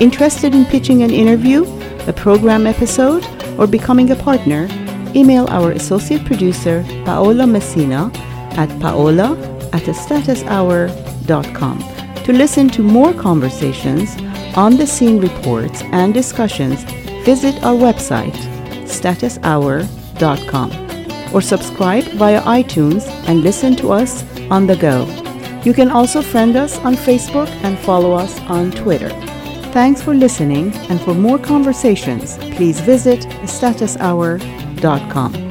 Interested 0.00 0.54
in 0.54 0.64
pitching 0.64 1.02
an 1.02 1.10
interview, 1.10 1.66
a 2.06 2.12
program 2.14 2.66
episode, 2.66 3.22
or 3.58 3.66
becoming 3.66 4.12
a 4.12 4.16
partner? 4.16 4.66
Email 5.16 5.46
our 5.48 5.72
associate 5.72 6.24
producer, 6.24 6.84
Paola 7.04 7.46
Messina, 7.46 8.10
at 8.52 8.68
paola 8.80 9.36
at 9.72 9.82
statushour.com 9.82 11.78
to 12.24 12.32
listen 12.32 12.68
to 12.68 12.82
more 12.82 13.14
conversations, 13.14 14.16
on 14.56 14.76
the 14.76 14.86
scene 14.86 15.20
reports, 15.20 15.82
and 15.92 16.12
discussions. 16.12 16.82
Visit 17.24 17.62
our 17.62 17.74
website, 17.74 18.34
statushour.com, 18.84 20.70
or 21.34 21.40
subscribe 21.40 22.04
via 22.14 22.42
iTunes 22.42 23.06
and 23.28 23.42
listen 23.42 23.76
to 23.76 23.92
us 23.92 24.24
on 24.50 24.66
the 24.66 24.76
go. 24.76 25.06
You 25.64 25.72
can 25.72 25.90
also 25.90 26.22
friend 26.22 26.56
us 26.56 26.78
on 26.78 26.94
Facebook 26.94 27.48
and 27.64 27.78
follow 27.78 28.12
us 28.12 28.40
on 28.42 28.70
Twitter. 28.72 29.10
Thanks 29.72 30.00
for 30.02 30.14
listening, 30.14 30.72
and 30.88 31.00
for 31.00 31.14
more 31.14 31.38
conversations, 31.38 32.38
please 32.56 32.80
visit 32.80 33.20
statushour.com 33.44 34.65
dot 34.80 35.00
com. 35.10 35.45